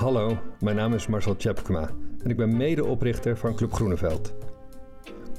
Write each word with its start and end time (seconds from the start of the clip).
Hallo, 0.00 0.38
mijn 0.60 0.76
naam 0.76 0.94
is 0.94 1.06
Marcel 1.06 1.36
Tjepkema 1.36 1.90
en 2.22 2.30
ik 2.30 2.36
ben 2.36 2.56
medeoprichter 2.56 3.36
van 3.36 3.54
Club 3.54 3.72
Groeneveld. 3.72 4.34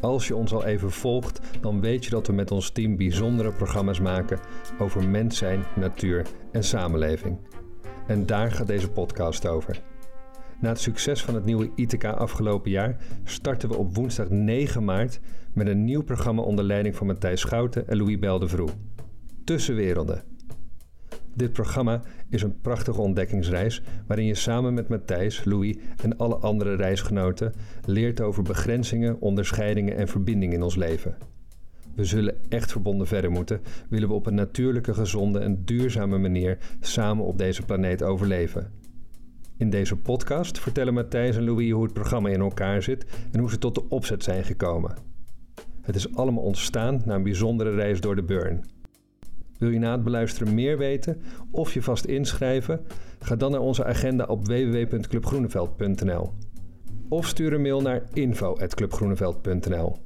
Als 0.01 0.27
je 0.27 0.35
ons 0.35 0.53
al 0.53 0.65
even 0.65 0.91
volgt, 0.91 1.39
dan 1.61 1.81
weet 1.81 2.03
je 2.03 2.09
dat 2.09 2.27
we 2.27 2.33
met 2.33 2.51
ons 2.51 2.69
team 2.69 2.97
bijzondere 2.97 3.51
programma's 3.51 3.99
maken 3.99 4.39
over 4.79 5.09
mens 5.09 5.37
zijn, 5.37 5.63
natuur 5.75 6.25
en 6.51 6.63
samenleving. 6.63 7.37
En 8.07 8.25
daar 8.25 8.51
gaat 8.51 8.67
deze 8.67 8.89
podcast 8.89 9.47
over. 9.47 9.81
Na 10.59 10.69
het 10.69 10.79
succes 10.79 11.23
van 11.23 11.35
het 11.35 11.45
nieuwe 11.45 11.71
ITK 11.75 12.05
afgelopen 12.05 12.71
jaar 12.71 12.97
starten 13.23 13.69
we 13.69 13.77
op 13.77 13.95
woensdag 13.95 14.29
9 14.29 14.83
maart 14.83 15.19
met 15.53 15.67
een 15.67 15.83
nieuw 15.83 16.03
programma 16.03 16.41
onder 16.41 16.65
leiding 16.65 16.95
van 16.95 17.07
Matthijs 17.07 17.41
Schouten 17.41 17.87
en 17.87 17.97
Louis 17.97 18.19
Beldevroe. 18.19 18.69
Tussenwerelden. 19.43 20.30
Dit 21.33 21.53
programma 21.53 22.01
is 22.29 22.41
een 22.41 22.61
prachtige 22.61 23.01
ontdekkingsreis 23.01 23.81
waarin 24.07 24.25
je 24.25 24.35
samen 24.35 24.73
met 24.73 24.87
Matthijs, 24.87 25.43
Louis 25.43 25.75
en 26.03 26.17
alle 26.17 26.35
andere 26.35 26.75
reisgenoten 26.75 27.53
leert 27.85 28.21
over 28.21 28.43
begrenzingen, 28.43 29.21
onderscheidingen 29.21 29.97
en 29.97 30.07
verbindingen 30.07 30.55
in 30.55 30.63
ons 30.63 30.75
leven. 30.75 31.17
We 31.95 32.05
zullen 32.05 32.35
echt 32.49 32.71
verbonden 32.71 33.07
verder 33.07 33.31
moeten, 33.31 33.61
willen 33.89 34.07
we 34.07 34.13
op 34.13 34.25
een 34.25 34.35
natuurlijke, 34.35 34.93
gezonde 34.93 35.39
en 35.39 35.61
duurzame 35.65 36.17
manier 36.17 36.57
samen 36.79 37.25
op 37.25 37.37
deze 37.37 37.61
planeet 37.61 38.03
overleven. 38.03 38.71
In 39.57 39.69
deze 39.69 39.97
podcast 39.97 40.59
vertellen 40.59 40.93
Matthijs 40.93 41.35
en 41.35 41.43
Louis 41.43 41.71
hoe 41.71 41.83
het 41.83 41.93
programma 41.93 42.29
in 42.29 42.39
elkaar 42.39 42.83
zit 42.83 43.05
en 43.31 43.39
hoe 43.39 43.49
ze 43.49 43.57
tot 43.57 43.75
de 43.75 43.89
opzet 43.89 44.23
zijn 44.23 44.43
gekomen. 44.43 44.95
Het 45.81 45.95
is 45.95 46.15
allemaal 46.15 46.43
ontstaan 46.43 47.01
na 47.05 47.15
een 47.15 47.23
bijzondere 47.23 47.75
reis 47.75 48.01
door 48.01 48.15
de 48.15 48.23
Burn. 48.23 48.63
Wil 49.61 49.69
je 49.69 49.79
na 49.79 49.91
het 49.91 50.03
beluisteren 50.03 50.53
meer 50.53 50.77
weten 50.77 51.21
of 51.51 51.73
je 51.73 51.81
vast 51.81 52.05
inschrijven? 52.05 52.85
Ga 53.19 53.35
dan 53.35 53.51
naar 53.51 53.59
onze 53.59 53.85
agenda 53.85 54.25
op 54.25 54.47
www.clubgroeneveld.nl 54.47 56.33
of 57.09 57.27
stuur 57.27 57.53
een 57.53 57.61
mail 57.61 57.81
naar 57.81 58.03
info.clubgroeneveld.nl. 58.13 59.97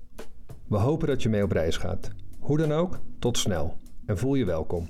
We 0.67 0.77
hopen 0.77 1.07
dat 1.07 1.23
je 1.23 1.29
mee 1.29 1.43
op 1.43 1.51
reis 1.51 1.77
gaat. 1.77 2.11
Hoe 2.39 2.57
dan 2.57 2.71
ook, 2.71 2.99
tot 3.19 3.37
snel 3.37 3.77
en 4.05 4.17
voel 4.17 4.35
je 4.35 4.45
welkom. 4.45 4.87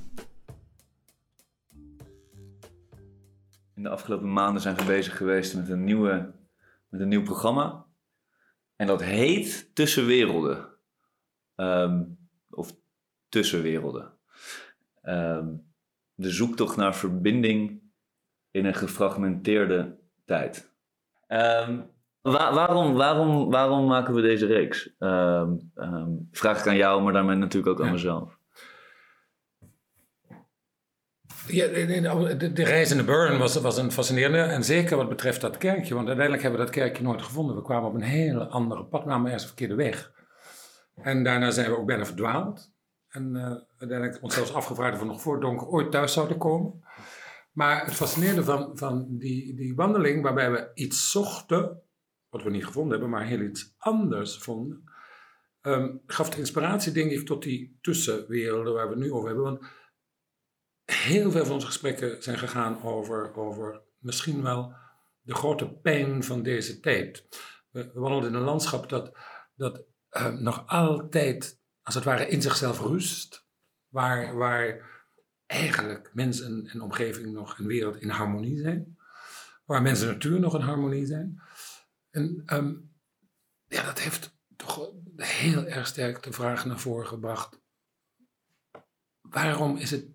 In 3.76 3.84
de 3.84 3.90
afgelopen 3.90 4.34
maanden 4.34 4.62
zijn 4.62 4.76
we 4.76 4.84
bezig 4.84 5.18
geweest 5.18 5.56
met 5.56 5.70
een, 5.70 5.84
nieuwe, 5.84 6.34
met 6.90 7.02
een 7.02 7.08
nieuw 7.08 7.24
programma. 7.24 7.86
En 8.76 8.88
dat 8.88 9.04
heet 9.04 9.70
Tussenwerelden. 9.74 10.68
Um, 11.56 12.18
of 12.50 12.76
Tussenwerelden. 13.30 14.15
Um, 15.10 15.74
de 16.14 16.30
zoektocht 16.30 16.76
naar 16.76 16.96
verbinding 16.96 17.82
in 18.52 18.66
een 18.66 18.74
gefragmenteerde 18.74 19.98
tijd. 20.26 20.74
Um, 21.28 21.90
waarom, 22.22 22.94
waarom, 22.94 23.50
waarom 23.50 23.86
maken 23.86 24.14
we 24.14 24.22
deze 24.22 24.46
reeks? 24.46 24.94
vraag 26.32 26.60
ik 26.60 26.68
aan 26.68 26.76
jou, 26.76 27.02
maar 27.02 27.14
daarmee 27.14 27.36
natuurlijk 27.36 27.80
ook 27.80 27.86
aan 27.86 27.92
mezelf. 27.92 28.38
Ja, 31.48 31.68
de, 31.68 32.52
de, 32.54 32.64
reis 32.64 32.92
in 32.92 32.98
de 32.98 33.04
Burn 33.04 33.38
was, 33.38 33.56
was 33.56 33.78
een 33.78 33.92
fascinerende. 33.92 34.38
En 34.38 34.64
zeker 34.64 34.98
wat 34.98 35.10
betreft 35.10 35.42
dat 35.42 35.58
kerkje. 35.58 35.94
Want 35.94 36.08
uiteindelijk 36.08 36.44
hebben 36.44 36.60
we 36.60 36.66
dat 36.66 36.76
kerkje 36.76 37.04
nooit 37.04 37.22
gevonden. 37.22 37.56
We 37.56 37.62
kwamen 37.62 37.90
op 37.90 37.96
een 37.96 38.02
hele 38.02 38.46
andere 38.48 38.86
pad. 38.86 39.06
Namen 39.06 39.32
eerst 39.32 39.42
een 39.42 39.48
verkeerde 39.48 39.76
weg. 39.76 40.12
En 40.96 41.24
daarna 41.24 41.52
zijn 41.52 41.70
we 41.70 41.78
ook 41.78 41.86
bijna 41.86 42.06
verdwaald. 42.06 42.74
En 43.16 43.36
uh, 43.36 43.56
uiteindelijk 43.78 44.24
ons 44.24 44.34
zelfs 44.34 44.54
afgevraagd 44.54 44.94
of 44.94 45.00
we 45.00 45.06
nog 45.06 45.22
voor 45.22 45.40
donker 45.40 45.68
ooit 45.68 45.92
thuis 45.92 46.14
zouden 46.14 46.38
komen. 46.38 46.84
Maar 47.52 47.86
het 47.86 47.94
fascinerende 47.94 48.44
van, 48.44 48.78
van 48.78 49.18
die, 49.18 49.56
die 49.56 49.76
wandeling, 49.76 50.24
waarbij 50.24 50.52
we 50.52 50.72
iets 50.74 51.12
zochten, 51.12 51.82
wat 52.30 52.44
we 52.44 52.50
niet 52.50 52.66
gevonden 52.66 52.92
hebben, 52.92 53.10
maar 53.10 53.26
heel 53.26 53.42
iets 53.42 53.74
anders 53.78 54.38
vonden, 54.38 54.84
um, 55.62 56.02
gaf 56.08 56.30
de 56.30 56.38
inspiratie, 56.38 56.92
denk 56.92 57.12
ik, 57.12 57.26
tot 57.26 57.44
die 57.44 57.78
tussenwerelden 57.82 58.74
waar 58.74 58.88
we 58.88 58.94
het 58.94 59.04
nu 59.04 59.12
over 59.12 59.28
hebben. 59.28 59.46
Want 59.46 59.66
heel 60.86 61.32
veel 61.32 61.46
van 61.46 61.54
onze 61.54 61.68
gesprekken 61.68 62.24
zijn 62.24 62.38
gegaan 62.38 62.84
over, 62.84 63.36
over 63.36 63.82
misschien 63.98 64.44
wel 64.44 64.74
de 65.22 65.36
grote 65.36 65.74
pijn 65.74 66.24
van 66.24 66.44
deze 66.44 66.80
tijd. 66.80 67.28
We, 67.72 67.92
wandelen 67.94 68.30
in 68.30 68.36
een 68.36 68.42
landschap 68.42 68.90
dat, 68.90 69.18
dat 69.56 69.84
uh, 70.12 70.34
nog 70.34 70.68
altijd, 70.68 71.62
als 71.86 71.96
het 71.96 72.04
ware, 72.04 72.28
in 72.28 72.42
zichzelf 72.42 72.80
rust. 72.80 73.48
Waar, 73.88 74.36
waar 74.36 74.94
eigenlijk 75.46 76.12
mens 76.14 76.42
en, 76.42 76.82
omgeving 76.82 77.34
nog 77.34 77.58
een 77.58 77.68
wereld 77.68 78.02
in 78.02 78.10
harmonie 78.10 78.58
zijn. 78.58 78.98
Waar 79.66 79.82
mens 79.82 80.02
en 80.02 80.08
natuur 80.08 80.40
nog 80.40 80.56
in 80.56 80.62
harmonie 80.62 81.06
zijn. 81.06 81.42
En 82.10 82.44
um, 82.46 82.94
ja, 83.68 83.86
dat 83.86 84.00
heeft 84.00 84.38
toch 84.56 84.92
heel 85.16 85.66
erg 85.66 85.88
sterk 85.88 86.24
de 86.24 86.32
vraag 86.32 86.66
naar 86.66 86.80
voren 86.80 87.08
gebracht. 87.08 87.62
Waarom 89.22 89.78
is 89.78 89.92
het 89.92 90.08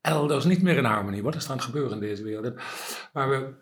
elders 0.00 0.44
niet 0.44 0.62
meer 0.62 0.76
in 0.76 0.84
harmonie. 0.84 1.22
Wat 1.22 1.34
is 1.34 1.44
er 1.44 1.50
aan 1.50 1.56
het 1.56 1.64
gebeuren 1.64 1.92
in 1.92 2.00
deze 2.00 2.22
wereld? 2.22 2.62
Waar 3.12 3.30
we, 3.30 3.54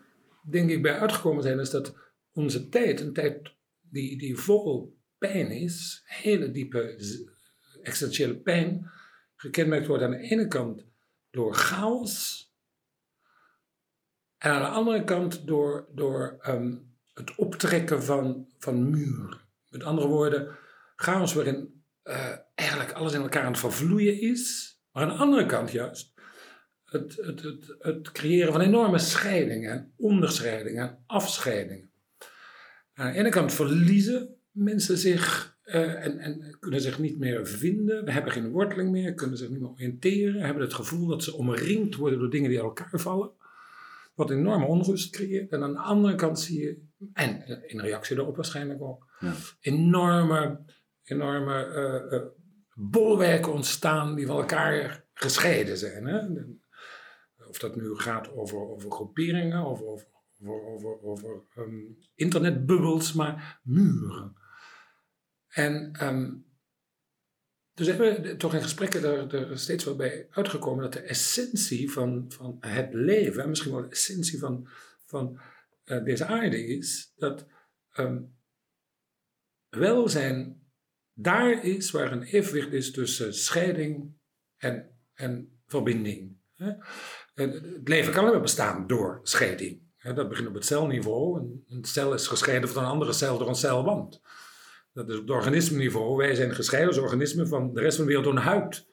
denk 0.49 0.69
ik, 0.69 0.81
bij 0.81 0.99
uitgekomen 0.99 1.43
zijn, 1.43 1.59
is 1.59 1.69
dat 1.69 1.95
onze 2.31 2.69
tijd, 2.69 2.99
een 2.99 3.13
tijd 3.13 3.55
die, 3.79 4.17
die 4.17 4.37
vol 4.37 4.99
pijn 5.17 5.51
is, 5.51 6.01
hele 6.05 6.51
diepe 6.51 6.93
existentiële 7.81 8.35
pijn, 8.35 8.91
gekenmerkt 9.35 9.87
wordt 9.87 10.03
aan 10.03 10.11
de 10.11 10.17
ene 10.17 10.47
kant 10.47 10.85
door 11.29 11.55
chaos 11.55 12.47
en 14.37 14.51
aan 14.51 14.61
de 14.61 14.67
andere 14.67 15.03
kant 15.03 15.47
door, 15.47 15.87
door 15.93 16.37
um, 16.47 16.95
het 17.13 17.35
optrekken 17.35 18.03
van, 18.03 18.47
van 18.57 18.89
muren. 18.89 19.39
Met 19.69 19.83
andere 19.83 20.07
woorden, 20.07 20.57
chaos 20.95 21.33
waarin 21.33 21.83
uh, 22.03 22.35
eigenlijk 22.55 22.91
alles 22.91 23.13
in 23.13 23.21
elkaar 23.21 23.43
aan 23.43 23.51
het 23.51 23.59
vervloeien 23.59 24.21
is, 24.21 24.75
maar 24.91 25.03
aan 25.03 25.09
de 25.09 25.15
andere 25.15 25.45
kant 25.45 25.71
juist 25.71 26.13
het, 26.85 27.15
het, 27.15 27.41
het, 27.41 27.75
het 27.79 28.11
creëren 28.11 28.51
van 28.51 28.61
enorme 28.61 28.99
scheidingen, 28.99 29.93
onderscheidingen 29.97 30.83
en 30.83 31.03
afscheidingen. 31.05 31.91
Aan 32.93 33.11
de 33.11 33.17
ene 33.17 33.29
kant 33.29 33.53
verliezen 33.53 34.35
mensen 34.51 34.97
zich 34.97 35.57
uh, 35.75 36.05
en, 36.05 36.19
en, 36.19 36.57
kunnen 36.59 36.81
zich 36.81 36.99
niet 36.99 37.19
meer 37.19 37.47
vinden. 37.47 38.05
We 38.05 38.11
hebben 38.11 38.31
geen 38.31 38.49
worteling 38.49 38.91
meer, 38.91 39.13
kunnen 39.13 39.37
zich 39.37 39.49
niet 39.49 39.59
meer 39.59 39.69
oriënteren. 39.69 40.41
Hebben 40.41 40.63
het 40.63 40.73
gevoel 40.73 41.07
dat 41.07 41.23
ze 41.23 41.35
omringd 41.35 41.95
worden 41.95 42.19
door 42.19 42.29
dingen 42.29 42.49
die 42.49 42.61
uit 42.61 42.67
elkaar 42.67 42.99
vallen. 42.99 43.31
Wat 44.15 44.31
enorme 44.31 44.65
onrust 44.65 45.11
creëert. 45.11 45.51
En 45.51 45.63
aan 45.63 45.73
de 45.73 45.79
andere 45.79 46.15
kant 46.15 46.39
zie 46.39 46.59
je, 46.61 46.81
en 47.13 47.45
in 47.67 47.79
reactie 47.79 48.15
daarop 48.15 48.35
waarschijnlijk 48.35 48.81
ook, 48.81 49.07
ja. 49.19 49.33
enorme, 49.59 50.59
enorme 51.03 51.67
uh, 51.67 52.19
uh, 52.19 52.25
bolwerken 52.73 53.53
ontstaan 53.53 54.15
die 54.15 54.25
van 54.25 54.37
elkaar 54.37 55.05
gescheiden 55.13 55.77
zijn. 55.77 56.05
Hè? 56.05 56.19
of 57.49 57.59
dat 57.59 57.75
nu 57.75 57.95
gaat 57.95 58.31
over, 58.33 58.57
over 58.57 58.91
groeperingen 58.91 59.65
of 59.65 59.81
over, 59.81 60.07
over, 60.45 60.65
over, 60.65 61.01
over 61.01 61.43
um, 61.57 61.97
internetbubbels, 62.15 63.13
maar 63.13 63.59
muren. 63.63 64.35
En 65.49 66.05
um, 66.07 66.47
dus 67.73 67.87
hebben 67.87 68.21
we 68.21 68.35
toch 68.35 68.53
in 68.53 68.61
gesprekken 68.61 69.31
er, 69.31 69.59
steeds 69.59 69.83
wel 69.83 69.95
bij 69.95 70.27
uitgekomen 70.29 70.83
dat 70.83 70.93
de 70.93 70.99
essentie 70.99 71.91
van, 71.91 72.25
van 72.27 72.57
het 72.59 72.93
leven, 72.93 73.43
en 73.43 73.49
misschien 73.49 73.71
wel 73.71 73.81
de 73.81 73.89
essentie 73.89 74.39
van, 74.39 74.67
van 75.05 75.39
uh, 75.85 76.03
deze 76.03 76.25
aarde 76.25 76.65
is, 76.65 77.13
dat 77.15 77.45
um, 77.97 78.37
welzijn 79.69 80.67
daar 81.13 81.65
is 81.65 81.91
waar 81.91 82.11
een 82.11 82.23
evenwicht 82.23 82.73
is 82.73 82.91
tussen 82.91 83.33
scheiding 83.33 84.13
en, 84.57 84.97
en 85.13 85.61
verbinding. 85.65 86.37
Hè? 86.55 86.71
Het 87.33 87.87
leven 87.87 88.13
kan 88.13 88.25
alleen 88.25 88.41
bestaan 88.41 88.87
door 88.87 89.19
scheiding. 89.23 89.81
Dat 90.15 90.29
begint 90.29 90.47
op 90.47 90.53
het 90.53 90.65
celniveau. 90.65 91.39
Een 91.67 91.85
cel 91.85 92.13
is 92.13 92.27
gescheiden 92.27 92.69
van 92.69 92.83
een 92.83 92.89
andere 92.89 93.13
cel 93.13 93.37
door 93.37 93.47
een 93.47 93.55
celwand. 93.55 94.21
Dat 94.93 95.09
is 95.09 95.15
op 95.15 95.21
het 95.21 95.29
organismeniveau. 95.29 96.17
Wij 96.17 96.35
zijn 96.35 96.55
gescheiden 96.55 96.93
als 96.93 97.03
organismen 97.03 97.47
van 97.47 97.73
de 97.73 97.81
rest 97.81 97.95
van 97.95 98.05
de 98.05 98.11
wereld 98.11 98.27
door 98.27 98.35
een 98.35 98.47
huid. 98.47 98.87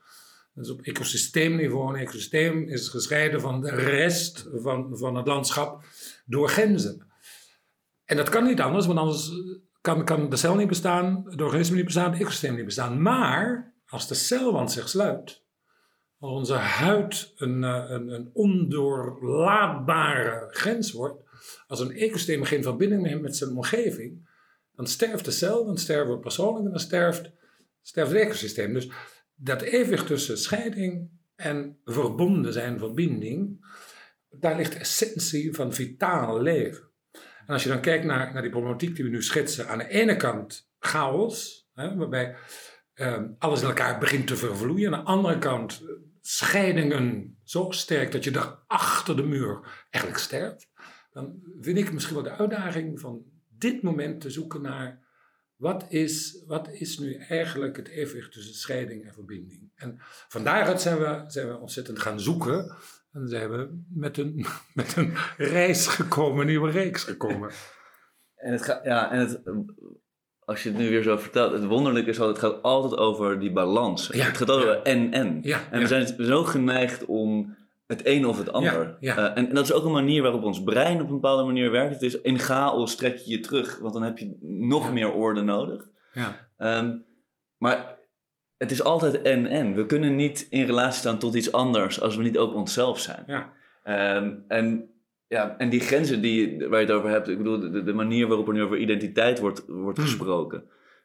Dat 0.54 0.64
is 0.64 0.70
op 0.70 0.81
ecosysteemniveau. 0.81 1.94
Een 1.94 2.00
ecosysteem 2.00 2.69
is 2.69 2.88
gescheiden 2.88 3.40
van 3.40 3.60
de 3.60 3.70
rest 3.70 4.48
van, 4.54 4.98
van 4.98 5.14
het 5.14 5.26
landschap 5.26 5.84
door 6.26 6.48
grenzen. 6.48 7.06
En 8.04 8.16
dat 8.16 8.28
kan 8.28 8.44
niet 8.44 8.60
anders, 8.60 8.87
want 8.87 8.98
anders 8.98 9.31
kan, 9.81 10.04
kan 10.04 10.31
de 10.31 10.37
cel 10.37 10.54
niet 10.54 10.69
bestaan, 10.69 11.25
het 11.28 11.40
organisme 11.40 11.76
niet 11.76 11.84
bestaan, 11.84 12.10
het 12.10 12.20
ecosysteem 12.20 12.54
niet 12.54 12.64
bestaan. 12.64 13.02
Maar 13.02 13.75
als 13.87 14.08
de 14.08 14.14
celwand 14.14 14.72
zich 14.72 14.88
sluit, 14.88 15.44
als 16.19 16.32
onze 16.32 16.54
huid 16.54 17.32
een, 17.37 17.64
eh, 17.64 17.84
een, 17.88 18.08
een 18.08 18.31
ondoorlaatbare 18.32 20.48
grens 20.50 20.93
wordt, 20.93 21.22
als 21.66 21.81
een 21.81 21.93
ecosysteem 21.93 22.44
geen 22.44 22.62
verbinding 22.62 23.02
meer 23.02 23.10
heeft 23.10 23.22
met 23.22 23.37
zijn 23.37 23.50
omgeving, 23.50 24.25
dan 24.76 24.87
sterft 24.87 25.25
de 25.25 25.31
cel, 25.31 25.64
dan 25.64 25.78
sterven 25.78 26.14
we 26.14 26.19
persoonlijk 26.19 26.64
en 26.64 26.70
dan 26.70 26.81
sterft, 26.81 27.31
sterft 27.82 28.11
het 28.11 28.20
ecosysteem. 28.20 28.73
Dus 28.73 28.90
dat 29.34 29.62
evenwicht 29.62 30.06
tussen 30.06 30.38
scheiding 30.38 31.11
en 31.34 31.78
verbonden 31.84 32.52
zijn, 32.52 32.78
verbinding, 32.78 33.67
daar 34.31 34.56
ligt 34.56 34.73
de 34.73 34.78
essentie 34.78 35.55
van 35.55 35.73
vitaal 35.73 36.40
leven. 36.40 36.84
En 37.46 37.52
als 37.52 37.62
je 37.62 37.69
dan 37.69 37.81
kijkt 37.81 38.05
naar, 38.05 38.32
naar 38.32 38.43
die 38.43 38.50
problematiek 38.50 38.94
die 38.94 39.05
we 39.05 39.11
nu 39.11 39.23
schetsen, 39.23 39.69
aan 39.69 39.78
de 39.78 39.88
ene 39.88 40.17
kant 40.17 40.70
chaos, 40.79 41.69
hè, 41.75 41.96
waarbij 41.96 42.37
ehm, 42.94 43.29
alles 43.38 43.61
in 43.61 43.67
elkaar 43.67 43.99
begint 43.99 44.26
te 44.26 44.37
vervloeien. 44.37 44.94
Aan 44.94 45.05
de 45.05 45.11
andere 45.11 45.38
kant 45.38 45.82
eh, 45.82 45.88
scheidingen 46.20 47.38
zo 47.43 47.70
sterk 47.70 48.12
dat 48.12 48.25
je 48.25 48.31
daar 48.31 48.58
achter 48.67 49.17
de 49.17 49.22
muur 49.22 49.87
eigenlijk 49.90 50.25
sterft. 50.25 50.69
Dan 51.12 51.43
vind 51.61 51.79
ik 51.79 51.93
misschien 51.93 52.14
wel 52.14 52.25
de 52.25 52.31
uitdaging 52.31 53.00
van 53.00 53.25
dit 53.58 53.82
moment 53.82 54.20
te 54.20 54.31
zoeken 54.31 54.62
naar 54.62 55.05
wat 55.56 55.87
is, 55.88 56.43
wat 56.47 56.73
is 56.73 56.99
nu 56.99 57.14
eigenlijk 57.14 57.76
het 57.76 57.88
evenwicht 57.88 58.32
tussen 58.32 58.55
scheiding 58.55 59.05
en 59.05 59.12
verbinding. 59.12 59.70
En 59.75 59.97
van 60.29 60.44
daaruit 60.44 60.81
zijn 60.81 60.99
we, 60.99 61.25
zijn 61.26 61.49
we 61.49 61.58
ontzettend 61.58 61.99
gaan 61.99 62.20
zoeken. 62.20 62.76
En 63.12 63.29
zijn 63.29 63.50
we 63.50 63.82
met 63.88 64.19
een, 64.19 64.47
met 64.75 64.97
een 64.97 65.14
reis 65.37 65.87
gekomen, 65.87 66.41
een 66.41 66.47
nieuwe 66.47 66.70
reeks 66.70 67.05
gekomen. 67.05 67.50
En 68.37 68.53
het 68.53 68.62
gaat, 68.62 68.85
ja, 68.85 69.12
en 69.12 69.19
het, 69.19 69.43
als 70.38 70.62
je 70.62 70.69
het 70.69 70.79
nu 70.79 70.88
weer 70.88 71.03
zo 71.03 71.17
vertelt, 71.17 71.53
het 71.53 71.64
wonderlijke 71.64 72.11
is 72.11 72.17
dat 72.17 72.29
het 72.29 72.38
gaat 72.38 72.62
altijd 72.62 72.97
over 72.97 73.41
die 73.41 73.53
balans. 73.53 74.06
Ja, 74.06 74.25
het 74.25 74.37
gaat 74.37 74.49
altijd 74.49 74.69
ja. 74.69 74.79
over 74.79 74.91
en-en. 74.91 75.38
Ja, 75.43 75.70
en 75.70 75.81
we 75.81 75.87
zijn 75.87 76.25
zo 76.25 76.44
geneigd 76.44 77.05
om 77.05 77.56
het 77.86 78.00
een 78.06 78.26
of 78.26 78.38
het 78.38 78.52
ander. 78.52 78.96
ja. 79.00 79.16
Eh, 79.16 79.24
en, 79.24 79.48
en 79.48 79.54
dat 79.54 79.64
is 79.64 79.72
ook 79.72 79.84
een 79.84 79.92
manier 79.92 80.22
waarop 80.22 80.42
ons 80.42 80.62
brein 80.62 81.00
op 81.00 81.06
een 81.08 81.14
bepaalde 81.14 81.44
manier 81.44 81.70
werkt. 81.70 81.92
Het 81.92 82.02
is 82.02 82.20
in 82.20 82.38
chaos 82.38 82.96
trek 82.96 83.16
je 83.16 83.30
je 83.30 83.40
terug, 83.40 83.78
want 83.78 83.92
dan 83.92 84.02
heb 84.02 84.18
je 84.18 84.36
nog 84.42 84.84
Ja. 84.86 84.92
meer 84.92 85.12
orde 85.12 85.42
nodig. 85.42 85.88
Ja, 86.12 86.48
Ehm, 86.56 86.96
maar 87.58 87.98
het 88.56 88.70
is 88.70 88.82
altijd 88.82 89.22
en-en. 89.22 89.74
We 89.74 89.86
kunnen 89.86 90.16
niet 90.16 90.46
in 90.50 90.64
relatie 90.66 90.98
staan 90.98 91.18
tot 91.18 91.34
iets 91.34 91.52
anders 91.52 92.00
als 92.00 92.16
we 92.16 92.22
niet 92.22 92.38
ook 92.38 92.54
onszelf 92.54 92.98
zijn. 93.00 93.24
ja, 93.26 93.52
Ehm, 93.82 94.34
en, 94.48 94.90
ja, 95.26 95.54
en 95.58 95.68
die 95.68 95.80
grenzen 95.80 96.20
die, 96.22 96.68
waar 96.68 96.80
je 96.80 96.86
het 96.86 96.94
over 96.94 97.10
hebt, 97.10 97.28
ik 97.28 97.36
bedoel, 97.38 97.60
de, 97.60 97.82
de 97.82 97.92
manier 97.92 98.26
waarop 98.26 98.48
er 98.48 98.54
nu 98.54 98.62
over 98.62 98.78
identiteit 98.78 99.38
wordt, 99.38 99.64
wordt 99.66 99.98
Hmm. 99.98 100.06
gesproken. 100.06 100.64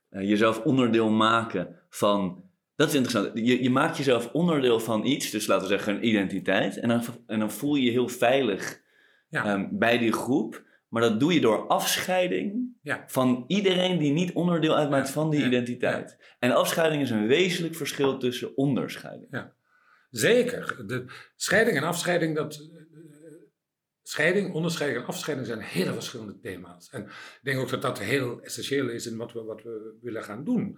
Eh, 0.10 0.30
jezelf 0.30 0.60
onderdeel 0.64 1.10
maken 1.10 1.76
van. 1.90 2.44
Dat 2.82 2.90
is 2.90 2.96
interessant. 2.96 3.38
Je, 3.48 3.64
je 3.64 3.70
maakt 3.70 3.98
jezelf 3.98 4.32
onderdeel 4.32 4.80
van 4.80 5.06
iets, 5.06 5.30
dus 5.32 5.48
laten 5.48 5.68
we 5.68 5.74
zeggen 5.74 5.96
een 5.96 6.08
identiteit. 6.08 6.78
En 6.78 6.90
dan, 6.90 7.04
en 7.28 7.40
dan 7.40 7.52
voel 7.52 7.76
je 7.76 7.84
je 7.84 7.92
heel 7.92 8.08
veilig 8.08 8.82
Ja. 9.30 9.46
ehm, 9.46 9.68
bij 9.72 9.98
die 9.98 10.12
groep. 10.12 10.64
Maar 10.88 11.02
dat 11.02 11.20
doe 11.20 11.34
je 11.34 11.42
door 11.42 11.68
afscheiding 11.68 12.78
Ja. 12.82 13.04
van 13.08 13.44
iedereen 13.48 13.98
die 13.98 14.12
niet 14.12 14.32
onderdeel 14.34 14.76
uitmaakt 14.76 15.10
van 15.10 15.30
die 15.30 15.46
identiteit. 15.46 16.36
En 16.40 16.52
afscheiding 16.52 17.02
is 17.02 17.10
een 17.10 17.28
wezenlijk 17.28 17.76
verschil 17.76 18.18
tussen 18.18 18.58
onderscheiding. 18.58 19.50
zeker. 20.10 20.84
De 20.88 21.06
scheiding 21.36 21.78
en 21.78 21.84
afscheiding, 21.84 22.36
dat, 22.36 22.54
eh, 22.54 22.82
scheiding, 24.02 24.54
onderscheiding 24.54 25.02
en 25.02 25.08
afscheiding 25.08 25.48
zijn 25.48 25.60
hele 25.60 25.94
verschillende 25.94 26.40
thema's. 26.40 26.90
En 26.90 27.02
ik 27.04 27.40
denk 27.42 27.60
ook 27.60 27.70
dat 27.70 27.82
dat 27.82 28.00
heel 28.00 28.42
essentieel 28.42 28.90
is 28.90 29.06
in 29.06 29.18
wat 29.18 29.32
we, 29.34 29.44
wat 29.44 29.64
we 29.64 29.98
willen 30.02 30.24
gaan 30.24 30.44
doen. 30.44 30.78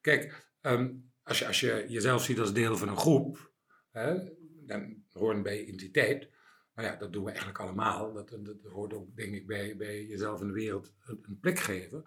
Kijk, 0.00 0.50
ehm, 0.60 0.88
als, 1.26 1.38
je, 1.38 1.46
als 1.46 1.60
je 1.60 1.84
jezelf 1.88 2.24
ziet 2.24 2.40
als 2.40 2.52
deel 2.52 2.76
van 2.76 2.88
een 2.88 2.96
groep, 2.96 3.52
hè, 3.90 4.18
dan 4.66 5.04
horen 5.12 5.42
bij 5.42 5.60
identiteit. 5.60 6.30
Nou 6.74 6.88
ja, 6.88 6.96
dat 6.96 7.12
doen 7.12 7.22
we 7.22 7.28
eigenlijk 7.28 7.60
allemaal. 7.60 8.12
Dat, 8.12 8.38
hoort 8.62 8.94
ook, 8.94 9.16
denk 9.16 9.34
ik, 9.34 9.46
bij, 9.46 9.76
bij 9.76 10.06
jezelf 10.06 10.40
in 10.40 10.46
de 10.46 10.52
wereld 10.52 10.94
een, 11.04 11.18
een 11.22 11.38
plek 11.40 11.58
geven. 11.58 12.06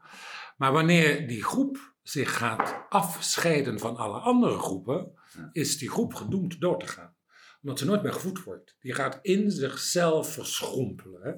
Maar 0.58 0.72
wanneer 0.72 1.28
die 1.28 1.44
groep 1.44 1.96
zich 2.02 2.38
gaat 2.38 2.86
afscheiden 2.90 3.80
van 3.80 3.96
alle 3.96 4.20
andere 4.20 4.58
groepen, 4.58 5.14
is 5.52 5.78
die 5.78 5.90
groep 5.90 6.14
gedoemd 6.14 6.62
door 6.62 6.80
te 6.80 6.88
gaan. 6.88 7.16
Omdat 7.62 7.80
ze 7.80 7.86
nooit 7.86 8.04
meer 8.04 8.14
gevoed 8.14 8.44
wordt. 8.44 8.76
Die 8.80 8.94
gaat 8.94 9.20
in 9.22 9.52
zichzelf 9.52 10.34
verschrompelen. 10.34 11.22
Hè? 11.22 11.34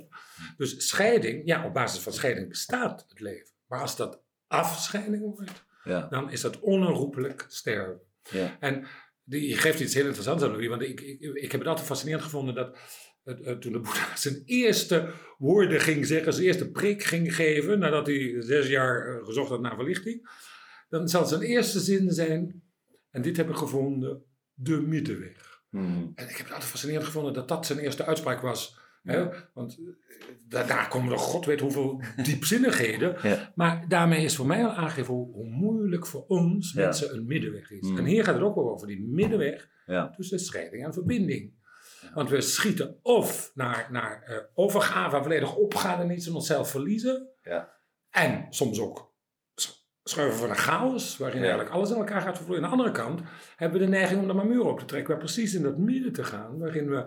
Dus 0.57 0.87
scheiding, 0.87 1.41
ja, 1.45 1.65
op 1.65 1.73
basis 1.73 2.01
van 2.01 2.13
scheiding 2.13 2.49
bestaat 2.49 3.05
het 3.09 3.19
leven. 3.19 3.53
Maar 3.67 3.81
als 3.81 3.95
dat 3.95 4.23
afscheiding 4.47 5.35
wordt, 5.35 5.65
Ja, 5.83 6.07
dan 6.09 6.31
is 6.31 6.41
dat 6.41 6.59
onherroepelijk 6.59 7.45
sterven. 7.47 8.01
ja. 8.29 8.57
En 8.59 8.85
die, 9.23 9.47
je 9.47 9.55
geeft 9.55 9.79
iets 9.79 9.93
heel 9.93 10.05
interessants 10.05 10.43
aan, 10.43 10.51
Louis, 10.51 10.67
want 10.67 10.81
ik, 10.81 11.01
ik, 11.01 11.21
ik 11.21 11.51
heb 11.51 11.59
het 11.59 11.69
altijd 11.69 11.87
fascinerend 11.87 12.23
gevonden 12.23 12.55
dat 12.55 12.77
het, 13.23 13.41
eh, 13.41 13.53
toen 13.53 13.71
de 13.71 13.79
Boeddha 13.79 14.15
zijn 14.25 14.41
eerste 14.45 15.13
woorden 15.37 15.79
ging 15.79 16.05
zeggen, 16.05 16.33
zijn 16.33 16.45
eerste 16.45 16.71
preek 16.71 17.03
ging 17.03 17.35
geven, 17.35 17.79
nadat 17.79 18.07
hij 18.07 18.35
zes 18.39 18.67
jaar 18.67 19.07
eh, 19.07 19.25
gezocht 19.25 19.49
had 19.49 19.61
naar 19.61 19.75
verlichting, 19.75 20.29
dan 20.89 21.07
zal 21.07 21.25
zijn 21.25 21.41
eerste 21.41 21.79
zin 21.79 22.11
zijn, 22.11 22.63
en 23.09 23.21
dit 23.21 23.37
heb 23.37 23.49
ik 23.49 23.55
gevonden, 23.55 24.23
de 24.53 24.81
middenweg. 24.81 25.61
Mhm. 25.69 26.07
En 26.15 26.29
ik 26.29 26.35
heb 26.35 26.45
het 26.45 26.51
altijd 26.51 26.71
fascinerend 26.71 27.05
gevonden 27.05 27.33
dat 27.33 27.47
dat 27.47 27.65
zijn 27.65 27.79
eerste 27.79 28.05
uitspraak 28.05 28.41
was. 28.41 28.79
Hè? 29.01 29.27
Want 29.53 29.77
eh, 29.79 29.85
da- 30.47 30.63
daar 30.63 30.87
komen 30.87 31.11
er 31.11 31.17
god 31.19 31.45
weet 31.45 31.59
hoeveel 31.59 32.01
diepzinnigheden. 32.23 33.15
Ja. 33.23 33.51
Maar 33.55 33.85
daarmee 33.87 34.23
is 34.23 34.35
voor 34.35 34.45
mij 34.47 34.63
al 34.65 34.71
aangegeven 34.71 35.13
hoe, 35.13 35.33
hoe 35.33 35.49
moeilijk 35.49 36.05
voor 36.07 36.25
ons 36.27 36.73
Ja. 36.73 36.81
mensen 36.83 37.13
een 37.13 37.25
middenweg 37.25 37.71
is. 37.71 37.89
Mm. 37.89 37.97
En 37.97 38.05
hier 38.05 38.23
gaat 38.23 38.33
het 38.35 38.43
ook 38.43 38.55
wel 38.55 38.71
over 38.71 38.87
die 38.87 39.07
middenweg 39.07 39.69
tussen 40.15 40.39
scheiding 40.39 40.85
en 40.85 40.93
verbinding. 40.93 41.59
Want 42.13 42.29
we 42.29 42.41
schieten 42.41 42.99
of 43.01 43.51
naar, 43.53 43.87
naar 43.91 44.21
eh, 44.23 44.37
overgave, 44.53 45.21
volledig 45.21 45.55
opgaan 45.55 45.99
en 46.01 46.11
iets 46.11 46.27
in 46.27 46.33
onszelf 46.33 46.69
verliezen. 46.69 47.27
Ja. 47.41 47.73
En 48.09 48.45
soms 48.49 48.79
ook 48.79 49.13
schuiven 50.03 50.39
van 50.39 50.49
een 50.49 50.55
chaos, 50.55 51.17
waarin 51.17 51.37
Ja. 51.39 51.45
eigenlijk 51.45 51.75
alles 51.75 51.89
in 51.89 51.95
elkaar 51.95 52.21
gaat 52.21 52.35
vervloeien. 52.37 52.63
Aan 52.63 52.69
de 52.69 52.75
andere 52.77 52.91
kant 52.97 53.21
hebben 53.55 53.79
we 53.79 53.85
de 53.85 53.91
neiging 53.91 54.21
om 54.21 54.29
er 54.29 54.35
maar 54.35 54.47
muren 54.47 54.71
op 54.71 54.79
te 54.79 54.85
trekken, 54.85 55.09
waar 55.11 55.19
precies 55.23 55.53
in 55.53 55.61
dat 55.63 55.77
midden 55.77 56.13
te 56.13 56.23
gaan, 56.23 56.57
waarin 56.57 56.89
we 56.89 57.05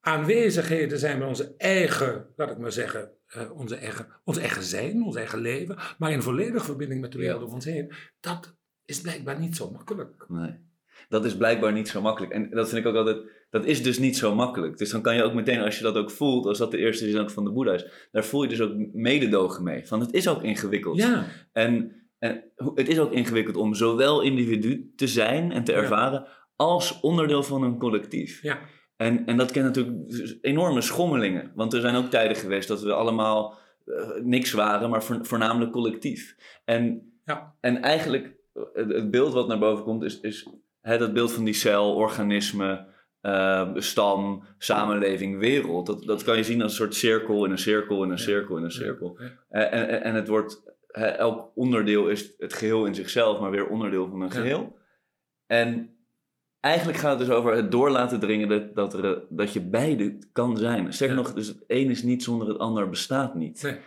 aanwezigheden 0.00 0.98
zijn 0.98 1.18
bij 1.18 1.28
onze 1.28 1.54
eigen, 1.56 2.26
laat 2.36 2.50
ik 2.50 2.58
maar 2.58 2.72
zeggen, 2.72 3.10
eh, 3.26 3.50
onze, 3.58 3.76
eigen, 3.76 4.06
ons 4.24 4.38
eigen 4.38 4.62
zijn, 4.62 5.02
ons 5.02 5.16
eigen 5.16 5.38
leven, 5.40 5.76
maar 5.98 6.12
in 6.12 6.22
volledige 6.22 6.64
verbinding 6.64 7.00
met 7.00 7.12
de 7.12 7.18
wereld 7.18 7.40
Ja. 7.40 7.46
om 7.46 7.52
ons 7.52 7.64
heen. 7.64 7.92
Dat 8.20 8.54
is 8.84 9.00
blijkbaar 9.00 9.38
niet 9.40 9.56
zo 9.56 9.70
makkelijk. 9.70 10.24
Nee. 10.28 10.68
Dat 11.08 11.24
is 11.24 11.36
blijkbaar 11.36 11.72
niet 11.72 11.88
zo 11.88 12.00
makkelijk. 12.00 12.32
En 12.32 12.50
dat 12.50 12.68
vind 12.68 12.80
ik 12.80 12.86
ook 12.86 12.96
altijd, 12.96 13.18
dat 13.50 13.64
is 13.64 13.82
dus 13.82 13.98
niet 13.98 14.16
zo 14.16 14.34
makkelijk. 14.34 14.78
Dus 14.78 14.90
dan 14.90 15.02
kan 15.02 15.14
je 15.16 15.22
ook 15.22 15.34
meteen, 15.34 15.60
als 15.60 15.76
je 15.76 15.82
dat 15.82 15.96
ook 15.96 16.10
voelt, 16.10 16.46
als 16.46 16.58
dat 16.58 16.70
de 16.70 16.78
eerste 16.78 17.10
zin 17.10 17.30
van 17.30 17.44
de 17.44 17.50
Boeddha 17.52 17.72
is, 17.74 18.08
daar 18.12 18.24
voel 18.24 18.42
je 18.42 18.48
dus 18.48 18.60
ook 18.60 18.72
mededogen 18.92 19.62
mee. 19.64 19.86
Van 19.86 20.00
het 20.00 20.12
is 20.12 20.28
ook 20.28 20.42
ingewikkeld. 20.42 20.96
Ja, 20.96 21.26
En, 21.52 21.92
en 22.18 22.44
het 22.74 22.88
is 22.88 22.98
ook 22.98 23.12
ingewikkeld 23.12 23.56
om 23.56 23.74
zowel 23.74 24.20
individu 24.22 24.92
te 24.96 25.06
zijn 25.06 25.52
en 25.52 25.64
te 25.64 25.72
Ja. 25.72 25.78
ervaren, 25.78 26.26
als 26.56 27.00
onderdeel 27.00 27.42
van 27.42 27.62
een 27.62 27.78
collectief. 27.78 28.42
ja, 28.42 28.58
En, 29.00 29.26
en 29.26 29.36
dat 29.36 29.50
kent 29.50 29.64
natuurlijk 29.66 30.38
enorme 30.40 30.80
schommelingen. 30.80 31.52
Want 31.54 31.72
er 31.74 31.80
zijn 31.80 31.94
ook 31.94 32.10
tijden 32.10 32.36
geweest 32.36 32.68
dat 32.68 32.82
we 32.82 32.92
allemaal 32.92 33.58
eh, 33.86 34.10
niks 34.22 34.52
waren, 34.52 34.90
maar 34.90 35.02
voor- 35.04 35.24
voornamelijk 35.24 35.72
collectief. 35.72 36.36
En, 36.64 37.12
Ja. 37.24 37.54
en 37.60 37.82
eigenlijk, 37.82 38.34
eh, 38.54 38.62
het, 38.72 38.92
het 38.92 39.10
beeld 39.10 39.32
wat 39.32 39.48
naar 39.48 39.58
boven 39.58 39.84
komt, 39.84 40.02
is, 40.02 40.20
is 40.20 40.48
hè, 40.80 40.98
dat 40.98 41.12
beeld 41.12 41.32
van 41.32 41.44
die 41.44 41.54
cel, 41.54 41.94
organisme, 41.94 42.86
eh, 43.20 43.70
stam, 43.74 44.42
samenleving, 44.58 45.38
wereld. 45.38 45.86
Dat, 45.86 46.02
dat 46.02 46.22
kan 46.22 46.36
je 46.36 46.44
zien 46.44 46.62
als 46.62 46.70
een 46.70 46.76
soort 46.78 46.94
cirkel 46.94 47.44
in 47.44 47.50
een 47.50 47.58
cirkel 47.58 48.02
in 48.04 48.10
een 48.10 48.18
cirkel 48.18 48.56
in 48.56 48.64
een 48.64 48.70
cirkel. 48.70 49.18
Ja. 49.20 49.30
En, 49.48 49.88
en, 49.88 50.02
en 50.02 50.14
het 50.14 50.28
wordt, 50.28 50.62
hè, 50.86 51.06
elk 51.06 51.50
onderdeel 51.54 52.08
is 52.08 52.34
het 52.38 52.52
geheel 52.54 52.86
in 52.86 52.94
zichzelf, 52.94 53.40
maar 53.40 53.50
weer 53.50 53.66
onderdeel 53.68 54.08
van 54.08 54.20
een 54.20 54.28
Ja. 54.28 54.34
geheel. 54.34 54.76
En 55.46 55.94
eigenlijk 56.60 56.98
gaat 56.98 57.18
het 57.18 57.28
dus 57.28 57.36
over 57.36 57.54
het 57.54 57.70
door 57.70 57.90
laten 57.90 58.20
dringen 58.20 58.48
dat, 58.48 58.74
dat, 58.74 58.94
er, 58.94 59.22
dat 59.28 59.52
je 59.52 59.60
beide 59.60 60.18
kan 60.32 60.56
zijn. 60.56 60.88
Ja. 60.90 61.14
nog, 61.14 61.32
dus 61.32 61.46
het 61.46 61.64
een 61.66 61.90
is 61.90 62.02
niet 62.02 62.22
zonder 62.22 62.48
het 62.48 62.58
ander 62.58 62.88
bestaat 62.88 63.34
niet. 63.34 63.62
Nee. 63.62 63.78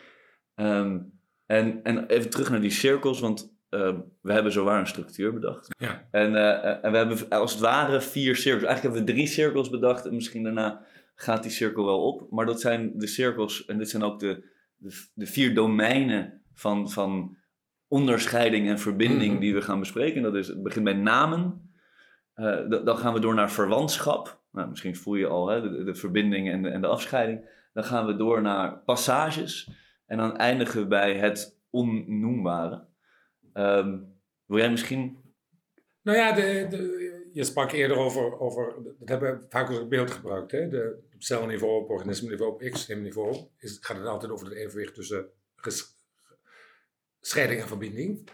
Ehm, 0.56 1.00
en, 1.46 1.84
en 1.84 2.06
even 2.06 2.30
terug 2.30 2.50
naar 2.50 2.62
die 2.62 2.72
cirkels, 2.72 3.20
want 3.20 3.56
eh, 3.70 3.94
we 4.22 4.34
hebben 4.34 4.52
zowaar 4.52 4.80
een 4.80 4.88
structuur 4.88 5.34
bedacht. 5.34 5.68
Ja. 5.78 6.08
En, 6.12 6.36
eh, 6.36 6.86
en 6.86 6.92
we 6.92 6.98
hebben 6.98 7.30
als 7.30 7.52
het 7.52 7.62
ware 7.62 8.02
vier 8.02 8.36
cirkels. 8.36 8.64
Eigenlijk 8.64 8.82
hebben 8.96 9.00
we 9.16 9.20
drie 9.22 9.28
cirkels 9.28 9.70
bedacht 9.70 10.06
en 10.06 10.16
misschien 10.16 10.44
daarna 10.44 10.86
gaat 11.16 11.44
die 11.44 11.52
cirkel 11.52 11.86
wel 11.86 12.02
op. 12.02 12.32
Maar 12.32 12.46
dat 12.46 12.62
zijn 12.62 12.92
de 12.96 13.08
cirkels 13.08 13.66
en 13.66 13.78
dit 13.78 13.90
zijn 13.90 14.04
ook 14.04 14.20
de, 14.20 14.46
de, 14.76 15.08
de 15.14 15.26
vier 15.26 15.56
domeinen 15.56 16.42
van, 16.54 16.90
van 16.90 17.38
onderscheiding 17.88 18.70
en 18.70 18.80
verbinding 18.80 19.32
Mhm. 19.32 19.42
die 19.42 19.54
we 19.54 19.62
gaan 19.62 19.80
bespreken. 19.80 20.22
Dat 20.22 20.36
is, 20.36 20.48
het 20.48 20.64
begint 20.64 20.84
bij 20.84 20.94
namen. 20.94 21.73
Eh, 22.34 22.70
dan 22.86 22.98
gaan 22.98 23.14
we 23.14 23.20
door 23.20 23.34
naar 23.34 23.52
verwantschap. 23.52 24.42
Nou, 24.52 24.70
misschien 24.70 24.96
voel 24.96 25.16
je 25.16 25.28
al 25.28 25.48
hè, 25.48 25.62
de, 25.62 25.84
de 25.84 25.96
verbinding 25.96 26.50
en 26.50 26.62
de, 26.62 26.70
en 26.70 26.82
de 26.82 26.88
afscheiding. 26.88 27.50
Dan 27.74 27.84
gaan 27.84 28.06
we 28.06 28.16
door 28.16 28.42
naar 28.42 28.78
passages. 28.78 29.70
En 30.06 30.18
dan 30.18 30.38
eindigen 30.38 30.82
we 30.82 30.88
bij 30.88 31.18
het 31.18 31.60
onnoembare. 31.70 32.86
Ehm, 33.54 33.98
wil 34.46 34.58
jij 34.58 34.72
misschien... 34.72 35.22
Nou 36.02 36.18
ja, 36.18 36.36
je 37.34 37.44
sprak 37.44 37.72
eerder 37.72 37.98
over, 37.98 38.40
over, 38.40 38.76
dat 39.00 39.10
hebben 39.10 39.40
we 39.40 39.46
vaak 39.50 39.70
als 39.70 39.88
beeld 39.88 40.12
gebruikt, 40.12 40.52
hè? 40.52 40.68
De, 40.68 41.04
op 41.14 41.24
celniveau, 41.24 41.82
op 41.84 41.90
organismeniveau, 41.90 42.52
op 42.52 42.62
ecosysteemniveau, 42.62 43.48
is, 43.58 43.78
gaat 43.82 43.98
het 43.98 44.06
altijd 44.06 44.32
over 44.32 44.48
het 44.48 44.56
evenwicht 44.56 44.94
tussen 44.94 45.30
scheiding 47.20 47.62
en 47.62 47.68
verbinding. 47.68 48.30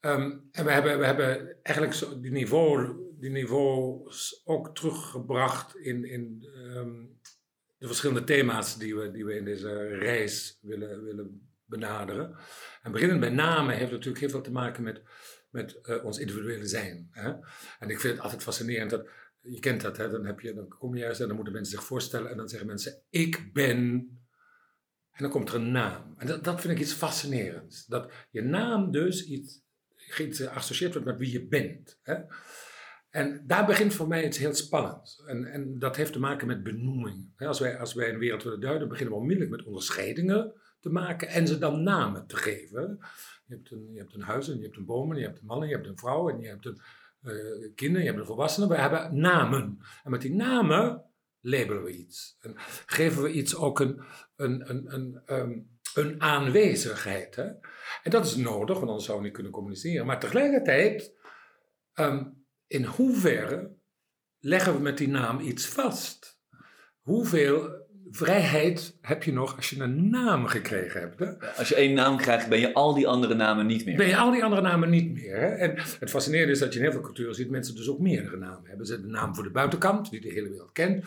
Ehm, 0.00 0.38
en 0.52 0.64
we 0.64 0.70
hebben, 0.70 0.98
we 0.98 1.04
hebben 1.04 1.56
eigenlijk 1.62 2.22
die, 2.22 2.30
niveau, 2.30 2.96
die 3.18 3.30
niveaus 3.30 4.40
ook 4.44 4.74
teruggebracht 4.74 5.76
in, 5.76 6.04
in, 6.04 6.48
ehm, 6.54 7.06
de 7.78 7.86
verschillende 7.86 8.24
thema's 8.24 8.78
die 8.78 8.96
we, 8.96 9.10
die 9.10 9.24
we 9.24 9.36
in 9.36 9.44
deze 9.44 9.86
reis 9.86 10.58
willen, 10.62 11.04
willen 11.04 11.50
benaderen. 11.64 12.36
En 12.82 12.92
beginnend 12.92 13.20
bij 13.20 13.30
namen 13.30 13.76
heeft 13.76 13.90
natuurlijk 13.90 14.20
heel 14.20 14.30
veel 14.30 14.40
te 14.40 14.52
maken 14.52 14.82
met, 14.82 15.02
met 15.50 15.78
uh, 15.82 16.04
ons 16.04 16.18
individuele 16.18 16.66
zijn. 16.66 17.08
Hè? 17.10 17.32
En 17.78 17.88
ik 17.88 18.00
vind 18.00 18.14
het 18.14 18.22
altijd 18.22 18.42
fascinerend 18.42 18.90
dat, 18.90 19.08
je 19.40 19.58
kent 19.58 19.80
dat, 19.80 19.96
hè? 19.96 20.10
Dan, 20.10 20.26
heb 20.26 20.40
je, 20.40 20.54
dan 20.54 20.68
kom 20.68 20.94
je 20.94 21.00
juist 21.00 21.20
en 21.20 21.26
dan 21.26 21.36
moeten 21.36 21.54
mensen 21.54 21.76
zich 21.76 21.86
voorstellen 21.86 22.30
en 22.30 22.36
dan 22.36 22.48
zeggen 22.48 22.68
mensen, 22.68 23.02
ik 23.10 23.52
ben 23.52 23.78
en 25.10 25.22
dan 25.22 25.30
komt 25.30 25.48
er 25.48 25.54
een 25.54 25.72
naam. 25.72 26.14
En 26.16 26.26
dat, 26.26 26.44
dat 26.44 26.60
vind 26.60 26.72
ik 26.72 26.80
iets 26.80 26.92
fascinerends. 26.92 27.86
Dat 27.86 28.12
je 28.30 28.42
naam 28.42 28.90
dus 28.90 29.26
iets 29.26 29.62
geassocieerd 30.12 30.92
wordt 30.92 31.08
met 31.08 31.18
wie 31.18 31.32
je 31.32 31.46
bent. 31.46 31.98
Hè? 32.02 32.14
En 33.10 33.44
daar 33.46 33.66
begint 33.66 33.94
voor 33.94 34.08
mij 34.08 34.26
iets 34.26 34.38
heel 34.38 34.54
spannends. 34.54 35.22
En, 35.26 35.44
en 35.44 35.78
dat 35.78 35.96
heeft 35.96 36.12
te 36.12 36.20
maken 36.20 36.46
met 36.46 36.62
benoeming. 36.62 37.32
Als 37.36 37.60
wij, 37.60 37.78
als 37.78 37.94
wij 37.94 38.08
een 38.08 38.18
wereld 38.18 38.42
willen 38.42 38.60
duiden, 38.60 38.88
beginnen 38.88 39.14
we 39.14 39.20
onmiddellijk 39.20 39.56
met 39.56 39.66
onderscheidingen 39.66 40.52
te 40.80 40.90
maken 40.90 41.28
en 41.28 41.46
ze 41.46 41.58
dan 41.58 41.82
namen 41.82 42.26
te 42.26 42.36
geven. 42.36 42.98
Je 43.46 43.54
hebt 43.54 43.70
een, 43.70 43.92
je 43.92 43.98
hebt 43.98 44.14
een 44.14 44.22
huis 44.22 44.48
en 44.48 44.56
je 44.56 44.64
hebt 44.64 44.76
een 44.76 44.84
boom 44.84 45.12
en 45.12 45.18
je 45.18 45.24
hebt 45.24 45.38
een 45.38 45.46
man 45.46 45.62
en 45.62 45.68
je 45.68 45.74
hebt 45.74 45.86
een 45.86 45.98
vrouw 45.98 46.30
en 46.30 46.40
je 46.40 46.48
hebt 46.48 46.66
een 46.66 46.80
uh, 47.22 47.74
kinderen, 47.74 48.00
je 48.00 48.06
hebt 48.06 48.20
een 48.20 48.26
volwassene. 48.26 48.68
We 48.68 48.76
hebben 48.76 49.20
namen. 49.20 49.78
En 50.04 50.10
met 50.10 50.20
die 50.20 50.34
namen 50.34 51.04
labelen 51.40 51.82
we 51.82 51.96
iets. 51.96 52.36
En 52.40 52.54
geven 52.86 53.22
we 53.22 53.32
iets 53.32 53.56
ook 53.56 53.80
een, 53.80 54.02
een, 54.36 54.70
een, 54.70 54.94
een, 54.94 55.22
um, 55.26 55.78
een 55.94 56.22
aanwezigheid. 56.22 57.36
Hè? 57.36 57.44
En 58.02 58.10
dat 58.10 58.26
is 58.26 58.36
nodig, 58.36 58.76
want 58.76 58.88
anders 58.88 59.04
zouden 59.04 59.16
we 59.16 59.22
niet 59.22 59.32
kunnen 59.32 59.52
communiceren. 59.52 60.06
Maar 60.06 60.20
tegelijkertijd, 60.20 61.12
um, 61.94 62.44
in 62.66 62.84
hoeverre 62.84 63.76
leggen 64.38 64.74
we 64.74 64.80
met 64.80 64.98
die 64.98 65.08
naam 65.08 65.40
iets 65.40 65.66
vast? 65.66 66.40
Hoeveel 67.00 67.88
vrijheid 68.10 68.98
heb 69.00 69.22
je 69.22 69.32
nog 69.32 69.56
als 69.56 69.70
je 69.70 69.80
een 69.80 70.10
naam 70.10 70.46
gekregen 70.46 71.00
hebt? 71.00 71.18
Hè? 71.18 71.56
Als 71.56 71.68
je 71.68 71.74
één 71.74 71.94
naam 71.94 72.16
krijgt, 72.16 72.48
ben 72.48 72.60
je 72.60 72.74
al 72.74 72.94
die 72.94 73.08
andere 73.08 73.34
namen 73.34 73.66
niet 73.66 73.84
meer. 73.84 73.96
Ben 73.96 74.08
je 74.08 74.16
al 74.16 74.30
die 74.30 74.44
andere 74.44 74.62
namen 74.62 74.90
niet 74.90 75.12
meer. 75.12 75.36
Hè? 75.36 75.46
En 75.46 75.74
het 76.00 76.10
fascinerende 76.10 76.52
is 76.52 76.58
dat 76.58 76.72
je 76.72 76.78
in 76.78 76.84
heel 76.84 76.94
veel 76.94 77.02
culturen 77.02 77.34
ziet 77.34 77.50
mensen 77.50 77.74
dus 77.74 77.88
ook 77.88 77.98
meerdere 77.98 78.36
namen 78.36 78.68
hebben. 78.68 78.86
Ze 78.86 78.92
hebben 78.92 79.10
de 79.10 79.16
naam 79.16 79.34
voor 79.34 79.44
de 79.44 79.50
buitenkant, 79.50 80.10
die 80.10 80.20
de 80.20 80.28
hele 80.28 80.48
wereld 80.48 80.72
kent. 80.72 81.04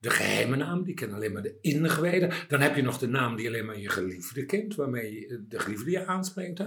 De 0.00 0.10
geheime 0.10 0.56
naam, 0.56 0.84
die 0.84 0.94
kennen 0.94 1.16
alleen 1.16 1.32
maar 1.32 1.42
de 1.42 1.58
ingewijden. 1.60 2.32
Dan 2.48 2.60
heb 2.60 2.76
je 2.76 2.82
nog 2.82 2.98
de 2.98 3.08
naam 3.08 3.36
die 3.36 3.46
alleen 3.46 3.66
maar 3.66 3.78
je 3.78 3.88
geliefde 3.88 4.46
kent, 4.46 4.74
waarmee 4.74 5.12
je 5.12 5.44
de 5.48 5.58
geliefde 5.58 5.90
je 5.90 6.06
aanspreekt. 6.06 6.58
Hè? 6.58 6.64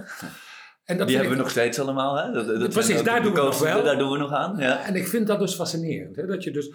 En 0.83 0.97
dat 0.97 1.07
die 1.07 1.15
hebben 1.15 1.35
we 1.35 1.41
nog 1.41 1.51
steeds 1.51 1.79
allemaal, 1.79 2.17
hè? 2.17 2.31
Dat, 2.31 2.59
dat 2.59 2.69
Precies, 2.69 3.03
daar 3.03 3.23
doen 3.23 3.33
we 3.33 3.41
nog 3.41 3.59
wel. 3.59 3.83
Daar 3.83 3.97
doen 3.97 4.11
we 4.11 4.17
nog 4.17 4.31
aan, 4.31 4.57
ja. 4.57 4.85
En 4.85 4.95
ik 4.95 5.07
vind 5.07 5.27
dat 5.27 5.39
dus 5.39 5.55
fascinerend, 5.55 6.15
hè? 6.15 6.25
dat 6.25 6.43
je 6.43 6.51
dus 6.51 6.73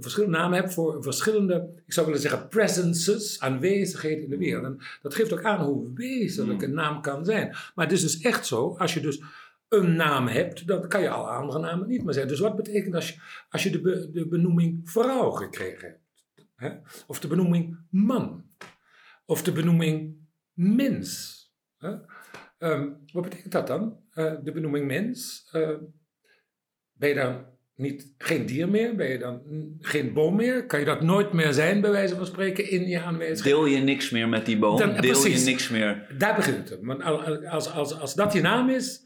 verschillende 0.00 0.38
namen 0.38 0.58
hebt 0.58 0.74
voor 0.74 1.02
verschillende, 1.02 1.68
ik 1.86 1.92
zou 1.92 2.06
willen 2.06 2.20
zeggen, 2.20 2.48
presences, 2.48 3.40
aanwezigheden 3.40 4.24
in 4.24 4.30
de 4.30 4.36
wereld. 4.36 4.64
En 4.64 4.78
dat 5.02 5.14
geeft 5.14 5.32
ook 5.32 5.44
aan 5.44 5.64
hoe 5.64 5.90
wezenlijk 5.94 6.62
een 6.62 6.74
naam 6.74 7.02
kan 7.02 7.24
zijn. 7.24 7.56
Maar 7.74 7.84
het 7.84 7.92
is 7.94 8.02
dus 8.02 8.20
echt 8.20 8.46
zo, 8.46 8.76
als 8.78 8.94
je 8.94 9.00
dus 9.00 9.22
een 9.68 9.96
naam 9.96 10.26
hebt, 10.26 10.66
dan 10.66 10.88
kan 10.88 11.02
je 11.02 11.08
alle 11.08 11.28
andere 11.28 11.58
namen 11.58 11.88
niet 11.88 12.04
meer 12.04 12.14
zijn. 12.14 12.28
Dus 12.28 12.40
wat 12.40 12.56
betekent 12.56 12.94
als 12.94 13.08
je, 13.08 13.20
als 13.48 13.62
je 13.62 13.70
de, 13.70 14.10
de 14.12 14.28
benoeming 14.28 14.90
vrouw 14.90 15.30
gekregen 15.30 15.88
hebt? 15.88 16.00
Hè? 16.54 16.70
Of 17.06 17.20
de 17.20 17.28
benoeming 17.28 17.78
man? 17.90 18.44
Of 19.24 19.42
de 19.42 19.52
benoeming 19.52 20.16
mens? 20.52 21.34
Hè? 21.76 21.94
Ehm, 22.58 22.88
wat 23.12 23.22
betekent 23.22 23.52
dat 23.52 23.66
dan? 23.66 24.00
Uh, 24.14 24.34
de 24.42 24.52
benoeming 24.52 24.86
mens? 24.86 25.48
Uh, 25.52 25.70
ben 26.92 27.08
je 27.08 27.14
dan 27.14 27.44
niet, 27.74 28.14
geen 28.18 28.46
dier 28.46 28.68
meer? 28.68 28.94
Ben 28.94 29.08
je 29.08 29.18
dan 29.18 29.42
geen 29.78 30.12
boom 30.12 30.36
meer? 30.36 30.66
Kan 30.66 30.78
je 30.78 30.84
dat 30.84 31.02
nooit 31.02 31.32
meer 31.32 31.52
zijn, 31.52 31.80
bij 31.80 31.90
wijze 31.90 32.16
van 32.16 32.26
spreken, 32.26 32.70
in 32.70 32.88
je 32.88 33.00
aanwezigheid? 33.00 33.44
Deel 33.44 33.66
je 33.66 33.78
niks 33.78 34.10
meer 34.10 34.28
met 34.28 34.46
die 34.46 34.58
boom? 34.58 34.76
Deel 34.76 34.94
precies, 34.94 35.44
je 35.44 35.50
niks 35.50 35.68
meer? 35.68 36.06
Daar 36.18 36.36
begint 36.36 36.68
het. 36.68 36.78
Want 36.82 37.02
als, 37.46 37.70
als, 37.70 38.00
als 38.00 38.14
dat 38.14 38.32
je 38.32 38.40
naam 38.40 38.70
is, 38.70 39.05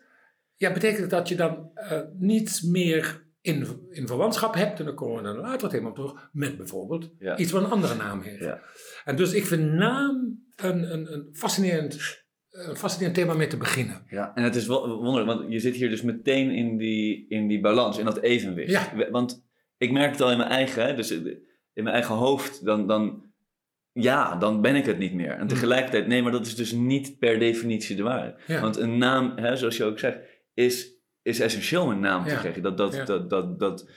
ja, 0.61 0.73
betekent 0.73 1.11
dat 1.11 1.29
je 1.29 1.35
dan 1.35 1.71
uh, 1.75 2.01
niets 2.19 2.63
meer 2.63 3.27
in, 3.41 3.67
in 3.91 4.07
verwantschap 4.07 4.55
hebt. 4.55 4.79
En 4.79 4.85
dan 4.85 4.95
komen 4.95 5.17
we 5.17 5.23
dan 5.23 5.37
later 5.37 5.69
thema 5.69 5.89
op 5.89 5.95
terug. 5.95 6.29
Met 6.33 6.57
bijvoorbeeld 6.57 7.11
iets 7.37 7.53
wat 7.53 7.63
een 7.63 7.71
andere 7.71 7.95
naam 7.95 8.21
heeft. 8.21 8.45
Ja. 8.45 8.61
En 9.05 9.17
dus 9.17 9.33
ik 9.33 9.47
vind 9.47 9.73
naam 9.73 10.45
een, 10.57 10.93
een, 10.93 11.13
een 11.13 11.29
fascinerend 11.33 12.25
een 12.51 12.77
fascinerend 12.77 13.17
thema 13.17 13.35
mee 13.35 13.47
te 13.47 13.57
beginnen. 13.57 14.03
Ja, 14.09 14.35
en 14.35 14.43
het 14.43 14.57
is 14.57 14.67
wel 14.67 14.89
wonderlijk, 14.89 15.27
want 15.27 15.53
je 15.53 15.59
zit 15.59 15.75
hier 15.75 15.89
dus 15.89 16.03
meteen 16.03 16.51
in 16.51 16.77
die, 16.77 17.27
in 17.29 17.49
die 17.49 17.61
balans, 17.61 17.99
in 17.99 18.05
dat 18.05 18.21
evenwicht. 18.21 18.71
Ja. 18.71 19.11
Want 19.11 19.47
ik 19.77 19.93
merk 19.93 20.11
het 20.11 20.21
al 20.21 20.31
in 20.31 20.37
mijn 20.37 20.51
eigen, 20.51 20.97
dus 20.97 21.11
in 21.11 21.43
mijn 21.75 21.95
eigen 21.95 22.15
hoofd, 22.15 22.65
dan, 22.65 22.87
dan, 22.87 23.33
ja, 23.93 24.37
dan 24.37 24.61
ben 24.61 24.75
ik 24.75 24.87
het 24.87 24.99
niet 24.99 25.15
meer. 25.15 25.33
En 25.33 25.43
mm. 25.43 25.49
tegelijkertijd, 25.49 26.07
nee, 26.07 26.23
maar 26.23 26.33
dat 26.33 26.47
is 26.47 26.57
dus 26.57 26.73
niet 26.73 27.19
per 27.19 27.39
definitie 27.39 27.97
de 27.97 28.03
waarheid. 28.03 28.61
Want 28.61 28.77
een 28.77 28.99
naam, 28.99 29.33
hè, 29.37 29.57
zoals 29.57 29.77
je 29.77 29.85
ook 29.85 29.99
zegt, 29.99 30.19
is, 30.55 30.93
is 31.23 31.41
essentieel 31.41 31.91
een 31.91 32.01
naam 32.01 32.25
te 32.25 32.35
krijgen. 32.35 32.63
Dat, 32.63 32.77
dat, 32.77 33.07
dat, 33.07 33.31
dat, 33.31 33.59
dat, 33.59 33.91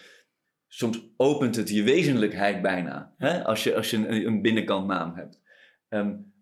soms 0.68 1.10
opent 1.18 1.56
het 1.56 1.70
je 1.70 1.84
wezenlijkheid 1.84 2.62
bijna, 2.62 3.14
hè, 3.18 3.44
als 3.44 3.64
je, 3.64 3.76
als 3.76 3.90
je 3.90 3.98
een, 3.98 4.26
een 4.26 4.42
binnenkant 4.42 4.88
naam 4.88 5.16
hebt. 5.16 5.42
Um, 5.90 6.34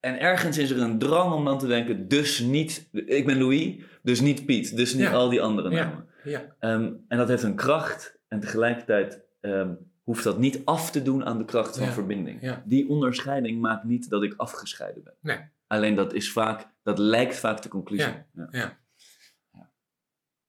en 0.00 0.20
ergens 0.20 0.58
is 0.58 0.70
er 0.70 0.80
een 0.80 0.98
drang 0.98 1.32
om 1.32 1.44
dan 1.44 1.58
te 1.58 1.66
denken, 1.66 2.08
dus 2.08 2.40
niet, 2.40 2.88
ik 2.92 3.26
ben 3.26 3.38
Louis, 3.38 3.84
dus 4.02 4.20
niet 4.20 4.46
Piet, 4.46 4.76
dus 4.76 4.94
niet 4.94 5.06
al 5.06 5.28
die 5.28 5.42
andere 5.42 5.70
namen. 5.70 6.06
Ja. 6.24 6.54
ja. 6.60 6.72
Um, 6.72 7.04
en 7.08 7.18
dat 7.18 7.28
heeft 7.28 7.42
een 7.42 7.54
kracht 7.54 8.20
en 8.28 8.40
tegelijkertijd 8.40 9.22
um, 9.40 9.78
hoeft 10.02 10.24
dat 10.24 10.38
niet 10.38 10.60
af 10.64 10.90
te 10.90 11.02
doen 11.02 11.24
aan 11.24 11.38
de 11.38 11.44
kracht 11.44 11.78
van 11.78 11.92
verbinding. 11.92 12.60
Die 12.64 12.88
onderscheiding 12.88 13.60
maakt 13.60 13.84
niet 13.84 14.10
dat 14.10 14.22
ik 14.22 14.34
afgescheiden 14.36 15.02
ben. 15.02 15.14
Nee. 15.20 15.38
Alleen 15.66 15.94
dat 15.94 16.12
is 16.12 16.32
vaak, 16.32 16.68
dat 16.82 16.98
lijkt 16.98 17.36
vaak 17.36 17.62
de 17.62 17.68
conclusie. 17.68 18.14
Ja. 18.50 18.82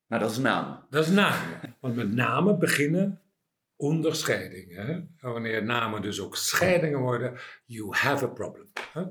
Maar 0.08 0.20
dat 0.20 0.32
is 0.32 0.38
namen. 0.38 0.86
Dat 0.90 1.06
is 1.06 1.12
namen. 1.12 1.76
Want 1.80 1.96
met 1.96 2.14
namen 2.14 2.60
beginnen 2.60 3.22
onderscheidingen. 3.76 5.16
Wanneer 5.22 5.64
namen 5.64 6.02
dus 6.02 6.20
ook 6.20 6.36
scheidingen 6.36 7.00
worden, 7.00 7.40
you 7.66 7.96
have 7.96 8.26
a 8.26 8.28
problem. 8.28 8.72
Hè? 8.92 9.04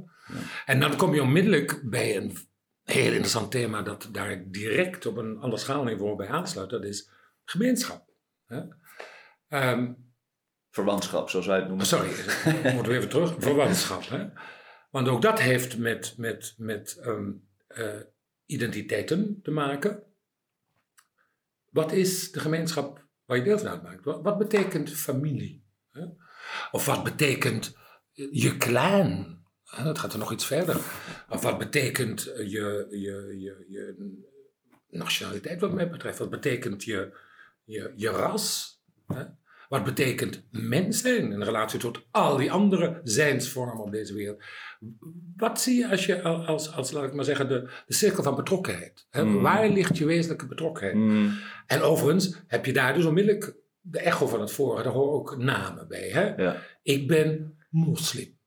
En 0.65 0.81
dan 0.81 0.97
kom 0.97 1.15
je 1.15 1.23
onmiddellijk 1.23 1.81
bij 1.85 2.17
een 2.17 2.37
heel 2.83 3.11
interessant 3.11 3.51
thema 3.51 3.83
dat 3.83 4.09
daar 4.13 4.45
direct 4.47 5.07
op 5.07 5.17
een 5.17 5.39
ander 5.39 5.59
schaalniveau 5.59 6.17
bij 6.17 6.29
aansluit. 6.29 6.71
Dat 6.71 6.85
is 6.85 7.11
gemeenschap. 7.45 8.09
Hè? 8.47 8.63
Ehm, 9.49 9.93
Verwantschap, 10.75 11.31
zoals 11.31 11.47
wij 11.47 11.59
het 11.59 11.69
noemen. 11.69 11.87
Sorry, 11.87 12.11
moeten 12.75 12.93
we 12.93 12.97
even 12.97 13.09
terug. 13.09 13.35
Verwantschap. 13.39 14.09
Hè? 14.09 14.27
Want 14.91 15.09
ook 15.09 15.23
dat 15.23 15.41
heeft 15.41 15.79
met, 15.79 16.15
met, 16.17 16.55
met 16.59 17.01
um, 17.05 17.49
uh, 17.79 17.87
identiteiten 18.47 19.41
te 19.43 19.51
maken. 19.51 20.03
Wat 21.75 21.93
is 21.93 22.33
de 22.33 22.41
gemeenschap 22.41 23.07
waar 23.25 23.37
je 23.37 23.43
deel 23.43 23.59
van 23.59 23.69
uitmaakt? 23.69 24.05
Wat, 24.05 24.39
betekent 24.39 24.91
familie? 24.91 25.65
Hè? 25.91 26.05
Of 26.71 26.87
wat 26.87 27.05
betekent 27.05 27.77
je 28.13 28.57
clan? 28.57 29.39
Dat 29.83 29.99
gaat 29.99 30.13
er 30.13 30.19
nog 30.19 30.33
iets 30.33 30.47
verder. 30.47 30.77
Of 31.29 31.43
wat 31.43 31.59
betekent 31.59 32.23
je, 32.23 32.87
je, 32.91 33.39
je, 33.41 33.67
je 33.69 33.95
nationaliteit 34.89 35.61
wat 35.61 35.73
mij 35.73 35.91
betreft? 35.91 36.19
Wat 36.19 36.31
betekent 36.31 36.85
je, 36.85 37.19
je, 37.65 37.93
je 37.97 38.09
ras? 38.09 38.79
Hè? 39.07 39.25
Wat 39.69 39.85
betekent 39.85 40.45
mens 40.51 41.01
zijn 41.01 41.33
in 41.33 41.43
relatie 41.43 41.79
tot 41.79 42.07
al 42.11 42.37
die 42.37 42.53
andere 42.53 43.01
zijnsvormen 43.03 43.85
op 43.85 43.93
deze 43.93 44.15
wereld? 44.15 44.43
Wat 45.37 45.61
zie 45.61 45.79
je 45.79 45.91
als 45.91 46.07
je 46.07 46.23
als, 46.23 46.73
als 46.73 46.91
laat 46.91 47.05
ik 47.05 47.15
maar 47.15 47.25
zeggen, 47.25 47.49
de, 47.49 47.71
de 47.87 47.95
cirkel 47.95 48.23
van 48.23 48.37
betrokkenheid? 48.37 49.07
Hè? 49.11 49.25
Mm. 49.25 49.43
Waar 49.43 49.69
ligt 49.69 49.99
je 49.99 50.07
wezenlijke 50.07 50.47
betrokkenheid? 50.47 50.97
Mm. 50.97 51.39
En 51.67 51.81
overigens 51.81 52.43
heb 52.47 52.67
je 52.67 52.73
daar 52.73 52.95
dus 52.95 53.05
onmiddellijk 53.05 53.57
de 53.81 53.99
echo 53.99 54.27
van 54.27 54.41
het 54.41 54.53
vorige, 54.53 54.83
daar 54.83 54.93
horen 54.93 55.13
ook 55.13 55.37
namen 55.37 55.89
bij. 55.89 56.09
Hè? 56.09 56.35
Ja. 56.43 56.57
Ik 56.83 57.09
ben 57.09 57.57
moslim. 57.71 58.39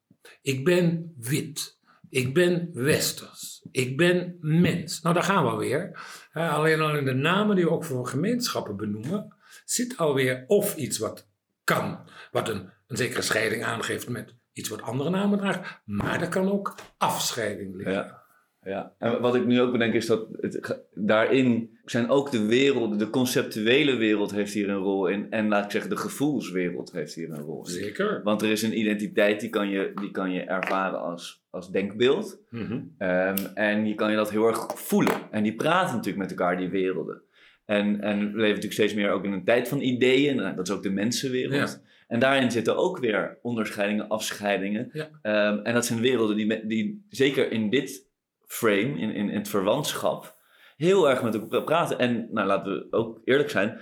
Ik 0.42 0.66
ben 0.66 1.14
wit. 1.18 1.80
Ik 2.10 2.34
ben 2.34 2.70
westers. 2.74 3.66
Ik 3.72 3.98
ben 3.98 4.38
mens. 4.40 5.02
Nou, 5.02 5.16
daar 5.16 5.24
gaan 5.24 5.46
we 5.46 5.56
weer. 5.56 6.00
alleen 6.32 6.82
al 6.82 6.98
in 6.98 7.06
de 7.06 7.14
namen 7.14 7.56
die 7.56 7.66
we 7.66 7.72
ook 7.72 7.86
voor 7.86 8.08
gemeenschappen 8.08 8.78
benoemen, 8.78 9.37
zit 9.70 9.98
alweer 9.98 10.44
of 10.48 10.76
iets 10.76 10.98
wat 10.98 11.30
kan, 11.64 12.00
wat 12.32 12.50
een, 12.50 12.70
een 12.88 12.98
zekere 12.98 13.22
scheiding 13.22 13.64
aangeeft 13.64 14.10
met 14.10 14.36
iets 14.54 14.70
wat 14.70 14.82
andere 14.82 15.10
namen 15.10 15.38
draagt, 15.38 15.82
maar 15.86 16.22
er 16.22 16.30
kan 16.30 16.52
ook 16.52 16.76
afscheiding 16.98 17.76
liggen. 17.76 17.94
Ja. 17.94 18.26
Ja, 18.68 18.94
en 18.98 19.22
wat 19.22 19.36
ik 19.36 19.46
nu 19.46 19.62
ook 19.62 19.72
bedenk 19.72 19.94
is 19.94 20.06
dat 20.06 20.28
het, 20.32 20.84
daarin 20.94 21.78
zijn 21.86 22.10
ook 22.10 22.32
de 22.32 22.46
wereld, 22.46 23.00
de 23.00 23.10
conceptuele 23.10 23.96
wereld 23.96 24.32
heeft 24.32 24.54
hier 24.54 24.70
een 24.70 24.78
rol 24.78 25.08
in. 25.08 25.32
En 25.32 25.48
laat 25.48 25.66
ik 25.66 25.72
zeggen, 25.72 25.90
de 25.90 25.98
gevoelswereld 25.98 26.92
heeft 26.92 27.14
hier 27.14 27.30
een 27.30 27.42
rol 27.42 27.66
in. 27.66 27.72
Zeker. 27.72 28.22
Want 28.24 28.42
er 28.42 28.52
is 28.52 28.62
een 28.62 28.80
identiteit 28.80 29.40
die 29.40 29.50
kan 29.50 29.70
je, 29.70 29.92
die 29.96 30.12
kan 30.12 30.32
je 30.32 30.42
ervaren 30.42 31.02
als, 31.02 31.46
als 31.50 31.72
denkbeeld. 31.72 32.40
Mhm. 32.50 32.82
Ehm, 32.98 33.46
en 33.54 33.88
je 33.88 33.96
kan 33.96 34.10
je 34.10 34.16
dat 34.16 34.32
heel 34.32 34.48
erg 34.48 34.80
voelen. 34.80 35.32
En 35.32 35.44
die 35.44 35.56
praten 35.56 35.96
natuurlijk 35.96 36.30
met 36.30 36.32
elkaar, 36.32 36.58
die 36.58 36.70
werelden. 36.70 37.22
En, 37.68 38.02
en 38.02 38.18
we 38.20 38.24
leven 38.24 38.48
natuurlijk 38.48 38.74
steeds 38.74 38.94
meer 38.94 39.12
ook 39.12 39.24
in 39.24 39.32
een 39.32 39.44
tijd 39.44 39.68
van 39.68 39.82
ideeën. 39.82 40.36
Nou, 40.36 40.56
dat 40.56 40.68
is 40.68 40.74
ook 40.74 40.84
de 40.84 40.90
mensenwereld. 40.90 41.82
En 42.08 42.20
daarin 42.20 42.52
zitten 42.52 42.78
ook 42.78 43.00
weer 43.00 43.40
onderscheidingen, 43.42 44.08
afscheidingen. 44.08 44.90
Ja. 44.94 45.10
Ehm, 45.22 45.60
en 45.64 45.74
dat 45.74 45.86
zijn 45.86 46.00
werelden 46.00 46.36
die, 46.36 46.68
die 46.68 47.06
zeker 47.10 47.52
in 47.52 47.70
dit 47.70 48.08
frame, 48.46 49.00
in, 49.00 49.14
in, 49.14 49.30
in 49.30 49.38
het 49.38 49.50
verwantschap, 49.50 50.36
heel 50.78 51.10
erg 51.10 51.24
met 51.24 51.36
elkaar 51.36 51.64
praten. 51.64 52.00
En 52.00 52.28
nou, 52.32 52.48
laten 52.48 52.74
we 52.74 52.88
ook 52.90 53.22
eerlijk 53.24 53.50
zijn, 53.50 53.82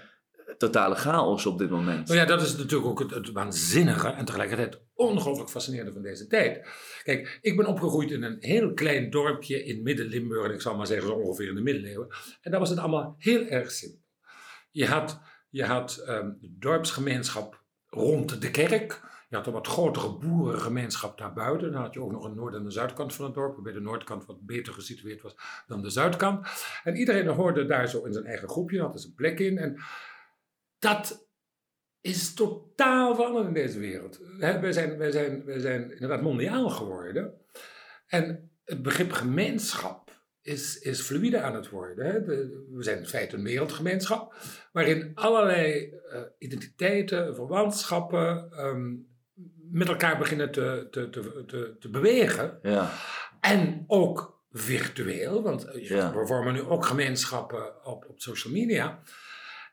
totale 0.57 0.95
chaos 0.95 1.45
op 1.45 1.57
dit 1.57 1.69
moment. 1.69 2.07
Nou 2.07 2.19
ja, 2.19 2.25
dat 2.25 2.41
is 2.41 2.57
natuurlijk 2.57 2.89
ook 2.89 2.99
het, 2.99 3.11
het 3.11 3.31
waanzinnige 3.31 4.07
en 4.07 4.25
tegelijkertijd 4.25 4.81
ongelooflijk 4.95 5.49
fascinerende 5.49 5.93
van 5.93 6.01
deze 6.01 6.27
tijd. 6.27 6.67
Kijk, 7.03 7.39
ik 7.41 7.57
ben 7.57 7.65
opgegroeid 7.65 8.11
in 8.11 8.23
een 8.23 8.37
heel 8.39 8.73
klein 8.73 9.09
dorpje 9.09 9.63
in 9.63 9.83
Midden-Limburg, 9.83 10.47
en 10.47 10.53
ik 10.53 10.61
zal 10.61 10.75
maar 10.75 10.87
zeggen 10.87 11.07
zo 11.07 11.13
ongeveer 11.13 11.47
in 11.47 11.55
de 11.55 11.61
middeleeuwen. 11.61 12.07
En 12.41 12.51
daar 12.51 12.59
was 12.59 12.69
het 12.69 12.79
allemaal 12.79 13.15
heel 13.17 13.45
erg 13.45 13.71
simpel. 13.71 14.03
Je 14.71 14.85
had, 14.85 15.19
je 15.49 15.65
had 15.65 15.97
ehm, 15.97 16.31
de 16.39 16.55
dorpsgemeenschap 16.59 17.63
rond 17.87 18.41
de 18.41 18.51
kerk. 18.51 19.01
Je 19.29 19.35
had 19.35 19.47
een 19.47 19.53
wat 19.53 19.67
grotere 19.67 20.17
boerengemeenschap 20.17 21.17
daarbuiten. 21.17 21.71
Dan 21.71 21.81
had 21.81 21.93
je 21.93 22.01
ook 22.01 22.11
nog 22.11 22.23
een 22.23 22.35
noord- 22.35 22.53
en 22.53 22.65
een 22.65 22.71
zuidkant 22.71 23.13
van 23.13 23.25
het 23.25 23.33
dorp, 23.33 23.53
waarbij 23.53 23.73
de 23.73 23.79
noordkant 23.79 24.25
wat 24.25 24.45
beter 24.45 24.73
gesitueerd 24.73 25.21
was 25.21 25.35
dan 25.67 25.81
de 25.81 25.89
zuidkant. 25.89 26.47
En 26.83 26.95
iedereen 26.95 27.27
hoorde 27.27 27.65
daar 27.65 27.87
zo 27.87 28.03
in 28.03 28.13
zijn 28.13 28.25
eigen 28.25 28.49
groepje, 28.49 28.81
had 28.81 28.93
er 28.93 28.99
zijn 28.99 29.13
plek 29.13 29.39
in. 29.39 29.57
En 29.57 29.81
dat 30.79 31.24
is 32.05 32.33
totaal 32.33 33.15
veranderd 33.15 33.47
in 33.47 33.53
deze 33.53 33.79
wereld. 33.79 34.19
Wij 34.39 34.71
zijn, 34.73 34.97
wij, 34.97 35.11
zijn, 35.11 35.45
wij 35.45 35.59
zijn 35.59 35.91
inderdaad 35.91 36.21
mondiaal 36.21 36.69
geworden. 36.69 37.33
En 38.07 38.51
het 38.63 38.81
begrip 38.83 39.11
gemeenschap 39.11 40.11
is, 40.41 40.79
is 40.79 41.01
fluide 41.01 41.41
aan 41.41 41.55
het 41.55 41.69
worden. 41.69 42.05
Hè. 42.05 42.23
De- 42.23 42.67
we 42.71 42.83
zijn 42.83 42.97
in 42.97 43.05
feite 43.05 43.35
een 43.35 43.43
wereldgemeenschap, 43.43 44.35
waarin 44.71 45.11
allerlei 45.15 45.93
eh, 46.09 46.21
identiteiten, 46.37 47.35
verwantschappen 47.35 48.51
ehm, 48.51 48.93
met 49.71 49.87
elkaar 49.87 50.17
beginnen 50.17 50.51
te, 50.51 50.87
te, 50.91 51.09
te, 51.09 51.43
te, 51.47 51.75
te 51.79 51.89
bewegen. 51.89 52.59
Ja, 52.61 52.91
En 53.41 53.83
ook 53.87 54.43
virtueel, 54.51 55.41
want 55.41 55.65
eh, 55.65 55.87
Ja. 55.87 56.13
we 56.15 56.27
vormen 56.27 56.53
nu 56.53 56.61
ook 56.61 56.85
gemeenschappen 56.85 57.85
op, 57.85 58.05
op 58.09 58.21
social 58.21 58.53
media. 58.53 59.01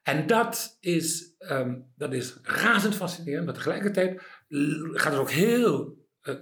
En 0.02 0.26
dat 0.26 0.76
is, 0.80 1.34
ehm, 1.38 1.74
dat 1.96 2.12
is 2.12 2.38
razend 2.42 2.94
fascinerend, 2.94 3.44
maar 3.44 3.54
tegelijkertijd 3.54 4.22
gaat 4.92 5.12
het 5.12 5.20
ook 5.20 5.30
heel, 5.30 6.00
eh, 6.20 6.34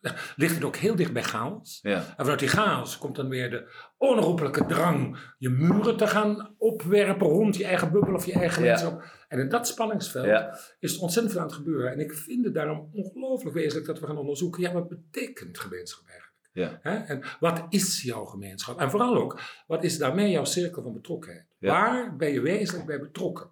ligt 0.36 0.54
het 0.54 0.64
ook 0.64 0.76
heel 0.76 0.94
dicht 0.96 1.12
bij 1.12 1.22
chaos. 1.22 1.78
ja, 1.82 1.96
En 1.96 2.14
vanuit 2.16 2.38
die 2.38 2.48
chaos 2.48 2.98
komt 2.98 3.16
dan 3.16 3.28
weer 3.28 3.50
de 3.50 3.72
onherroepelijke 3.96 4.66
drang 4.66 5.18
je 5.38 5.48
muren 5.48 5.96
te 5.96 6.06
gaan 6.06 6.54
opwerpen 6.58 7.26
rond 7.26 7.56
je 7.56 7.64
eigen 7.64 7.92
bubbel 7.92 8.14
of 8.14 8.26
je 8.26 8.32
eigen 8.32 8.64
Ja. 8.64 8.76
gemeenschap. 8.76 9.04
En 9.28 9.38
in 9.38 9.48
dat 9.48 9.66
spanningsveld 9.68 10.26
ja, 10.26 10.58
is 10.78 10.94
er 10.96 11.00
ontzettend 11.02 11.32
veel 11.34 11.42
aan 11.42 11.48
het 11.48 11.56
gebeuren. 11.56 11.92
En 11.92 11.98
ik 12.00 12.12
vind 12.12 12.44
het 12.44 12.54
daarom 12.54 12.88
ongelooflijk 12.92 13.56
wezenlijk 13.56 13.86
dat 13.86 14.00
we 14.00 14.06
gaan 14.06 14.18
onderzoeken, 14.18 14.62
ja, 14.62 14.72
wat 14.72 14.88
betekent 14.88 15.58
gemeenschap 15.58 16.02
eigenlijk? 16.08 16.32
ja. 16.52 16.78
Hè? 16.82 16.96
En 16.96 17.22
wat 17.40 17.62
is 17.68 18.02
jouw 18.02 18.24
gemeenschap? 18.24 18.80
En 18.80 18.90
vooral 18.90 19.16
ook, 19.16 19.40
wat 19.66 19.84
is 19.84 19.98
daarmee 19.98 20.30
jouw 20.30 20.44
cirkel 20.44 20.82
van 20.82 20.92
betrokkenheid? 20.92 21.46
Ja. 21.64 21.70
Waar 21.72 22.16
ben 22.16 22.32
je 22.32 22.40
wezenlijk 22.40 22.86
bij 22.86 23.00
betrokken? 23.00 23.50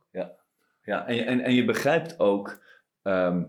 Ja, 0.85 1.07
en, 1.07 1.15
je- 1.15 1.23
en, 1.23 1.41
en 1.41 1.55
je 1.55 1.65
begrijpt 1.65 2.19
ook 2.19 2.63
ehm, 3.03 3.43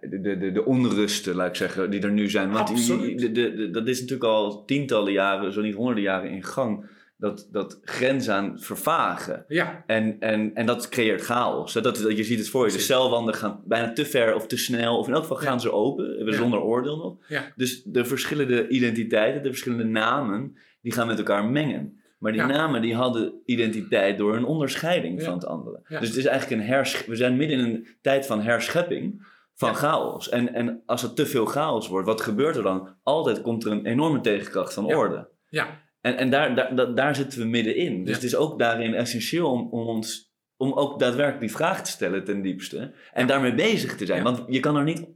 de, 0.00 0.36
de, 0.38 0.52
de, 0.52 0.64
onrusten, 0.64 1.34
laat 1.34 1.48
ik 1.48 1.54
zeggen, 1.54 1.90
die 1.90 2.00
er 2.02 2.10
nu 2.12 2.30
zijn. 2.30 2.50
Want 2.50 2.66
die- 2.68 2.76
Absoluut. 2.76 3.20
de, 3.20 3.32
de, 3.32 3.54
de- 3.54 3.70
dat 3.70 3.86
is 3.88 4.00
natuurlijk 4.00 4.30
al 4.30 4.64
tientallen 4.64 5.12
jaren, 5.12 5.52
zo 5.52 5.60
niet 5.60 5.74
honderden 5.74 6.02
jaren 6.02 6.30
in 6.30 6.42
gang, 6.44 6.86
dat, 7.16 7.48
dat 7.52 7.80
grenzen 7.84 8.34
aan 8.34 8.60
vervagen. 8.60 9.44
Ja, 9.48 9.84
En, 9.86 10.16
en, 10.20 10.54
en 10.54 10.66
dat 10.66 10.88
creëert 10.88 11.20
chaos. 11.20 11.72
Dat, 11.72 11.84
dat, 11.84 12.16
je 12.16 12.24
ziet 12.24 12.38
het 12.38 12.48
voor 12.48 12.66
je. 12.66 12.72
De 12.72 12.78
celwanden 12.78 13.34
gaan 13.34 13.62
bijna 13.64 13.92
te 13.92 14.04
ver 14.06 14.34
of 14.34 14.46
te 14.46 14.56
snel. 14.56 14.98
Of 14.98 15.06
in 15.06 15.12
elk 15.12 15.22
geval 15.22 15.36
gaan 15.36 15.52
Ja. 15.52 15.58
ze 15.58 15.72
open, 15.72 16.24
Ja. 16.26 16.32
zonder 16.32 16.60
oordeel 16.60 16.96
nog. 16.96 17.16
ja, 17.28 17.52
Dus 17.56 17.82
de 17.82 18.04
verschillende 18.04 18.68
identiteiten, 18.68 19.42
de 19.42 19.48
verschillende 19.48 19.84
namen, 19.84 20.56
die 20.80 20.92
gaan 20.92 21.06
met 21.06 21.18
elkaar 21.18 21.44
mengen. 21.44 22.00
Maar 22.18 22.32
die 22.32 22.40
Ja. 22.40 22.46
namen 22.46 22.82
die 22.82 22.94
hadden 22.94 23.42
identiteit 23.44 24.18
door 24.18 24.36
een 24.36 24.44
onderscheiding 24.44 25.18
Ja. 25.18 25.24
van 25.24 25.34
het 25.34 25.46
andere. 25.46 25.80
Ja. 25.88 26.00
Dus 26.00 26.08
het 26.08 26.18
is 26.18 26.24
eigenlijk 26.24 26.60
een 26.60 26.66
hersch... 26.68 27.06
We 27.06 27.16
zijn 27.16 27.36
midden 27.36 27.58
in 27.58 27.64
een 27.64 27.88
tijd 28.00 28.26
van 28.26 28.40
herschepping 28.42 29.26
van 29.54 29.74
chaos. 29.74 30.28
En, 30.28 30.54
en 30.54 30.82
als 30.86 31.02
er 31.02 31.14
te 31.14 31.26
veel 31.26 31.44
chaos 31.46 31.88
wordt, 31.88 32.06
wat 32.06 32.20
gebeurt 32.20 32.56
er 32.56 32.62
dan? 32.62 32.96
Altijd 33.02 33.40
komt 33.42 33.64
er 33.64 33.72
een 33.72 33.86
enorme 33.86 34.20
tegenkracht 34.20 34.72
van 34.74 34.84
orde. 34.84 35.28
ja, 35.48 35.80
En, 36.00 36.16
en 36.16 36.30
daar, 36.30 36.74
daar, 36.74 36.94
daar, 36.94 37.14
zitten 37.14 37.38
we 37.38 37.44
middenin. 37.46 38.04
Dus 38.04 38.14
het 38.14 38.24
is 38.24 38.36
ook 38.36 38.58
daarin 38.58 38.94
essentieel 38.94 39.50
om, 39.50 39.68
om 39.70 39.86
ons 39.86 40.34
om 40.56 40.72
ook 40.72 40.98
daadwerkelijk 40.98 41.40
die 41.40 41.56
vraag 41.56 41.82
te 41.84 41.90
stellen 41.90 42.24
ten 42.24 42.42
diepste. 42.42 42.94
En 43.12 43.26
daarmee 43.26 43.54
bezig 43.54 43.96
te 43.96 44.06
zijn. 44.06 44.22
Want 44.22 44.42
je 44.46 44.60
kan, 44.60 44.76
er 44.76 44.84
niet, 44.84 45.06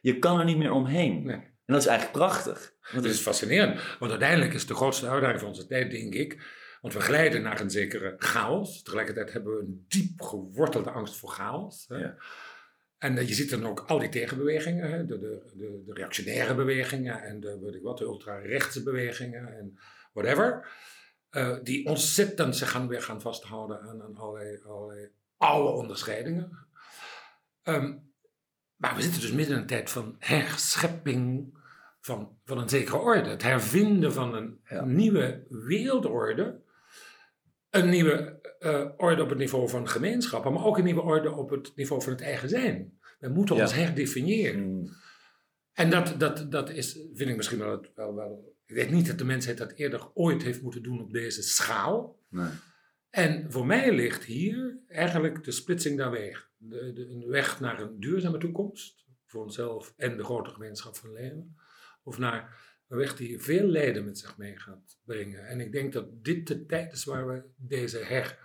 je 0.00 0.18
kan 0.18 0.38
er 0.38 0.44
niet 0.44 0.56
meer 0.56 0.72
omheen. 0.72 1.22
nee. 1.24 1.56
En 1.68 1.74
dat 1.74 1.82
is 1.82 1.88
eigenlijk 1.88 2.18
prachtig. 2.18 2.74
Dat 2.92 3.04
is 3.04 3.20
fascinerend. 3.20 3.80
Want 3.98 4.10
uiteindelijk 4.10 4.54
is 4.54 4.66
de 4.66 4.74
grootste 4.74 5.08
uitdaging 5.08 5.40
van 5.40 5.48
onze 5.48 5.66
tijd, 5.66 5.90
denk 5.90 6.14
ik. 6.14 6.56
Want 6.80 6.94
we 6.94 7.00
glijden 7.00 7.42
naar 7.42 7.60
een 7.60 7.70
zekere 7.70 8.14
chaos. 8.18 8.82
Tegelijkertijd 8.82 9.32
hebben 9.32 9.54
we 9.54 9.60
een 9.60 9.84
diep 9.88 10.20
gewortelde 10.22 10.90
angst 10.90 11.16
voor 11.16 11.30
chaos. 11.30 11.84
Hè. 11.88 11.96
Ja. 11.96 12.16
En 12.98 13.18
eh, 13.18 13.28
je 13.28 13.34
ziet 13.34 13.50
dan 13.50 13.66
ook 13.66 13.80
al 13.80 13.98
die 13.98 14.08
tegenbewegingen, 14.08 14.90
hè, 14.90 15.04
de, 15.04 15.18
de, 15.18 15.42
de, 15.54 15.82
de 15.86 15.92
reactionaire 15.92 16.54
bewegingen 16.54 17.22
en 17.22 17.40
de, 17.40 17.58
weet 17.62 17.74
ik 17.74 17.82
wat, 17.82 17.98
de 17.98 18.04
ultra-rechtse 18.04 18.82
bewegingen 18.82 19.58
en 19.58 19.78
whatever. 20.12 20.68
eh, 21.30 21.56
die 21.62 21.86
ontzettend 21.86 22.56
zich 22.56 22.70
gaan 22.70 22.88
weer 22.88 23.02
gaan 23.02 23.20
vasthouden 23.20 23.80
aan, 23.80 24.02
aan 24.02 24.16
allerlei, 24.16 24.60
allerlei 24.66 25.10
oude 25.36 25.68
onderscheidingen. 25.70 26.66
Ehm, 27.62 27.96
maar 28.76 28.94
we 28.96 29.02
zitten 29.02 29.20
dus 29.20 29.32
midden 29.32 29.54
in 29.54 29.60
een 29.60 29.66
tijd 29.66 29.90
van 29.90 30.16
herschepping 30.18 31.56
van, 32.08 32.38
van 32.44 32.58
een 32.58 32.68
zekere 32.68 32.96
orde. 32.96 33.28
Het 33.28 33.42
hervinden 33.42 34.12
van 34.12 34.34
een 34.34 34.60
Ja. 34.64 34.84
nieuwe 34.84 35.46
wereldorde. 35.48 36.60
Een 37.70 37.88
nieuwe 37.88 38.40
eh, 38.58 38.88
orde 38.96 39.22
op 39.22 39.28
het 39.28 39.38
niveau 39.38 39.68
van 39.68 39.88
gemeenschappen, 39.88 40.52
maar 40.52 40.64
ook 40.64 40.78
een 40.78 40.84
nieuwe 40.84 41.00
orde 41.02 41.30
op 41.32 41.50
het 41.50 41.72
niveau 41.76 42.02
van 42.02 42.12
het 42.12 42.20
eigen 42.20 42.48
zijn. 42.48 42.98
We 43.18 43.28
moeten 43.28 43.56
Ja. 43.56 43.62
ons 43.62 43.74
herdefiniëren. 43.74 44.60
Mm, 44.72 44.88
En 45.72 45.90
dat, 45.90 46.14
dat, 46.18 46.50
dat 46.52 46.70
is, 46.70 46.92
vind 47.14 47.30
ik 47.30 47.36
misschien 47.36 47.58
wel, 47.58 47.86
wel, 47.94 48.14
wel. 48.14 48.56
Ik 48.66 48.74
weet 48.74 48.90
niet 48.90 49.06
dat 49.06 49.18
de 49.18 49.24
mensheid 49.24 49.58
dat 49.58 49.72
eerder 49.72 50.10
ooit 50.14 50.42
heeft 50.42 50.62
moeten 50.62 50.82
doen 50.82 51.00
op 51.00 51.12
deze 51.12 51.42
schaal. 51.42 52.18
nee. 52.28 52.48
En 53.10 53.52
voor 53.52 53.66
mij 53.66 53.92
ligt 53.94 54.24
hier 54.24 54.78
eigenlijk 54.88 55.44
de 55.44 55.50
splitsing 55.50 55.98
daar 55.98 56.10
weg. 56.10 56.50
De, 56.56 56.92
de, 56.92 57.08
een 57.08 57.26
weg 57.26 57.60
naar 57.60 57.80
een 57.80 58.00
duurzame 58.00 58.38
toekomst 58.38 59.06
voor 59.26 59.42
onszelf 59.42 59.92
en 59.96 60.16
de 60.16 60.24
grote 60.24 60.50
gemeenschap 60.50 60.96
van 60.96 61.12
leven. 61.12 61.56
Of 62.08 62.18
naar 62.18 62.66
een 62.88 62.98
weg 62.98 63.16
die 63.16 63.40
veel 63.40 63.66
lijden 63.66 64.04
met 64.04 64.18
zich 64.18 64.38
mee 64.38 64.56
gaat 64.56 64.98
brengen. 65.04 65.46
En 65.46 65.60
ik 65.60 65.72
denk 65.72 65.92
dat 65.92 66.24
dit 66.24 66.46
de 66.46 66.66
tijd 66.66 66.92
is 66.92 67.04
waar 67.04 67.26
we 67.26 67.42
deze 67.56 67.98
her, 67.98 68.38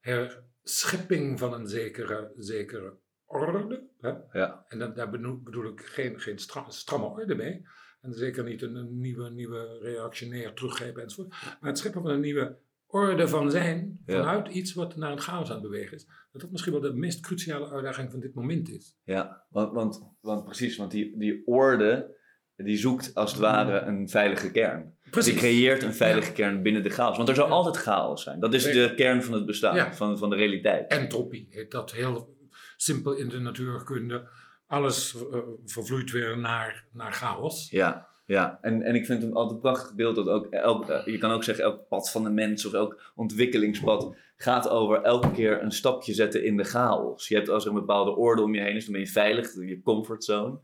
herschepping 0.00 1.38
van 1.38 1.54
een 1.54 1.66
zekere, 1.66 2.32
zekere 2.36 2.96
orde. 3.24 3.88
Hè? 4.00 4.12
Ja. 4.32 4.64
En 4.68 4.78
dat, 4.78 4.96
daar 4.96 5.10
bedoel, 5.10 5.42
bedoel 5.42 5.66
ik 5.66 5.80
geen, 5.80 6.20
geen 6.20 6.38
stra- 6.38 6.70
stramme 6.70 7.06
orde 7.06 7.34
mee. 7.34 7.66
En 8.00 8.12
zeker 8.12 8.44
niet 8.44 8.62
een, 8.62 8.74
een 8.74 9.00
nieuwe, 9.00 9.30
nieuwe 9.30 9.78
reactionair 9.78 10.54
teruggrepen 10.54 11.02
enzovoort. 11.02 11.28
Maar 11.60 11.70
het 11.70 11.78
scheppen 11.78 12.02
van 12.02 12.10
een 12.10 12.20
nieuwe 12.20 12.58
orde 12.86 13.28
van 13.28 13.50
zijn. 13.50 14.02
Ja. 14.06 14.18
Vanuit 14.18 14.54
iets 14.54 14.74
wat 14.74 14.96
naar 14.96 15.12
een 15.12 15.20
chaos 15.20 15.48
aan 15.48 15.60
het 15.60 15.62
bewegen 15.70 15.96
is. 15.96 16.06
Dat 16.32 16.40
dat 16.40 16.50
misschien 16.50 16.72
wel 16.72 16.80
de 16.80 16.92
meest 16.92 17.20
cruciale 17.20 17.70
uitdaging 17.70 18.10
van 18.10 18.20
dit 18.20 18.34
moment 18.34 18.68
is. 18.68 18.98
Ja, 19.04 19.46
want, 19.48 19.72
want, 19.72 20.02
want 20.20 20.44
precies, 20.44 20.76
want 20.76 20.90
die, 20.90 21.18
die 21.18 21.46
orde, 21.46 22.22
die 22.56 22.76
zoekt 22.76 23.14
als 23.14 23.30
het 23.30 23.40
ware 23.40 23.80
een 23.80 24.08
veilige 24.08 24.50
kern. 24.50 24.92
Die 25.10 25.34
creëert 25.34 25.82
een 25.82 25.94
veilige 25.94 26.32
kern 26.32 26.62
binnen 26.62 26.82
de 26.82 26.90
chaos. 26.90 27.16
Want 27.16 27.28
er 27.28 27.34
zal 27.34 27.46
altijd 27.48 27.76
chaos 27.76 28.22
zijn. 28.22 28.40
Dat 28.40 28.54
is 28.54 28.62
de 28.62 28.92
kern 28.96 29.22
van 29.22 29.34
het 29.34 29.46
bestaan, 29.46 29.76
Ja. 29.76 29.94
van, 29.94 30.18
van 30.18 30.30
de 30.30 30.36
realiteit. 30.36 30.90
Entropie 30.90 31.46
heet 31.50 31.70
dat 31.70 31.92
heel 31.92 32.36
simpel 32.76 33.12
in 33.12 33.28
de 33.28 33.38
natuurkunde. 33.38 34.28
Alles 34.66 35.14
eh, 35.32 35.38
vervloeit 35.64 36.10
weer 36.10 36.38
naar, 36.38 36.84
naar 36.92 37.12
chaos. 37.12 37.70
Ja, 37.70 38.08
ja. 38.26 38.58
En, 38.60 38.82
en 38.82 38.94
ik 38.94 39.06
vind 39.06 39.22
het 39.22 39.34
altijd 39.34 39.54
een 39.54 39.60
prachtig 39.60 39.94
beeld 39.94 40.16
dat 40.16 40.28
ook, 40.28 40.46
elk, 40.46 40.88
eh, 40.88 41.06
je 41.06 41.18
kan 41.18 41.30
ook 41.30 41.44
zeggen, 41.44 41.64
elk 41.64 41.88
pad 41.88 42.10
van 42.10 42.24
de 42.24 42.30
mens 42.30 42.66
of 42.66 42.72
elk 42.72 43.12
ontwikkelingspad 43.14 44.16
gaat 44.36 44.68
over 44.68 45.02
elke 45.02 45.30
keer 45.30 45.62
een 45.62 45.72
stapje 45.72 46.14
zetten 46.14 46.44
in 46.44 46.56
de 46.56 46.64
chaos. 46.64 47.28
Je 47.28 47.34
hebt 47.34 47.48
als 47.48 47.64
er 47.64 47.68
een 47.70 47.76
bepaalde 47.78 48.16
orde 48.16 48.42
om 48.42 48.54
je 48.54 48.60
heen 48.60 48.76
is, 48.76 48.84
dan 48.84 48.92
ben 48.92 49.02
je 49.02 49.08
veilig, 49.08 49.54
je 49.54 49.80
comfortzone. 49.82 50.58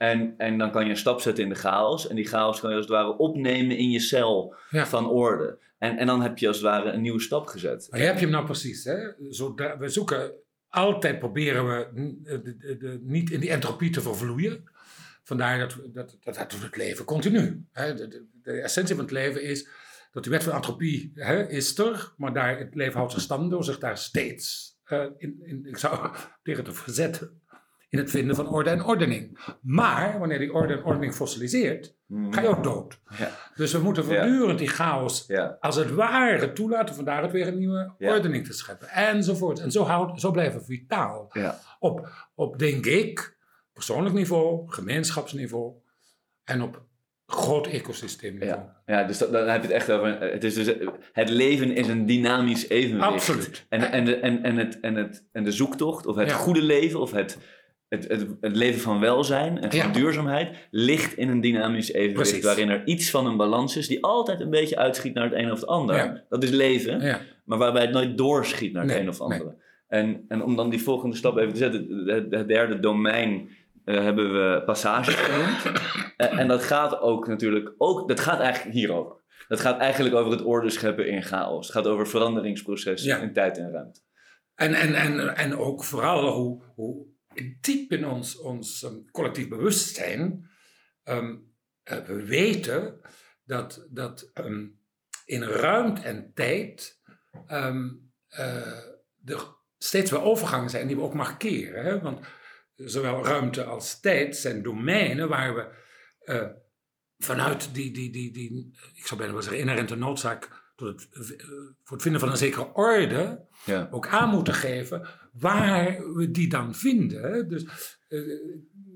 En, 0.00 0.34
en 0.36 0.58
dan 0.58 0.70
kan 0.70 0.84
je 0.84 0.90
een 0.90 0.96
stap 0.96 1.20
zetten 1.20 1.44
in 1.44 1.48
de 1.50 1.54
chaos. 1.54 2.08
En 2.08 2.16
die 2.16 2.26
chaos 2.28 2.60
kan 2.60 2.70
je 2.70 2.76
als 2.76 2.84
het 2.84 2.94
ware 2.94 3.16
opnemen 3.16 3.76
in 3.76 3.90
je 3.90 4.00
cel 4.00 4.54
Ja. 4.70 4.86
van 4.86 5.08
orde. 5.08 5.58
En, 5.78 5.96
en 5.96 6.06
dan 6.06 6.22
heb 6.22 6.38
je 6.38 6.46
als 6.46 6.56
het 6.56 6.64
ware 6.66 6.90
een 6.90 7.00
nieuwe 7.00 7.20
stap 7.20 7.46
gezet. 7.46 7.86
Maar 7.90 8.00
heb 8.00 8.14
je 8.14 8.20
hem 8.20 8.30
nou 8.30 8.44
precies? 8.44 8.84
Hè? 8.84 8.98
Zodra, 9.28 9.78
we 9.78 9.88
zoeken, 9.88 10.32
altijd 10.68 11.18
proberen 11.18 11.66
we 11.68 11.88
de, 12.22 12.56
de, 12.56 12.76
de- 12.76 12.98
niet 13.02 13.30
in 13.30 13.40
die 13.40 13.50
entropie 13.50 13.90
te 13.90 14.00
vervloeien. 14.00 14.64
Vandaar 15.22 15.58
dat, 15.58 15.76
dat, 15.92 16.16
dat, 16.20 16.34
dat 16.34 16.50
doet 16.50 16.62
het 16.62 16.76
leven 16.76 17.04
continu. 17.04 17.64
Hè? 17.72 17.94
De, 17.94 18.08
de, 18.08 18.24
de 18.42 18.52
essentie 18.60 18.94
van 18.94 19.04
het 19.04 19.12
leven 19.12 19.42
is 19.42 19.68
dat 20.12 20.22
die 20.22 20.32
wet 20.32 20.44
van 20.44 20.52
entropie 20.54 21.12
hè, 21.14 21.48
is 21.48 21.78
er, 21.78 22.12
maar 22.16 22.32
daar, 22.32 22.58
het 22.58 22.74
leven 22.74 22.94
houdt 22.96 23.10
zijn 23.12 23.24
stand 23.24 23.50
door 23.50 23.64
zich 23.64 23.78
daar 23.78 23.98
steeds, 23.98 24.76
eh, 24.84 25.04
in, 25.16 25.40
in, 25.42 25.66
ik 25.66 25.76
zou 25.78 26.10
tegen 26.42 26.64
te 26.64 26.72
verzetten, 26.72 27.39
in 27.90 27.98
het 27.98 28.10
vinden 28.10 28.36
van 28.36 28.48
orde 28.48 28.70
en 28.70 28.84
ordening. 28.84 29.38
Maar 29.62 30.18
wanneer 30.18 30.38
die 30.38 30.52
orde 30.52 30.72
en 30.74 30.84
ordening 30.84 31.14
fossiliseert, 31.14 31.94
Mhm. 32.06 32.32
ga 32.32 32.40
je 32.40 32.48
ook 32.48 32.62
dood. 32.62 33.00
Ja. 33.18 33.30
Dus 33.54 33.72
we 33.72 33.78
moeten 33.78 34.04
voortdurend 34.04 34.58
die 34.58 34.68
chaos 34.68 35.24
Ja. 35.26 35.56
als 35.60 35.76
het 35.76 35.90
ware 35.90 36.52
toelaten, 36.52 36.94
vandaar 36.94 37.22
het 37.22 37.32
weer 37.32 37.46
een 37.46 37.58
nieuwe 37.58 37.92
ordening 37.98 38.46
te 38.46 38.52
scheppen. 38.52 38.88
Enzovoort. 38.88 39.60
En 39.60 39.70
zo, 39.70 39.82
houd, 39.84 40.20
zo 40.20 40.30
blijven 40.30 40.60
we 40.60 40.66
vitaal. 40.66 41.32
Op, 41.78 42.08
op, 42.34 42.58
denk 42.58 42.86
ik, 42.86 43.36
persoonlijk 43.72 44.14
niveau, 44.14 44.62
gemeenschapsniveau 44.72 45.72
en 46.44 46.62
op 46.62 46.82
groot 47.26 47.66
ecosysteemniveau. 47.66 48.60
Ja, 48.60 48.82
ja 48.86 49.04
dus 49.04 49.18
dat- 49.18 49.32
dan 49.32 49.48
heb 49.48 49.60
je 49.62 49.66
het 49.66 49.76
echt 49.76 49.90
over. 49.90 50.20
Het, 50.20 50.44
is 50.44 50.54
dus, 50.54 50.74
het 51.12 51.28
leven 51.28 51.74
is 51.74 51.88
een 51.88 52.06
dynamisch 52.06 52.68
evenwicht. 52.68 53.06
Absoluut. 53.12 53.66
En, 53.68 53.90
en, 53.92 54.04
de, 54.04 54.16
en, 54.16 54.42
en, 54.42 54.56
het, 54.56 54.80
en, 54.80 54.94
het, 54.94 55.26
en 55.32 55.44
de 55.44 55.52
zoektocht, 55.52 56.06
of 56.06 56.16
het 56.16 56.28
Ja. 56.28 56.34
goede 56.34 56.62
leven, 56.62 57.00
of 57.00 57.10
het, 57.12 57.38
het, 57.90 58.08
het, 58.08 58.26
het 58.40 58.56
leven 58.56 58.80
van 58.80 59.00
welzijn 59.00 59.60
en 59.60 59.70
van 59.70 59.78
Ja. 59.78 59.88
duurzaamheid, 59.92 60.56
ligt 60.70 61.16
in 61.16 61.28
een 61.28 61.40
dynamisch 61.40 61.92
evenwicht. 61.92 62.28
Precies. 62.30 62.44
Waarin 62.44 62.68
er 62.68 62.86
iets 62.86 63.10
van 63.10 63.26
een 63.26 63.36
balans 63.36 63.76
is 63.76 63.88
die 63.88 64.02
altijd 64.04 64.40
een 64.40 64.50
beetje 64.50 64.76
uitschiet 64.76 65.14
naar 65.14 65.24
het 65.24 65.32
een 65.34 65.50
of 65.52 65.60
het 65.60 65.68
ander. 65.68 65.96
Ja. 65.96 66.22
Dat 66.28 66.42
is 66.42 66.50
leven, 66.50 67.00
Ja. 67.00 67.20
maar 67.44 67.58
waarbij 67.58 67.82
het 67.82 67.90
nooit 67.92 68.18
doorschiet 68.18 68.72
naar 68.72 68.82
het 68.82 68.92
Nee, 68.92 69.00
een 69.00 69.08
of 69.08 69.18
nee. 69.18 69.28
andere. 69.28 69.54
En, 69.88 70.24
en 70.28 70.42
om 70.42 70.56
dan 70.56 70.70
die 70.70 70.82
volgende 70.82 71.16
stap 71.16 71.36
even 71.36 71.52
te 71.52 71.58
zetten, 71.58 72.02
het, 72.06 72.26
het 72.30 72.48
derde 72.48 72.80
domein 72.80 73.48
eh, 73.84 73.94
hebben 74.02 74.32
we 74.32 74.62
passages 74.64 75.14
genoemd. 75.14 75.62
En 76.40 76.48
dat 76.48 76.62
gaat 76.62 77.00
ook 77.00 77.26
natuurlijk, 77.26 77.72
ook, 77.78 78.08
dat 78.08 78.20
gaat 78.20 78.40
eigenlijk 78.40 78.74
hierover. 78.76 79.16
Dat 79.48 79.60
gaat 79.60 79.78
eigenlijk 79.78 80.14
over 80.14 80.32
het 80.32 80.42
orde 80.42 80.70
scheppen 80.70 81.08
in 81.08 81.22
chaos. 81.22 81.66
Het 81.66 81.76
gaat 81.76 81.86
over 81.86 82.06
veranderingsprocessen 82.08 83.22
in 83.22 83.32
tijd 83.32 83.58
en 83.58 83.70
ruimte. 83.72 84.00
En, 84.54 84.74
en, 84.74 84.94
en, 84.94 85.36
en 85.36 85.56
ook 85.56 85.84
vooral 85.84 86.28
hoe, 86.28 86.62
hoe 86.74 87.06
diep 87.60 87.92
in 87.92 88.06
ons, 88.06 88.38
ons 88.38 88.82
ehm, 88.82 88.94
collectief 89.10 89.48
bewustzijn 89.48 90.50
eh, 91.02 91.28
we 92.06 92.24
weten 92.24 93.00
dat, 93.44 93.86
dat 93.90 94.30
ehm, 94.34 94.66
in 95.24 95.42
ruimte 95.42 96.00
en 96.00 96.30
tijd 96.34 97.00
eh, 97.46 97.86
er 99.24 99.56
steeds 99.78 100.10
weer 100.10 100.22
overgangen 100.22 100.70
zijn 100.70 100.86
die 100.86 100.96
we 100.96 101.02
ook 101.02 101.14
markeren. 101.14 101.84
Hè? 101.84 102.00
Want 102.00 102.26
zowel 102.74 103.24
ruimte 103.24 103.64
als 103.64 104.00
tijd 104.00 104.36
zijn 104.36 104.62
domeinen 104.62 105.28
waar 105.28 105.54
we 105.54 105.68
eh, 106.20 106.48
vanuit 107.18 107.74
die, 107.74 107.92
die, 107.92 108.10
die, 108.10 108.32
die, 108.32 108.78
ik 108.94 109.06
zou 109.06 109.16
bijna 109.20 109.32
wel 109.34 109.42
zeggen, 109.42 109.60
inherente 109.60 109.96
noodzaak 109.96 110.69
het, 110.88 111.08
eh, 111.12 111.20
voor 111.82 111.92
het 111.96 112.02
vinden 112.02 112.20
van 112.20 112.30
een 112.30 112.36
zekere 112.36 112.72
orde 112.74 113.44
Ja. 113.64 113.88
ook 113.90 114.06
aan 114.08 114.28
moeten 114.28 114.54
geven 114.54 115.06
waar 115.32 116.12
we 116.14 116.30
die 116.30 116.48
dan 116.48 116.74
vinden. 116.74 117.48
Dus 117.48 117.64
eh, 118.08 118.20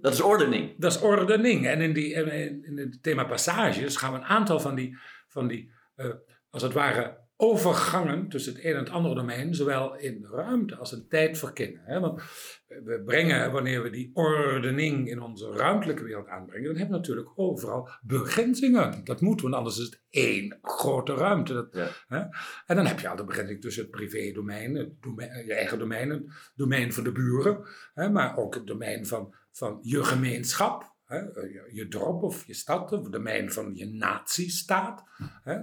Dat 0.01 0.13
is 0.13 0.21
ordening. 0.21 0.75
dat 0.79 0.93
is 0.93 1.01
ordening. 1.01 1.67
En 1.67 1.81
in, 1.81 1.93
die, 1.93 2.13
in, 2.13 2.65
in 2.65 2.79
het 2.79 3.03
thema 3.03 3.25
passages 3.25 3.97
gaan 3.97 4.13
we 4.13 4.19
een 4.19 4.25
aantal 4.25 4.61
van 4.61 4.75
die, 4.75 4.97
van 5.29 5.47
die 5.49 5.71
eh, 5.95 6.11
als 6.51 6.63
het 6.63 6.73
ware, 6.73 7.19
overgangen 7.45 8.29
tussen 8.29 8.55
het 8.55 8.65
een 8.65 8.73
en 8.73 8.79
het 8.79 8.91
andere 8.91 9.15
domein, 9.15 9.55
zowel 9.55 9.97
in 9.97 10.27
ruimte 10.31 10.77
als 10.77 10.93
in 10.93 11.09
tijd 11.09 11.39
verkennen. 11.39 11.83
Hè? 11.85 12.01
Want 12.01 12.23
we 12.67 13.03
brengen, 13.05 13.53
wanneer 13.53 13.83
we 13.83 13.91
die 13.91 14.11
ordening 14.15 15.09
in 15.09 15.21
onze 15.21 15.51
ruimtelijke 15.53 16.05
wereld 16.05 16.29
aanbrengen, 16.29 16.65
dan 16.67 16.77
hebben 16.77 16.95
we 16.95 17.01
natuurlijk 17.01 17.31
overal 17.39 17.89
begrenzingen. 18.03 19.05
Dat 19.05 19.21
moet, 19.21 19.41
want 19.41 19.55
anders 19.55 19.79
is 19.79 19.85
het 19.85 20.03
één 20.11 20.59
grote 20.63 21.15
ruimte. 21.15 21.53
Dat, 21.53 21.69
Ja. 21.73 21.89
hè? 22.07 22.19
En 22.67 22.77
dan 22.77 22.87
heb 22.87 23.01
je 23.01 23.09
al 23.09 23.17
de 23.17 23.25
begrenzing 23.25 23.61
tussen 23.61 23.83
het 23.83 23.91
privé-domein, 23.91 24.75
het 24.75 25.03
domein, 25.03 25.47
je 25.47 25.55
eigen 25.55 25.79
domein, 25.79 26.11
het 26.11 26.23
domein 26.55 26.93
van 26.93 27.05
de 27.05 27.13
buren, 27.13 27.65
hè? 27.95 28.11
maar 28.11 28.37
ook 28.37 28.55
het 28.55 28.67
domein 28.67 29.07
van, 29.07 29.35
van 29.53 29.79
je 29.83 30.05
gemeenschap. 30.05 30.93
Hè? 31.05 31.19
Je, 31.19 31.71
je 31.73 31.89
dorp 31.89 32.23
of 32.23 32.47
je 32.47 32.55
stad, 32.55 32.93
of 32.93 33.03
het 33.03 33.13
domein 33.13 33.53
van 33.53 33.75
je 33.75 33.87
natiestaat. 33.87 35.03
Hè? 35.43 35.59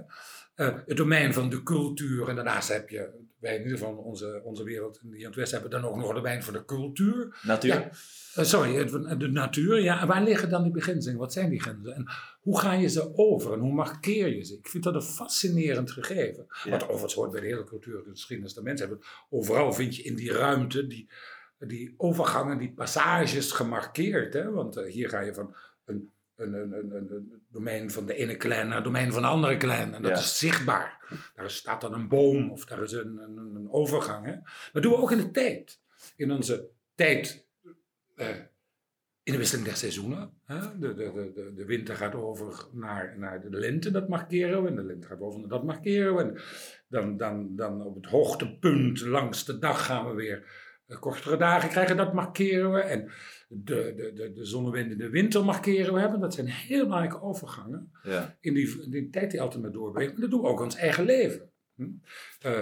Eh, 0.54 0.74
het 0.86 0.96
domein 0.96 1.32
van 1.32 1.50
de 1.50 1.62
cultuur. 1.62 2.28
En 2.28 2.34
daarnaast 2.34 2.68
heb 2.68 2.88
je, 2.88 3.10
wij 3.38 3.54
in 3.56 3.62
ieder 3.62 3.78
geval 3.78 3.94
onze, 3.94 4.40
onze 4.44 4.64
wereld 4.64 5.00
in 5.12 5.24
het 5.24 5.34
Westen 5.34 5.60
hebben 5.60 5.80
dan 5.80 5.90
ook 5.90 5.96
nog 5.96 6.06
het 6.06 6.16
domein 6.16 6.42
van 6.42 6.52
de 6.52 6.64
cultuur. 6.64 7.36
Natuur. 7.42 7.70
Ja, 7.70 7.90
eh, 8.34 8.44
sorry, 8.44 8.74
het- 8.74 9.20
de 9.20 9.28
natuur. 9.28 9.80
Ja, 9.80 10.00
en 10.00 10.06
waar 10.06 10.22
liggen 10.22 10.48
dan 10.50 10.62
die 10.62 10.72
beginselen? 10.72 11.18
Wat 11.18 11.32
zijn 11.32 11.50
die 11.50 11.60
grenzen? 11.60 11.94
En 11.94 12.06
hoe 12.40 12.60
ga 12.60 12.72
je 12.72 12.88
ze 12.88 13.16
over 13.16 13.52
en 13.52 13.58
hoe 13.58 13.72
markeer 13.72 14.28
je 14.36 14.44
ze? 14.44 14.54
Ik 14.58 14.68
vind 14.68 14.84
dat 14.84 14.94
een 14.94 15.02
fascinerend 15.02 15.90
gegeven. 15.90 16.46
Ja. 16.64 16.70
Wat 16.70 16.82
overigens 16.82 17.14
hoort 17.14 17.30
bij 17.30 17.40
de 17.40 17.46
hele 17.46 17.64
cultuur, 17.64 18.02
de 18.04 18.10
geschiedenis 18.10 18.54
der 18.54 18.62
mensen 18.62 18.88
hebben. 18.88 19.06
Overal 19.30 19.72
vind 19.72 19.96
je 19.96 20.02
in 20.02 20.14
die 20.14 20.32
ruimte 20.32 20.86
die, 20.86 21.10
die 21.58 21.94
overgangen, 21.96 22.58
die 22.58 22.72
passages 22.72 23.52
gemarkeerd. 23.52 24.32
Hè? 24.34 24.50
Want 24.50 24.76
eh, 24.76 24.92
hier 24.92 25.08
ga 25.08 25.20
je 25.20 25.34
van 25.34 25.54
een, 25.84 26.11
een, 26.36 26.54
een, 26.54 26.94
een, 26.94 27.42
domein 27.50 27.90
van 27.90 28.06
de 28.06 28.14
ene 28.14 28.36
clan 28.36 28.66
naar 28.66 28.74
het 28.74 28.84
domein 28.84 29.12
van 29.12 29.22
de 29.22 29.28
andere 29.28 29.56
clan. 29.56 29.94
En 29.94 30.02
dat 30.02 30.10
Ja. 30.10 30.16
is 30.16 30.38
zichtbaar. 30.38 31.00
Daar 31.34 31.50
staat 31.50 31.80
dan 31.80 31.92
een 31.94 32.08
boom 32.08 32.50
of 32.50 32.64
daar 32.64 32.82
is 32.82 32.92
een, 32.92 33.18
een, 33.18 33.36
een 33.36 33.68
overgang. 33.70 34.26
Hè? 34.26 34.34
Dat 34.72 34.82
doen 34.82 34.92
we 34.92 34.98
ook 34.98 35.12
in 35.12 35.18
de 35.18 35.30
tijd. 35.30 35.80
In 36.16 36.30
onze 36.32 36.68
tijd, 36.94 37.46
eh, 38.16 38.28
in 39.22 39.32
de 39.32 39.38
wisseling 39.38 39.66
der 39.66 39.76
seizoenen. 39.76 40.32
Hè? 40.44 40.78
De, 40.78 40.94
de, 40.94 41.12
de, 41.12 41.32
de, 41.34 41.52
de 41.54 41.64
winter 41.64 41.96
gaat 41.96 42.14
over 42.14 42.66
naar, 42.72 43.18
naar 43.18 43.40
de 43.40 43.50
lente, 43.50 43.90
dat 43.90 44.08
markeren 44.08 44.62
we. 44.62 44.68
En 44.68 44.76
de 44.76 44.84
lente 44.84 45.06
gaat 45.06 45.20
over 45.20 45.40
naar 45.40 45.48
dat 45.48 45.64
markeren 45.64 46.14
we. 46.14 46.22
En 46.22 46.38
dan, 46.88 47.16
dan, 47.16 47.56
dan 47.56 47.82
op 47.82 47.94
het 47.94 48.06
hoogtepunt 48.06 49.00
langs 49.00 49.44
de 49.44 49.58
dag 49.58 49.86
gaan 49.86 50.06
we 50.08 50.14
weer 50.14 50.44
eh, 50.86 50.98
kortere 51.00 51.36
dagen 51.36 51.68
krijgen, 51.68 51.96
dat 51.96 52.12
markeren 52.12 52.72
we. 52.72 52.80
En 52.80 53.10
de, 53.54 53.92
de, 53.96 54.12
de, 54.14 54.32
de 54.32 54.44
zonnewind 54.44 54.90
in 54.92 54.98
de 54.98 55.08
winter 55.10 55.44
markeren 55.44 55.94
we 55.94 56.00
hebben. 56.00 56.20
Dat 56.20 56.34
zijn 56.34 56.46
heel 56.46 56.84
belangrijke 56.84 57.22
overgangen 57.22 57.92
Ja. 58.02 58.36
in 58.40 58.54
die, 58.54 58.82
in 58.84 58.90
die 58.90 59.10
tijd 59.10 59.30
die 59.30 59.40
altijd 59.40 59.62
maar 59.62 59.72
doorbrengt. 59.72 60.12
Maar 60.12 60.20
dat 60.20 60.30
doen 60.30 60.40
we 60.40 60.46
ook 60.48 60.58
in 60.58 60.64
ons 60.64 60.76
eigen 60.76 61.04
leven. 61.04 61.50
Hm? 61.76 61.82
Eh, 62.40 62.52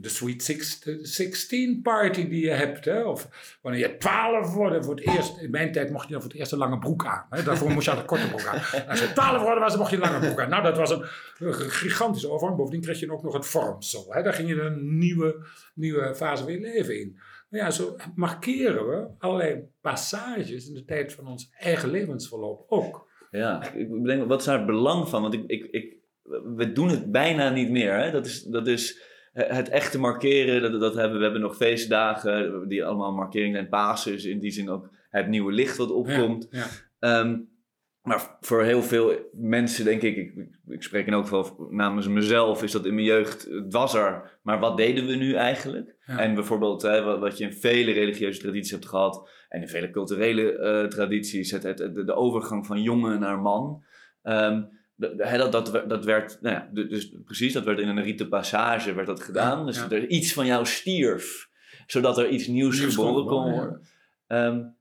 de 0.00 0.08
Sweet 0.08 0.42
Six- 0.42 0.80
de 0.80 0.98
16 1.06 1.82
party 1.82 2.28
die 2.28 2.44
je 2.44 2.50
hebt. 2.50 2.84
Hè? 2.84 3.02
Of 3.02 3.28
wanneer 3.62 3.80
je 3.80 3.96
12 3.96 4.54
wordt 4.54 4.84
voor 4.84 4.94
het 4.94 5.06
eerst. 5.06 5.38
In 5.38 5.50
mijn 5.50 5.72
tijd 5.72 5.90
mocht 5.90 6.06
je 6.06 6.12
dan 6.12 6.20
voor 6.22 6.30
het 6.30 6.38
eerst 6.40 6.52
een 6.52 6.58
lange 6.58 6.78
broek 6.78 7.06
aan. 7.06 7.26
Hè? 7.30 7.42
Daarvoor 7.42 7.70
moest 7.70 7.84
je 7.84 7.90
altijd 7.92 8.10
een 8.10 8.16
korte 8.18 8.34
broek 8.34 8.46
aan. 8.46 8.86
Als 8.88 9.00
je 9.00 9.12
12 9.12 9.36
geworden 9.38 9.60
was, 9.62 9.76
mocht 9.76 9.90
je 9.90 9.96
een 9.96 10.02
lange 10.02 10.18
broek 10.26 10.40
aan. 10.40 10.48
Nou, 10.50 10.62
dat 10.62 10.76
was 10.76 10.90
een, 10.90 11.04
een 11.38 11.54
gigantische 11.54 12.30
overgang. 12.30 12.56
Bovendien 12.58 12.82
kreeg 12.82 13.00
je 13.00 13.12
ook 13.12 13.22
nog 13.22 13.34
het 13.34 13.46
vormsel. 13.46 14.06
Hè? 14.08 14.22
Daar 14.22 14.32
ging 14.34 14.48
je 14.48 14.60
een 14.60 14.98
nieuwe, 14.98 15.46
nieuwe 15.74 16.14
fase 16.14 16.42
van 16.42 16.52
je 16.52 16.60
leven 16.60 17.00
in. 17.00 17.18
Nou 17.52 17.64
ja, 17.64 17.70
zo 17.70 17.96
markeren 18.14 18.88
we 18.88 19.08
allerlei 19.18 19.64
passages 19.80 20.68
in 20.68 20.74
de 20.74 20.84
tijd 20.84 21.12
van 21.12 21.26
ons 21.26 21.50
eigen 21.58 21.90
levensverloop 21.90 22.64
ook. 22.68 23.10
Ja, 23.30 23.72
ik 23.72 24.04
denk, 24.04 24.28
wat 24.28 24.40
is 24.40 24.46
daar 24.46 24.56
het 24.56 24.66
belang 24.66 25.08
van? 25.08 25.22
Want 25.22 25.34
ik, 25.34 25.44
ik, 25.46 25.64
ik, 25.64 25.96
we 26.56 26.72
doen 26.72 26.88
het 26.88 27.10
bijna 27.10 27.50
niet 27.50 27.70
meer. 27.70 27.98
Hè? 27.98 28.10
Dat, 28.10 28.26
is, 28.26 28.42
dat 28.42 28.66
is 28.66 29.02
het 29.32 29.68
echte 29.68 29.98
markeren. 29.98 30.62
Dat, 30.62 30.80
dat 30.80 30.94
hebben, 30.94 31.18
we 31.18 31.22
hebben 31.22 31.40
nog 31.40 31.56
feestdagen 31.56 32.68
die 32.68 32.84
allemaal 32.84 33.12
markering 33.12 33.54
zijn. 33.54 33.68
Pasen 33.68 34.12
is 34.12 34.24
in 34.24 34.38
die 34.38 34.50
zin 34.50 34.70
ook 34.70 34.90
het 35.10 35.28
nieuwe 35.28 35.52
licht 35.52 35.76
wat 35.76 35.90
opkomt. 35.90 36.46
Ja, 36.50 36.58
ja. 36.58 36.66
Ehm, 36.98 37.38
maar 38.02 38.36
voor 38.40 38.62
heel 38.62 38.82
veel 38.82 39.28
mensen, 39.32 39.84
denk 39.84 40.02
ik, 40.02 40.16
ik, 40.16 40.34
ik 40.66 40.82
spreek 40.82 41.06
in 41.06 41.12
elk 41.12 41.22
geval 41.22 41.66
namens 41.70 42.08
mezelf, 42.08 42.62
is 42.62 42.72
dat 42.72 42.86
in 42.86 42.94
mijn 42.94 43.06
jeugd, 43.06 43.44
het 43.44 43.72
was 43.72 43.94
er. 43.94 44.38
Maar 44.42 44.58
wat 44.60 44.76
deden 44.76 45.06
we 45.06 45.14
nu 45.14 45.34
eigenlijk? 45.34 45.94
Ja. 46.06 46.18
En 46.18 46.34
bijvoorbeeld, 46.34 46.82
hè, 46.82 47.18
wat, 47.18 47.38
je 47.38 47.44
in 47.44 47.52
vele 47.52 47.92
religieuze 47.92 48.40
tradities 48.40 48.70
hebt 48.70 48.88
gehad, 48.88 49.30
en 49.48 49.60
in 49.60 49.68
vele 49.68 49.90
culturele 49.90 50.58
eh, 50.58 50.84
tradities, 50.88 51.50
het, 51.50 51.62
het, 51.62 51.78
het- 51.78 52.06
de 52.06 52.14
overgang 52.14 52.66
van 52.66 52.82
jongen 52.82 53.20
naar 53.20 53.38
man. 53.40 53.84
Ehm, 54.22 54.62
dat, 54.96 55.52
dat, 55.52 55.82
dat 55.88 56.04
werd, 56.04 56.38
nou 56.40 56.54
ja, 56.54 56.68
dus 56.72 57.16
precies, 57.24 57.52
dat 57.52 57.64
werd 57.64 57.78
in 57.78 57.88
een 57.88 58.02
rite 58.02 58.28
passage 58.28 58.94
werd 58.94 59.06
dat 59.06 59.22
gedaan. 59.22 59.58
Ja, 59.58 59.64
dus 59.64 59.76
ja. 59.76 59.90
er 59.90 60.08
iets 60.08 60.32
van 60.32 60.46
jou 60.46 60.66
stierf, 60.66 61.48
zodat 61.86 62.18
er 62.18 62.28
iets 62.28 62.46
nieuws, 62.46 62.80
geboren 62.80 63.26
kon 63.26 63.52
worden, 63.52 63.80
ja. 64.28 64.74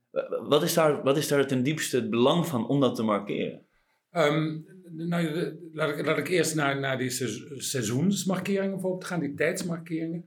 Wat, 0.47 0.63
is 0.63 0.73
daar, 0.73 1.03
wat 1.03 1.17
is 1.17 1.27
daar 1.27 1.47
ten 1.47 1.63
diepste 1.63 1.95
het 1.95 2.09
belang 2.09 2.47
van 2.47 2.67
om 2.67 2.79
dat 2.79 2.95
te 2.95 3.03
markeren? 3.03 3.65
Ehm, 4.09 4.59
nou, 4.89 5.53
laat, 5.73 5.97
ik, 5.97 6.05
laat 6.05 6.17
ik 6.17 6.27
eerst 6.27 6.55
naar, 6.55 6.79
naar 6.79 6.97
die 6.97 7.09
seizo- 7.09 7.59
seizoensmarkeringen 7.59 8.71
bijvoorbeeld 8.71 9.05
gaan, 9.05 9.19
die 9.19 9.33
tijdsmarkeringen. 9.33 10.25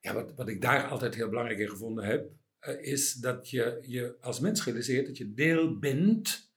Ja, 0.00 0.14
wat, 0.14 0.32
wat 0.36 0.48
ik 0.48 0.60
daar 0.60 0.88
altijd 0.88 1.14
heel 1.14 1.28
belangrijk 1.28 1.58
in 1.58 1.68
gevonden 1.68 2.04
heb, 2.04 2.30
eh, 2.58 2.92
is 2.92 3.12
dat 3.12 3.50
je 3.50 3.78
je 3.80 4.16
als 4.20 4.40
mens 4.40 4.64
realiseert 4.64 5.06
dat 5.06 5.16
je 5.16 5.32
deel 5.34 5.78
bent 5.78 6.52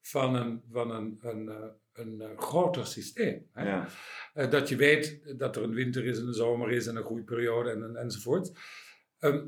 van 0.00 0.34
een, 0.34 0.62
van 0.70 0.90
een, 0.90 1.18
een, 1.20 1.48
eh, 1.48 1.68
een, 1.92 2.20
eh, 2.20 2.38
groter 2.38 2.86
systeem. 2.86 3.46
Hè? 3.52 3.68
Ja. 3.68 3.88
Eh, 4.34 4.50
dat 4.50 4.68
je 4.68 4.76
weet 4.76 5.34
dat 5.38 5.56
er 5.56 5.62
een 5.62 5.74
winter 5.74 6.04
is 6.04 6.18
en 6.18 6.26
een 6.26 6.34
zomer 6.34 6.70
is 6.70 6.86
en 6.86 6.96
een 6.96 7.04
groeiperiode 7.04 7.70
en, 7.70 7.82
en, 7.82 7.96
enzovoort. 7.96 8.52
Ehm, 9.18 9.46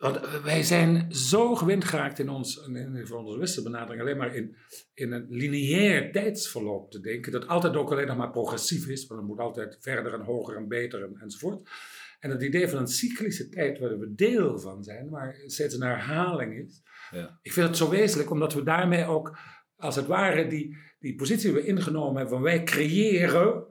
want 0.00 0.42
wij 0.42 0.62
zijn 0.62 1.14
zo 1.14 1.54
gewend 1.54 1.84
geraakt 1.84 2.18
in 2.18 2.28
ons, 2.28 2.56
in 2.66 3.12
onze 3.12 3.38
westerse 3.38 3.62
benadering, 3.62 4.00
alleen 4.02 4.16
maar 4.16 4.34
in, 4.34 4.56
in 4.94 5.12
een 5.12 5.26
lineair 5.28 6.12
tijdsverloop 6.12 6.90
te 6.90 7.00
denken, 7.00 7.32
dat 7.32 7.46
altijd 7.46 7.76
ook 7.76 7.92
alleen 7.92 8.06
nog 8.06 8.16
maar 8.16 8.30
progressief 8.30 8.86
is, 8.86 9.06
want 9.06 9.20
het 9.20 9.28
moet 9.28 9.38
altijd 9.38 9.76
verder 9.80 10.14
en 10.14 10.20
hoger 10.20 10.56
en 10.56 10.68
beter 10.68 11.02
en, 11.02 11.16
enzovoort. 11.20 11.70
En 12.18 12.30
het 12.30 12.42
idee 12.42 12.68
van 12.68 12.78
een 12.78 12.86
cyclische 12.86 13.48
tijd 13.48 13.78
waar 13.78 13.98
we 13.98 14.14
deel 14.14 14.58
van 14.58 14.84
zijn, 14.84 15.08
waar 15.08 15.36
steeds 15.46 15.74
een 15.74 15.82
herhaling 15.82 16.66
is, 16.66 16.82
Ja. 17.10 17.38
Ik 17.42 17.52
vind 17.52 17.66
het 17.66 17.76
zo 17.76 17.90
wezenlijk, 17.90 18.30
omdat 18.30 18.54
we 18.54 18.62
daarmee 18.62 19.04
ook, 19.04 19.38
als 19.76 19.96
het 19.96 20.06
ware, 20.06 20.46
die, 20.46 20.76
die 20.98 21.14
positie 21.14 21.52
die 21.52 21.62
we 21.62 21.66
ingenomen 21.66 22.16
hebben 22.16 22.34
van 22.34 22.42
wij 22.42 22.62
creëren 22.62 23.64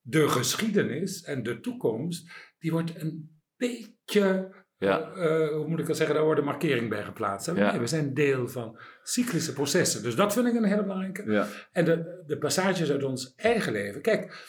de 0.00 0.28
geschiedenis 0.28 1.22
en 1.22 1.42
de 1.42 1.60
toekomst, 1.60 2.30
die 2.58 2.70
wordt 2.70 3.00
een 3.00 3.40
beetje, 3.56 4.54
Ja. 4.86 5.12
eh, 5.12 5.48
hoe 5.48 5.66
moet 5.68 5.78
ik 5.80 5.86
dat 5.86 5.96
zeggen, 5.96 6.14
daar 6.14 6.24
wordt 6.24 6.40
een 6.40 6.46
markering 6.46 6.88
bij 6.88 7.02
geplaatst. 7.02 7.46
hè. 7.46 7.52
Ja. 7.52 7.70
Nee, 7.70 7.80
we 7.80 7.86
zijn 7.86 8.14
deel 8.14 8.48
van 8.48 8.78
cyclische 9.02 9.52
processen. 9.52 10.02
Dus 10.02 10.14
dat 10.14 10.32
vind 10.32 10.46
ik 10.46 10.54
een 10.54 10.64
hele 10.64 10.82
belangrijke. 10.82 11.30
Ja. 11.32 11.46
En 11.72 11.84
de, 11.84 12.22
de 12.26 12.38
passages 12.38 12.90
uit 12.90 13.04
ons 13.04 13.32
eigen 13.36 13.72
leven. 13.72 14.00
Kijk, 14.00 14.48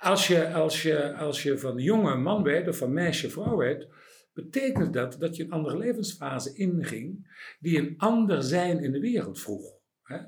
als 0.00 0.26
je, 0.26 0.52
als 0.52 0.82
je, 0.82 1.14
als 1.14 1.42
je 1.42 1.58
van 1.58 1.76
jonge 1.76 2.14
man 2.16 2.42
werd 2.42 2.68
of 2.68 2.76
van 2.76 2.92
meisje 2.92 3.30
vrouw 3.30 3.56
werd, 3.56 3.88
betekent 4.32 4.92
dat 4.92 5.16
dat 5.18 5.36
je 5.36 5.42
een 5.44 5.50
andere 5.50 5.78
levensfase 5.78 6.54
inging 6.54 7.34
die 7.60 7.78
een 7.78 7.94
ander 7.96 8.42
zijn 8.42 8.78
in 8.82 8.92
de 8.92 9.00
wereld 9.00 9.40
vroeg. 9.40 9.78
Hè? 10.02 10.18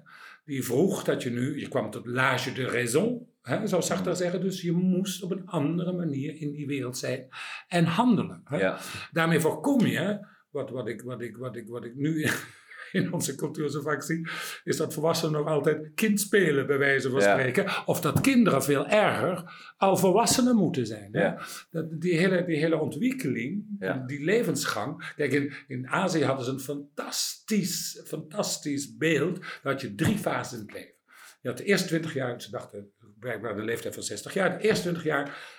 Die 0.44 0.64
vroeg 0.64 1.05
dat 1.05 1.22
je 1.22 1.31
nu, 1.31 1.61
je 1.61 1.68
kwam 1.68 1.90
tot 1.90 2.07
l'âge 2.07 2.53
de 2.55 2.66
raison, 2.66 3.29
hè, 3.49 3.67
zou 3.67 3.83
Sartre 3.83 4.15
zeggen, 4.15 4.41
dus 4.41 4.63
je 4.63 4.73
moest 4.73 5.23
op 5.23 5.31
een 5.31 5.47
andere 5.47 5.93
manier 5.93 6.41
in 6.41 6.51
die 6.53 6.67
wereld 6.67 6.99
zijn 6.99 7.29
en 7.69 7.85
handelen. 7.85 8.43
Ja. 8.51 8.79
Daarmee 9.13 9.41
voorkom 9.41 9.87
je, 9.87 10.27
wat, 10.51 10.71
wat, 10.71 10.89
ik, 10.89 11.03
wat, 11.03 11.21
ik, 11.21 11.37
wat, 11.37 11.57
ik, 11.57 11.69
wat 11.69 11.85
ik 11.85 11.95
nu 11.95 12.27
in 12.93 13.13
onze 13.13 13.35
cultuur 13.35 13.69
zo 13.69 13.81
vaak 13.81 14.03
zie, 14.03 14.29
is 14.65 14.77
dat 14.77 14.95
volwassenen 14.95 15.33
nog 15.41 15.47
altijd 15.49 15.91
kind 15.95 16.21
spelen, 16.21 16.67
bij 16.67 16.79
wijze 16.79 17.11
van 17.11 17.21
Ja. 17.21 17.33
spreken. 17.39 17.87
Of 17.87 18.01
dat 18.01 18.21
kinderen 18.21 18.63
veel 18.63 18.87
erger 18.87 19.53
al 19.77 19.97
volwassenen 19.97 20.57
moeten 20.57 20.87
zijn. 20.87 21.09
Ja. 21.13 21.43
Dat, 21.71 22.01
die, 22.01 22.17
hele, 22.17 22.45
die 22.45 22.57
hele 22.57 22.79
ontwikkeling, 22.79 23.65
Ja. 23.79 24.03
die 24.07 24.25
levensgang. 24.25 25.13
Kijk, 25.17 25.33
in, 25.33 25.53
in 25.69 25.89
Azië 25.89 26.25
hadden 26.25 26.45
ze 26.45 26.51
een 26.51 26.61
fantastisch, 26.61 28.03
fantastisch 28.07 28.97
beeld. 28.97 29.41
Daar 29.41 29.73
had 29.73 29.81
je 29.81 29.95
drie 29.95 30.19
fases 30.19 30.59
in 30.59 30.65
het 30.65 30.75
leven. 30.75 30.97
Je 31.41 31.49
had 31.49 31.57
de 31.59 31.65
eerste 31.65 31.87
20 31.89 32.15
jaar, 32.15 32.43
ze 32.43 32.51
dachten 32.51 32.93
blijkbaar 33.19 33.57
de 33.57 33.63
leeftijd 33.63 33.95
van 33.95 34.03
60 34.03 34.35
jaar. 34.35 34.59
De 34.59 34.65
eerste 34.65 34.83
20 34.83 35.05
jaar 35.05 35.57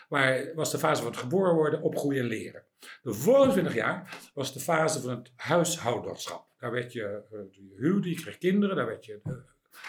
was 0.55 0.71
de 0.71 0.77
fase 0.77 1.01
van 1.01 1.11
het 1.11 1.19
geboren 1.19 1.53
worden, 1.53 1.81
opgroeien 1.81 2.21
en 2.21 2.27
leren. 2.27 2.63
De 3.01 3.13
volgende 3.13 3.51
20 3.51 3.73
jaar 3.73 4.17
was 4.33 4.53
de 4.53 4.59
fase 4.59 5.01
van 5.01 5.09
het 5.09 5.31
huishouderschap. 5.35 6.47
Daar 6.57 6.71
werd 6.71 6.93
je, 6.93 7.23
eh, 7.31 7.39
je 7.51 8.09
je 8.09 8.15
kreeg 8.15 8.37
kinderen, 8.37 8.75
daar 8.75 8.85
werd 8.85 9.05
je 9.05 9.19
eh, 9.23 9.33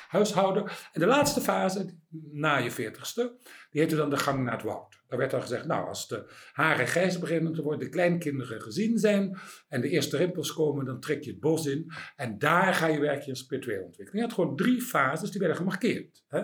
huishouder. 0.08 0.88
En 0.92 1.00
de 1.00 1.06
laatste 1.06 1.40
fase, 1.40 1.98
na 2.32 2.56
je 2.56 2.70
40ste, 2.70 3.32
die 3.70 3.80
heette 3.80 3.96
dan 3.96 4.10
de 4.10 4.16
gang 4.16 4.44
naar 4.44 4.52
het 4.52 4.62
woud. 4.62 4.99
Daar 5.10 5.18
werd 5.18 5.30
dan 5.30 5.40
gezegd, 5.42 5.66
nou, 5.66 5.88
als 5.88 6.08
de 6.08 6.30
haren 6.52 6.86
grijs 6.86 7.18
beginnen 7.18 7.52
te 7.52 7.62
worden, 7.62 7.80
de 7.84 7.88
kleinkinderen 7.88 8.60
gezien 8.62 8.98
zijn 8.98 9.38
en 9.68 9.80
de 9.80 9.88
eerste 9.88 10.16
rimpels 10.16 10.52
komen, 10.52 10.84
dan 10.84 11.00
trek 11.00 11.24
je 11.24 11.30
het 11.30 11.40
bos 11.40 11.66
in. 11.66 11.92
En 12.16 12.38
daar 12.38 12.74
ga 12.74 12.86
je 12.86 13.00
werken 13.00 13.26
je 13.26 13.34
spiritueel 13.34 13.84
ontwikkeling. 13.84 14.24
Je 14.24 14.28
had 14.30 14.38
gewoon 14.40 14.56
drie 14.56 14.80
fases, 14.82 15.30
die 15.30 15.40
werden 15.40 15.56
gemarkeerd. 15.58 16.24
Hè? 16.28 16.42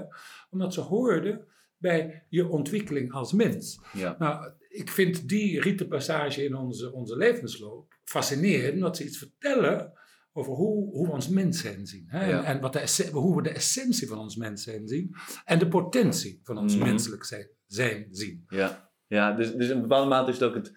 Omdat 0.50 0.74
ze 0.74 0.80
hoorden 0.80 1.46
bij 1.76 2.24
je 2.28 2.48
ontwikkeling 2.48 3.12
als 3.12 3.32
mens. 3.32 3.80
Ja. 3.92 4.16
Nou, 4.18 4.52
ik 4.68 4.90
vind 4.90 5.28
die 5.28 5.60
rietenpassage 5.60 6.44
in 6.44 6.54
onze, 6.54 6.92
onze 6.92 7.16
levensloop 7.16 7.94
fascinerend, 8.04 8.74
omdat 8.74 8.96
ze 8.96 9.04
iets 9.04 9.18
vertellen 9.18 9.92
over 10.32 10.52
hoe, 10.52 10.90
hoe 10.90 11.06
we 11.06 11.12
ons 11.12 11.28
mens 11.28 11.60
zijn 11.60 11.86
zien. 11.86 12.04
Hè? 12.08 12.28
Ja. 12.28 12.38
En, 12.38 12.44
en 12.44 12.60
wat 12.60 12.72
de, 12.72 13.08
hoe 13.12 13.36
we 13.36 13.42
de 13.42 13.50
essentie 13.50 14.08
van 14.08 14.18
ons 14.18 14.36
mens 14.36 14.62
zijn 14.62 14.88
zien. 14.88 15.14
En 15.44 15.58
de 15.58 15.68
potentie 15.68 16.40
van 16.42 16.58
ons 16.58 16.76
Mhm. 16.76 16.84
menselijk 16.84 17.24
zijn, 17.24 17.48
zijn 17.66 18.06
zien. 18.10 18.44
Ja, 18.48 18.90
ja 19.06 19.32
dus, 19.32 19.52
dus 19.52 19.68
in 19.68 19.74
een 19.76 19.80
bepaalde 19.80 20.08
mate 20.08 20.30
is 20.30 20.38
het 20.38 20.48
ook 20.48 20.54
het, 20.54 20.72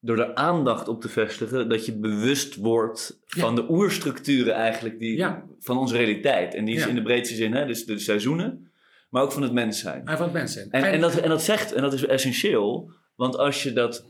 door 0.00 0.18
er 0.18 0.34
aandacht 0.34 0.88
op 0.88 1.00
te 1.00 1.08
vestigen, 1.08 1.68
dat 1.68 1.86
je 1.86 1.98
bewust 1.98 2.56
wordt 2.56 3.20
van 3.26 3.54
de 3.54 3.70
oerstructuren 3.70 4.54
eigenlijk 4.54 4.98
die, 4.98 5.16
Ja. 5.16 5.44
van 5.58 5.78
onze 5.78 5.96
realiteit. 5.96 6.54
En 6.54 6.64
die 6.64 6.74
is 6.74 6.82
Ja. 6.82 6.88
in 6.88 6.94
de 6.94 7.02
breedste 7.02 7.34
zin, 7.34 7.54
hè, 7.54 7.66
dus 7.66 7.84
de 7.84 7.98
seizoenen, 7.98 8.70
maar 9.10 9.22
ook 9.22 9.32
van 9.32 9.42
het 9.42 9.52
mens 9.52 9.80
zijn. 9.80 10.06
En 10.06 10.16
van 10.16 10.24
het 10.24 10.34
mens 10.34 10.52
zijn. 10.52 10.70
En, 10.70 10.82
en, 10.84 11.00
dat, 11.00 11.16
en 11.16 11.28
dat 11.28 11.42
zegt, 11.42 11.72
en 11.72 11.82
dat 11.82 11.92
is 11.92 12.06
essentieel, 12.06 12.92
want 13.14 13.36
als 13.36 13.62
je 13.62 13.72
dat 13.72 14.04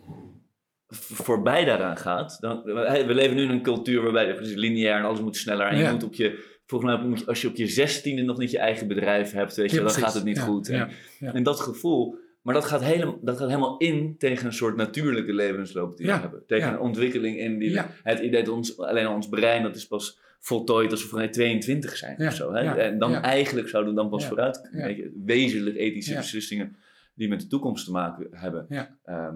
voorbij 0.94 1.64
daaraan 1.64 1.96
gaat, 1.96 2.36
dan, 2.40 2.62
we 2.62 3.14
leven 3.14 3.36
nu 3.36 3.42
in 3.42 3.50
een 3.50 3.62
cultuur 3.62 4.02
waarbij 4.02 4.26
het 4.26 4.40
is 4.46 4.54
lineair 4.54 4.96
en 4.98 5.04
alles 5.04 5.20
moet 5.20 5.36
sneller. 5.36 5.66
En 5.66 5.78
je 5.78 5.90
moet 5.90 6.02
op 6.02 6.14
je, 6.14 6.51
volgens 6.72 6.92
mij 7.00 7.08
moet 7.08 7.18
je, 7.18 7.26
als 7.26 7.40
je 7.40 7.48
op 7.48 7.56
je 7.56 7.66
zestiende 7.66 8.22
nog 8.22 8.38
niet 8.38 8.50
je 8.50 8.58
eigen 8.58 8.88
bedrijf 8.88 9.32
hebt, 9.32 9.56
weet 9.56 9.70
je, 9.70 9.76
Ja, 9.76 9.82
dan 9.82 9.92
gaat 9.92 10.14
het 10.14 10.24
niet 10.24 10.36
Ja, 10.36 10.42
goed. 10.42 10.68
En- 10.68 10.76
ja, 10.76 10.88
ja. 11.18 11.34
en 11.34 11.42
dat 11.42 11.60
gevoel, 11.60 12.18
maar 12.42 12.54
dat 12.54 12.64
gaat, 12.64 12.82
helemaal, 12.82 13.18
dat 13.22 13.36
gaat 13.36 13.48
helemaal 13.48 13.76
in 13.76 14.14
tegen 14.18 14.46
een 14.46 14.52
soort 14.52 14.76
natuurlijke 14.76 15.32
levensloop 15.32 15.96
die 15.96 16.06
we 16.06 16.12
hebben. 16.12 16.46
Tegen 16.46 16.72
een 16.72 16.78
ontwikkeling 16.78 17.38
in 17.38 17.58
die, 17.58 17.80
het 18.02 18.18
idee 18.18 18.44
dat 18.44 18.54
ons, 18.54 18.78
alleen 18.78 19.08
ons 19.08 19.28
brein, 19.28 19.62
dat 19.62 19.76
is 19.76 19.86
pas 19.86 20.18
voltooid 20.40 20.90
als 20.90 21.02
we 21.02 21.08
vanuit 21.08 21.32
22 21.32 21.96
zijn 21.96 22.26
of 22.26 22.34
zo. 22.34 22.52
Hè? 22.52 22.60
En 22.80 22.98
dan 22.98 23.14
eigenlijk 23.14 23.68
zouden 23.68 23.94
we 23.94 24.00
dan 24.00 24.10
pas 24.10 24.26
vooruit 24.26 24.60
kunnen. 24.70 25.12
Wezenlijk 25.24 25.76
ethische 25.76 26.14
beslissingen 26.14 26.76
die 27.14 27.28
met 27.28 27.40
de 27.40 27.46
toekomst 27.46 27.84
te 27.84 27.90
maken 27.90 28.26
hebben, 28.30 28.66
ehm, 29.04 29.34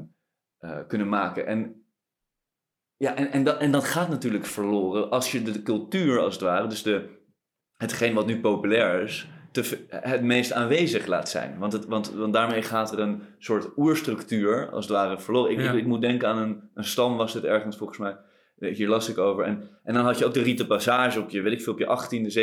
eh, 0.58 0.78
kunnen 0.88 1.08
maken. 1.08 1.46
En, 1.46 1.84
ja, 2.96 3.16
en, 3.16 3.32
en, 3.32 3.44
dat, 3.44 3.60
en 3.60 3.70
dat 3.70 3.84
gaat 3.84 4.08
natuurlijk 4.08 4.46
verloren 4.46 5.10
als 5.10 5.32
je 5.32 5.42
de 5.42 5.62
cultuur 5.62 6.18
als 6.18 6.34
het 6.34 6.42
ware, 6.42 6.66
dus 6.66 6.82
de, 6.82 7.08
hetgeen 7.76 8.14
wat 8.14 8.26
nu 8.26 8.40
populair 8.40 9.02
is, 9.02 9.28
te, 9.50 9.78
het 9.88 10.22
meest 10.22 10.52
aanwezig 10.52 11.06
laat 11.06 11.28
zijn. 11.28 11.58
Want, 11.58 11.72
het, 11.72 11.86
want, 11.86 12.12
want 12.12 12.32
daarmee 12.32 12.62
gaat 12.62 12.92
er 12.92 12.98
een 12.98 13.22
soort 13.38 13.68
oerstructuur 13.76 14.70
als 14.70 14.84
het 14.84 14.94
ware 14.94 15.18
verloren. 15.18 15.52
Ik, 15.52 15.60
Ja. 15.60 15.70
ik, 15.72 15.78
ik 15.78 15.86
moet 15.86 16.00
denken 16.00 16.28
aan 16.28 16.38
een, 16.38 16.60
een 16.74 16.84
stam, 16.84 17.16
was 17.16 17.34
het 17.34 17.44
ergens 17.44 17.76
volgens 17.76 17.98
mij. 17.98 18.16
Hier 18.58 18.88
las 18.88 19.08
ik 19.08 19.18
over. 19.18 19.44
En, 19.44 19.68
en 19.84 19.94
dan 19.94 20.04
had 20.04 20.18
je 20.18 20.24
ook 20.24 20.34
de 20.34 20.42
rieten 20.42 20.66
passage 20.66 21.20
op 21.20 21.30
je, 21.30 21.40
weet 21.40 21.52
ik 21.52 21.62
veel, 21.62 21.72
op 21.72 21.78
je 21.78 21.86
18e, 21.86 22.34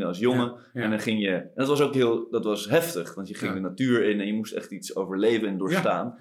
17e 0.00 0.06
als 0.06 0.18
jongen. 0.18 0.46
Ja, 0.46 0.56
ja. 0.72 0.82
En 0.82 0.90
dan 0.90 1.00
ging 1.00 1.20
je, 1.22 1.30
en 1.34 1.50
dat 1.54 1.68
was 1.68 1.80
ook 1.80 1.94
heel, 1.94 2.30
dat 2.30 2.44
was 2.44 2.68
heftig, 2.68 3.14
want 3.14 3.28
je 3.28 3.34
ging 3.34 3.54
de 3.54 3.60
natuur 3.60 4.04
in 4.04 4.20
en 4.20 4.26
je 4.26 4.32
moest 4.34 4.52
echt 4.52 4.70
iets 4.70 4.96
overleven 4.96 5.48
en 5.48 5.58
doorstaan. 5.58 6.14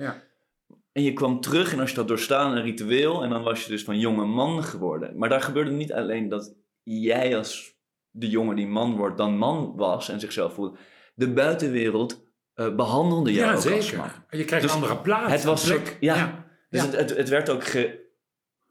En 0.92 1.04
je 1.04 1.14
kwam 1.14 1.42
terug 1.42 1.74
en 1.74 1.80
als 1.80 1.90
je 1.90 1.96
dat 1.96 2.08
doorstaan, 2.08 2.56
een 2.56 2.64
ritueel, 2.64 3.24
en 3.24 3.30
dan 3.30 3.44
was 3.44 3.64
je 3.64 3.72
dus 3.72 3.84
van 3.84 4.00
jonge 4.00 4.26
man 4.26 4.64
geworden. 4.64 5.18
Maar 5.18 5.30
daar 5.30 5.42
gebeurde 5.42 5.72
niet 5.72 5.94
alleen 5.94 6.30
dat 6.30 6.56
jij 6.84 7.38
als 7.38 7.80
de 8.12 8.30
jongen 8.30 8.56
die 8.56 8.68
man 8.68 8.96
wordt, 8.96 9.18
dan 9.18 9.38
man 9.38 9.74
was 9.76 10.10
en 10.10 10.20
zichzelf 10.20 10.54
voelde. 10.54 10.78
De 11.14 11.34
buitenwereld 11.34 12.24
eh, 12.54 12.76
behandelde 12.76 13.32
jou 13.34 13.44
ja 13.46 13.50
ook 13.50 13.56
als 13.76 13.86
zeker. 13.88 13.98
man. 13.98 14.10
En 14.30 14.38
je 14.38 14.46
krijgt 14.46 14.66
Dus 14.66 14.76
een 14.76 14.82
andere 14.82 15.02
plaats. 15.02 15.32
het 15.32 15.44
was 15.44 15.68
soort- 15.68 15.98
ja. 16.00 16.46
Dus 16.70 16.82
Ja. 16.82 16.86
Het, 16.88 16.96
het, 16.96 17.18
het 17.18 17.30
werd 17.30 17.50
ook 17.50 17.64
ge- 17.64 18.00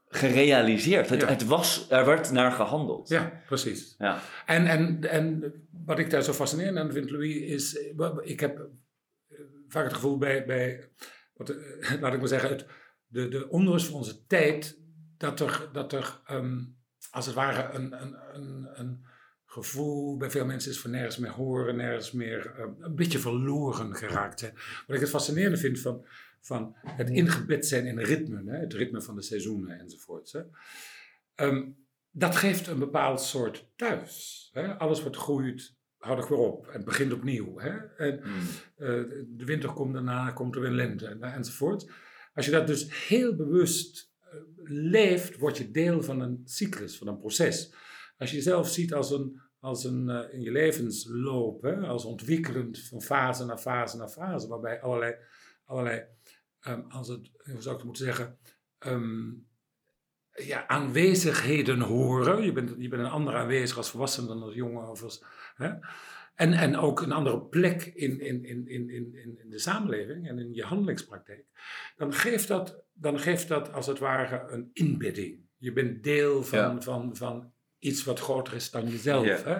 gerealiseerd. 0.07 1.09
Het, 1.09 1.27
het 1.29 1.45
was, 1.45 1.85
er 1.89 2.05
werd 2.05 2.31
naar 2.31 2.51
gehandeld. 2.51 3.09
Ja, 3.09 3.41
precies. 3.45 3.95
Ja. 3.97 4.19
En, 4.45 4.65
en, 4.67 5.09
en 5.09 5.53
wat 5.85 5.99
ik 5.99 6.09
daar 6.09 6.21
zo 6.23 6.33
fascinerend 6.33 6.77
aan 6.77 6.91
vind, 6.91 7.09
Louis, 7.11 7.35
is... 7.35 7.77
eh, 7.97 8.07
Ik 8.21 8.39
heb 8.39 8.57
eh, 8.59 9.37
vaak 9.67 9.83
het 9.83 9.93
gevoel 9.93 10.17
bij... 10.17 10.45
bij 10.45 10.89
wat, 11.33 11.55
laat 12.01 12.13
ik 12.13 12.19
maar 12.19 12.27
zeggen, 12.27 12.49
het, 12.49 12.65
de, 13.07 13.27
de 13.27 13.49
onrust 13.49 13.85
van 13.85 13.95
onze 13.95 14.25
tijd... 14.25 14.79
dat 15.17 15.39
er, 15.39 15.69
dat 15.73 15.93
er 15.93 16.21
ehm, 16.25 16.59
als 17.11 17.25
het 17.25 17.35
ware 17.35 17.73
een, 17.73 18.01
een, 18.01 18.15
een, 18.33 18.69
een 18.73 19.05
gevoel 19.51 20.17
bij 20.17 20.29
veel 20.29 20.45
mensen 20.45 20.71
is 20.71 20.79
van 20.79 20.91
nergens 20.91 21.17
meer 21.17 21.31
horen, 21.31 21.75
nergens 21.75 22.11
meer... 22.11 22.53
eh, 22.57 22.65
een 22.79 22.95
beetje 22.95 23.19
verloren 23.19 23.95
geraakt 23.95 24.39
zijn. 24.39 24.53
Wat 24.87 24.95
ik 24.95 25.01
het 25.01 25.09
fascinerende 25.09 25.57
vind 25.57 25.79
van, 25.79 26.05
van 26.41 26.75
het 26.85 27.09
ingebed 27.09 27.65
zijn 27.67 27.85
in 27.85 27.99
ritmen, 27.99 28.47
hè, 28.47 28.57
het 28.59 28.73
ritme 28.73 29.01
van 29.01 29.15
de 29.15 29.21
seizoenen 29.21 29.79
enzovoorts... 29.79 30.31
Hè. 30.33 30.41
Ehm, 31.35 31.63
dat 32.11 32.35
geeft 32.35 32.67
een 32.67 32.79
bepaald 32.79 33.21
soort 33.21 33.67
thuis. 33.75 34.49
Hè? 34.53 34.77
Alles 34.77 35.03
wat 35.03 35.15
groeit, 35.15 35.75
houdt 35.97 36.23
ik 36.23 36.29
weer 36.29 36.37
op 36.37 36.67
en 36.67 36.83
begint 36.83 37.13
opnieuw. 37.13 37.57
Hè? 37.59 37.77
En, 37.97 38.19
Mm. 38.23 38.39
eh, 38.75 38.87
de 39.27 39.45
winter 39.45 39.73
komt 39.73 39.93
daarna, 39.93 40.31
komt 40.31 40.55
er 40.55 40.61
weer 40.61 40.71
lente 40.71 41.07
en, 41.07 41.21
enzovoort. 41.23 41.91
Als 42.33 42.45
je 42.45 42.51
dat 42.51 42.67
dus 42.67 43.07
heel 43.07 43.35
bewust 43.35 44.11
eh, 44.19 44.29
leeft, 44.91 45.37
word 45.37 45.57
je 45.57 45.71
deel 45.71 46.03
van 46.03 46.19
een 46.21 46.41
cyclus, 46.45 46.97
van 46.97 47.07
een 47.07 47.19
proces. 47.19 47.73
Als 48.21 48.29
je 48.29 48.35
jezelf 48.35 48.69
ziet 48.69 48.93
als 48.93 49.11
een, 49.11 49.41
als 49.59 49.83
een 49.83 50.09
eh, 50.09 50.33
in 50.33 50.41
je 50.41 50.51
levensloop, 50.51 51.61
hè? 51.61 51.87
als 51.87 52.05
ontwikkelend 52.05 52.79
van 52.79 53.01
fase 53.01 53.45
naar 53.45 53.57
fase 53.57 53.97
naar 53.97 54.09
fase, 54.09 54.47
waarbij 54.47 54.81
allerlei, 54.81 55.15
allerlei 55.65 56.03
ehm, 56.59 56.81
als 56.87 57.07
het, 57.07 57.31
hoe 57.43 57.61
zou 57.61 57.69
ik 57.69 57.75
het 57.77 57.83
moeten 57.83 58.05
zeggen, 58.05 58.37
ehm, 58.77 59.31
ja, 60.31 60.67
aanwezigheden 60.67 61.79
horen. 61.79 62.43
Je 62.43 62.51
bent, 62.51 62.73
je 62.77 62.87
bent 62.87 63.01
een 63.01 63.09
ander 63.09 63.35
aanwezig 63.35 63.77
als 63.77 63.89
volwassene 63.89 64.27
dan 64.27 64.41
als 64.41 64.53
jongen. 64.53 64.89
Of 64.89 65.03
als, 65.03 65.23
hè? 65.55 65.69
En, 66.35 66.53
en 66.53 66.77
ook 66.77 67.01
een 67.01 67.11
andere 67.11 67.41
plek 67.41 67.85
in, 67.85 68.19
in, 68.19 68.45
in, 68.45 68.67
in, 68.67 68.89
in, 68.89 69.39
in 69.39 69.49
de 69.49 69.59
samenleving 69.59 70.27
en 70.27 70.39
in 70.39 70.53
je 70.53 70.63
handelingspraktijk. 70.63 71.45
Dan 71.95 72.13
geeft 72.13 72.47
dat, 72.47 72.83
dan 72.93 73.19
geeft 73.19 73.47
dat 73.47 73.73
als 73.73 73.87
het 73.87 73.99
ware 73.99 74.51
een 74.51 74.69
inbedding. 74.73 75.39
Je 75.57 75.73
bent 75.73 76.03
deel 76.03 76.43
van, 76.43 76.59
Ja. 76.59 76.81
van, 76.81 77.15
van 77.15 77.53
iets 77.81 78.03
wat 78.03 78.19
groter 78.19 78.53
is 78.53 78.71
dan 78.71 78.87
jezelf. 78.89 79.43
Hè? 79.43 79.57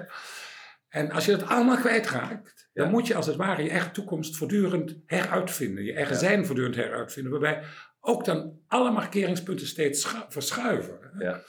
En 0.90 1.12
als 1.12 1.26
je 1.26 1.32
dat 1.32 1.48
allemaal 1.48 1.78
kwijtraakt, 1.78 2.70
dan 2.74 2.86
Ja. 2.86 2.92
moet 2.92 3.08
je 3.08 3.16
als 3.16 3.26
het 3.26 3.36
ware 3.36 3.64
je 3.64 3.70
eigen 3.70 3.92
toekomst 3.92 4.38
voortdurend 4.38 4.96
heruitvinden. 5.06 5.84
Je 5.84 5.94
eigen 5.94 6.14
Ja. 6.14 6.20
zijn 6.20 6.46
voortdurend 6.46 6.76
heruitvinden. 6.76 7.32
Waarbij 7.32 7.64
ook 8.00 8.26
dan 8.26 8.60
alle 8.68 8.92
markeringspunten 8.92 9.68
steeds 9.68 10.02
schu- 10.02 10.26
verschuiven. 10.30 11.00
Ja. 11.20 11.42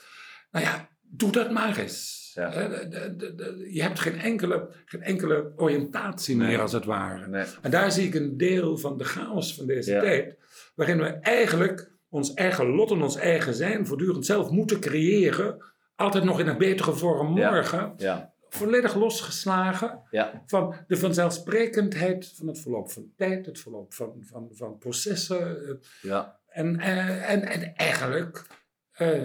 Nou 0.51 0.65
ja, 0.65 0.89
doe 1.01 1.31
dat 1.31 1.51
maar 1.51 1.77
eens. 1.77 2.21
Je 2.33 3.79
hebt 3.81 3.99
geen 3.99 4.19
enkele, 4.19 4.69
geen 4.85 5.01
enkele 5.01 5.53
oriëntatie 5.55 6.35
Nee. 6.35 6.47
meer, 6.47 6.59
als 6.61 6.71
het 6.71 6.85
ware. 6.85 7.27
Nee. 7.27 7.45
En 7.61 7.71
daar 7.71 7.91
zie 7.91 8.07
ik 8.07 8.13
een 8.15 8.37
deel 8.37 8.77
van 8.77 8.97
de 8.97 9.03
chaos 9.03 9.55
van 9.55 9.65
deze 9.65 9.91
tijd, 9.99 10.37
waarin 10.75 10.97
we 10.97 11.05
eigenlijk 11.07 11.91
ons 12.09 12.33
eigen 12.33 12.65
lot 12.65 12.91
en 12.91 13.01
ons 13.01 13.15
eigen 13.15 13.53
zijn 13.53 13.87
voortdurend 13.87 14.25
zelf 14.25 14.49
moeten 14.49 14.79
creëren, 14.79 15.72
altijd 15.95 16.23
nog 16.23 16.39
in 16.39 16.47
een 16.47 16.57
betere 16.57 16.93
vorm 16.93 17.27
morgen, 17.31 17.93
Ja, 17.97 18.33
volledig 18.49 18.95
losgeslagen 18.95 20.01
van 20.45 20.75
de 20.87 20.97
vanzelfsprekendheid 20.97 22.33
van 22.35 22.47
het 22.47 22.59
verloop 22.59 22.91
van 22.91 23.11
tijd, 23.15 23.45
het 23.45 23.59
verloop 23.59 23.93
van, 23.93 24.15
van, 24.19 24.49
van 24.51 24.77
processen. 24.77 25.67
eh, 25.67 25.75
ja, 26.01 26.39
En, 26.47 26.79
eh, 26.79 27.31
en, 27.31 27.41
en 27.41 27.75
eigenlijk 27.75 28.45
eh, 28.91 29.23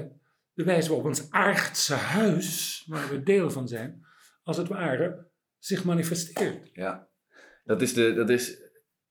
de 0.53 0.65
wijze 0.65 0.89
waarop 0.89 1.07
ons 1.07 1.31
aardse 1.31 1.95
huis, 1.95 2.85
waar 2.87 3.09
we 3.09 3.23
deel 3.23 3.51
van 3.51 3.69
zijn, 3.69 4.07
als 4.43 4.57
het 4.57 4.69
ware, 4.69 5.27
zich 5.59 5.85
manifesteert. 5.85 6.71
ja. 6.73 7.07
Dat 7.65 7.83
is 7.83 7.95
de, 7.95 8.15
dat 8.15 8.31
is, 8.31 8.68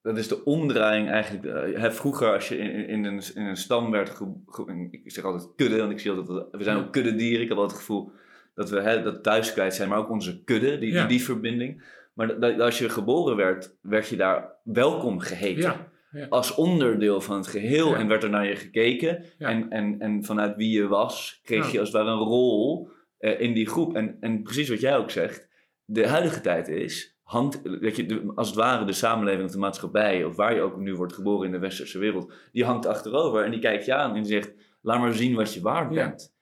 dat 0.07 0.17
is 0.17 0.27
de 0.27 0.43
omdraaiing 0.43 1.09
eigenlijk. 1.09 1.45
Eh, 1.45 1.81
hè, 1.81 1.91
vroeger 1.91 2.33
als 2.33 2.47
je 2.47 2.57
in, 2.57 2.87
in, 2.87 3.05
een, 3.05 3.21
in 3.35 3.45
een 3.45 3.57
stam 3.57 3.91
werd, 3.91 4.09
ge, 4.09 4.25
ge- 4.45 4.87
ik 4.91 5.11
zeg 5.11 5.23
altijd 5.23 5.49
kudde, 5.55 5.77
want 5.77 5.91
ik 5.91 5.99
zie 5.99 6.11
altijd, 6.11 6.27
dat 6.27 6.47
we 6.51 6.63
zijn 6.63 6.77
ook 6.77 6.91
kuddedieren. 6.91 7.41
Ik 7.41 7.47
heb 7.49 7.57
altijd 7.57 7.77
het 7.77 7.87
gevoel 7.87 8.11
dat 8.55 8.69
we 8.69 8.79
hè, 8.81 9.01
dat 9.03 9.23
thuis 9.23 9.53
kwijt 9.53 9.73
zijn, 9.75 9.89
maar 9.89 9.97
ook 9.97 10.09
onze 10.09 10.43
kudde, 10.43 10.77
die, 10.77 10.91
Ja. 10.91 10.99
die, 10.99 11.17
die 11.17 11.25
verbinding. 11.25 11.83
Maar 12.13 12.39
dat- 12.39 12.59
als 12.59 12.77
je 12.77 12.89
geboren 12.89 13.35
werd, 13.35 13.75
werd 13.81 14.07
je 14.07 14.15
daar 14.15 14.51
welkom 14.63 15.19
geheten. 15.19 15.61
Ja, 15.61 15.89
ja. 16.11 16.25
Als 16.29 16.55
onderdeel 16.55 17.21
van 17.21 17.37
het 17.37 17.47
geheel 17.47 17.95
en 17.95 18.07
werd 18.07 18.23
er 18.23 18.29
naar 18.29 18.47
je 18.47 18.55
gekeken. 18.55 19.23
En, 19.37 19.69
en, 19.69 19.99
en 19.99 20.23
vanuit 20.23 20.55
wie 20.55 20.71
je 20.71 20.87
was, 20.87 21.39
kreeg 21.43 21.71
je 21.71 21.79
als 21.79 21.87
het 21.91 21.97
ware 21.97 22.11
een 22.11 22.17
rol 22.27 22.89
eh, 23.17 23.39
in 23.41 23.53
die 23.53 23.67
groep. 23.67 23.95
En, 23.95 24.17
en 24.19 24.43
precies 24.43 24.69
wat 24.69 24.79
jij 24.79 24.97
ook 24.97 25.11
zegt, 25.11 25.47
de 25.85 26.07
huidige 26.07 26.41
tijd 26.41 26.67
is, 26.67 27.16
hand, 27.27 27.63
dat 27.81 27.95
je, 27.95 28.05
de, 28.05 28.31
als 28.35 28.47
het 28.47 28.55
ware 28.55 28.85
de 28.85 28.91
samenleving 28.93 29.45
of 29.45 29.51
de 29.51 29.57
maatschappij, 29.57 30.23
of 30.23 30.35
waar 30.35 30.55
je 30.55 30.61
ook 30.61 30.77
nu 30.77 30.95
wordt 30.95 31.13
geboren 31.13 31.45
in 31.45 31.51
de 31.51 31.59
westerse 31.59 31.99
wereld, 31.99 32.33
die 32.51 32.65
hangt 32.65 32.85
achterover 32.85 33.43
en 33.43 33.51
die 33.51 33.59
kijkt 33.59 33.85
je 33.85 33.93
aan 33.93 34.15
en 34.15 34.23
die 34.23 34.31
zegt, 34.31 34.53
laat 34.81 34.99
maar 34.99 35.13
zien 35.13 35.35
wat 35.35 35.53
je 35.53 35.61
waard 35.61 35.93
Ja. 35.93 36.07
bent. 36.07 36.35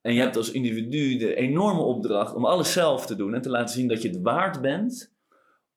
En 0.00 0.14
je 0.14 0.20
hebt 0.20 0.36
als 0.36 0.50
individu 0.50 1.16
de 1.16 1.34
enorme 1.34 1.80
opdracht 1.82 2.34
om 2.34 2.44
alles 2.44 2.72
zelf 2.72 3.06
te 3.06 3.16
doen 3.16 3.34
en 3.34 3.42
te 3.42 3.50
laten 3.50 3.74
zien 3.74 3.88
dat 3.88 4.02
je 4.02 4.08
het 4.08 4.20
waard 4.22 4.60
bent 4.60 5.12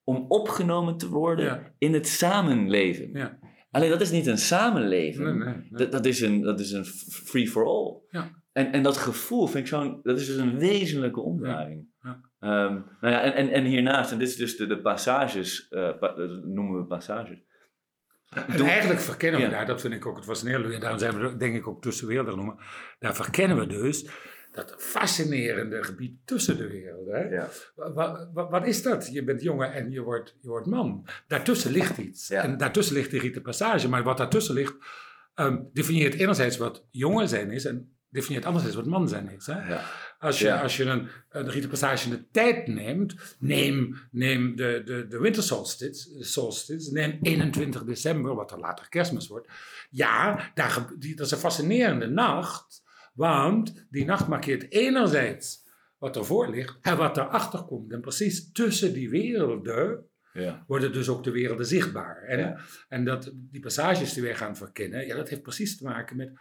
om 0.03 0.25
opgenomen 0.27 0.97
te 0.97 1.09
worden 1.09 1.45
Ja. 1.45 1.73
in 1.77 1.93
het 1.93 2.07
samenleven. 2.07 3.09
Ja. 3.13 3.39
Alleen 3.71 3.89
dat 3.89 4.01
is 4.01 4.11
niet 4.11 4.27
een 4.27 4.37
samenleven. 4.37 5.23
Nee, 5.23 5.33
nee, 5.33 5.55
nee. 5.55 5.67
Dat, 5.71 5.91
dat 5.91 6.05
is 6.05 6.21
een, 6.21 6.41
dat 6.41 6.59
is 6.59 6.71
een 6.71 6.85
free 6.85 7.47
for 7.49 7.65
all. 7.65 7.95
Ja. 8.09 8.29
En, 8.51 8.71
en 8.71 8.83
dat 8.83 8.97
gevoel 8.97 9.45
vind 9.47 9.63
ik 9.63 9.67
zo'n, 9.67 9.99
dat 10.03 10.19
is 10.19 10.25
dus 10.27 10.35
een 10.37 10.57
wezenlijke 10.57 11.21
omdraaiing. 11.21 11.85
Ja. 12.01 12.19
Ehm, 12.43 12.73
nou 13.01 13.13
ja, 13.13 13.21
en, 13.21 13.33
en, 13.33 13.49
en 13.49 13.63
hiernaast, 13.65 14.11
en 14.11 14.17
dit 14.17 14.27
is 14.27 14.35
dus 14.35 14.57
de, 14.57 14.67
de 14.67 14.81
passages, 14.81 15.67
eh, 15.69 15.97
pa- 15.99 16.13
dat 16.15 16.43
noemen 16.43 16.79
we 16.79 16.85
passages. 16.85 17.37
En 18.29 18.57
Doe- 18.57 18.67
eigenlijk 18.67 18.99
verkennen 18.99 19.39
we 19.39 19.45
Ja. 19.45 19.51
daar, 19.51 19.65
dat 19.65 19.81
vind 19.81 19.93
ik 19.93 20.05
ook 20.05 20.15
het 20.15 20.25
fascinerende, 20.25 20.73
en 20.73 20.79
daarom 20.79 20.99
zijn 20.99 21.19
we 21.19 21.37
denk 21.37 21.55
ik 21.55 21.67
ook 21.67 21.81
tussenwerelden 21.81 22.35
noemen, 22.35 22.57
daar 22.99 23.15
verkennen 23.15 23.57
we 23.57 23.67
dus 23.67 24.07
dat 24.51 24.75
fascinerende 24.77 25.83
gebied 25.83 26.15
tussen 26.25 26.57
de 26.57 26.67
werelden. 26.67 27.13
Hè? 27.15 27.21
Ja. 27.35 27.47
Wa- 27.75 28.29
wa- 28.33 28.49
wat 28.49 28.65
is 28.67 28.83
dat? 28.83 29.09
Je 29.11 29.23
bent 29.23 29.41
jongen 29.41 29.73
en 29.73 29.91
je 29.91 30.01
wordt, 30.01 30.37
je 30.41 30.47
wordt 30.47 30.67
man. 30.67 31.07
Daartussen 31.27 31.71
ligt 31.71 31.97
iets. 31.97 32.27
Ja. 32.27 32.43
En 32.43 32.57
daartussen 32.57 32.95
ligt 32.95 33.11
die 33.11 33.19
rieten 33.19 33.41
passage. 33.41 33.89
Maar 33.89 34.03
wat 34.03 34.17
daartussen 34.17 34.55
ligt, 34.55 34.75
ehm, 35.35 35.61
definieert 35.73 36.13
enerzijds 36.13 36.57
wat 36.57 36.87
jongen 36.91 37.27
zijn 37.29 37.51
is 37.51 37.65
en 37.65 37.92
definieert 38.13 38.45
anderzijds 38.45 38.75
wat 38.75 38.85
man 38.85 39.07
zijn 39.07 39.29
is. 39.29 39.45
Hè? 39.45 39.67
Ja. 39.67 39.83
Als 40.19 40.39
je, 40.39 40.45
Ja. 40.45 40.61
als 40.61 40.77
je 40.77 40.83
een, 40.83 41.07
een 41.29 41.51
in 42.03 42.09
de 42.09 42.25
tijd 42.31 42.67
neemt, 42.67 43.35
neem, 43.39 43.97
neem 44.11 44.55
de, 44.55 44.81
de, 44.85 45.07
de 45.07 45.19
winter 45.19 45.43
solstice, 45.43 46.23
solstice, 46.23 46.91
neem 46.91 47.17
21 47.21 47.83
december, 47.83 48.35
wat 48.35 48.51
er 48.51 48.59
later 48.59 48.89
kerstmis 48.89 49.27
wordt. 49.27 49.47
Ja, 49.89 50.51
daar, 50.53 50.87
die, 50.99 51.15
dat 51.15 51.25
is 51.25 51.31
een 51.31 51.37
fascinerende 51.37 52.07
nacht, 52.07 52.83
want 53.13 53.85
die 53.89 54.05
nacht 54.05 54.27
markeert 54.27 54.71
enerzijds 54.71 55.61
wat 55.97 56.15
ervoor 56.15 56.49
ligt 56.49 56.77
en 56.81 56.97
wat 56.97 57.17
erachter 57.17 57.63
komt. 57.63 57.91
En 57.91 58.01
precies 58.01 58.51
tussen 58.51 58.93
die 58.93 59.09
werelden 59.09 60.05
Ja. 60.33 60.63
worden 60.67 60.93
dus 60.93 61.09
ook 61.09 61.23
de 61.23 61.31
werelden 61.31 61.65
zichtbaar. 61.65 62.23
En, 62.23 62.59
en 62.89 63.05
dat, 63.05 63.31
die 63.33 63.61
passages 63.61 64.13
die 64.13 64.23
wij 64.23 64.35
gaan 64.35 64.55
verkennen, 64.57 65.05
ja, 65.05 65.15
dat 65.15 65.29
heeft 65.29 65.41
precies 65.41 65.77
te 65.77 65.83
maken 65.83 66.15
met 66.17 66.31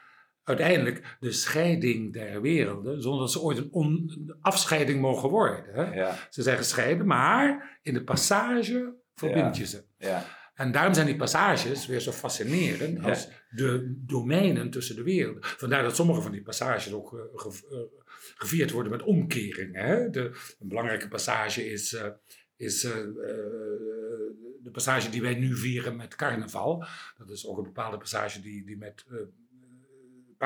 uiteindelijk 0.45 1.17
de 1.21 1.33
scheiding 1.33 2.13
der 2.13 2.41
werelden, 2.41 3.03
zonder 3.03 3.21
dat 3.21 3.33
ze 3.33 3.41
ooit 3.41 3.59
een, 3.59 3.69
on- 3.73 4.13
een 4.29 4.37
afscheiding 4.41 5.01
mogen 5.01 5.29
worden. 5.29 5.65
Hè? 5.75 5.95
Ja. 5.95 6.19
Ze 6.31 6.43
zijn 6.43 6.57
gescheiden, 6.57 7.07
maar 7.07 7.79
in 7.83 7.95
de 7.95 8.05
passage 8.05 8.95
verbind 9.15 9.57
je 9.57 9.67
ze. 9.67 9.85
Ja. 9.99 10.27
En 10.55 10.73
daarom 10.73 10.95
zijn 10.95 11.07
die 11.07 11.17
passages 11.17 11.87
weer 11.87 12.01
zo 12.01 12.11
fascinerend 12.13 13.05
als 13.05 13.29
de 13.51 13.95
domeinen 14.07 14.71
tussen 14.71 14.97
de 14.97 15.03
werelden. 15.03 15.43
Vandaar 15.45 15.83
dat 15.83 15.97
sommige 15.97 16.21
van 16.21 16.33
die 16.33 16.43
passages 16.43 16.93
ook 16.93 17.13
eh, 17.15 17.21
ge- 17.41 17.67
eh, 17.71 18.01
gevierd 18.35 18.71
worden 18.71 18.93
met 18.93 19.03
omkeringen. 19.03 19.85
Hè? 19.85 20.11
De, 20.11 20.21
een 20.61 20.69
belangrijke 20.69 21.09
passage 21.09 21.71
is, 21.71 21.93
eh, 21.95 22.07
is 22.57 22.81
de 24.63 24.71
passage 24.73 25.11
die 25.11 25.23
wij 25.23 25.35
nu 25.35 25.57
vieren 25.57 25.97
met 25.97 26.15
carnaval. 26.17 26.85
Dat 27.17 27.31
is 27.31 27.47
ook 27.47 27.57
een 27.57 27.63
bepaalde 27.65 27.97
passage 27.99 28.41
die, 28.41 28.65
die 28.67 28.77
met 28.77 29.05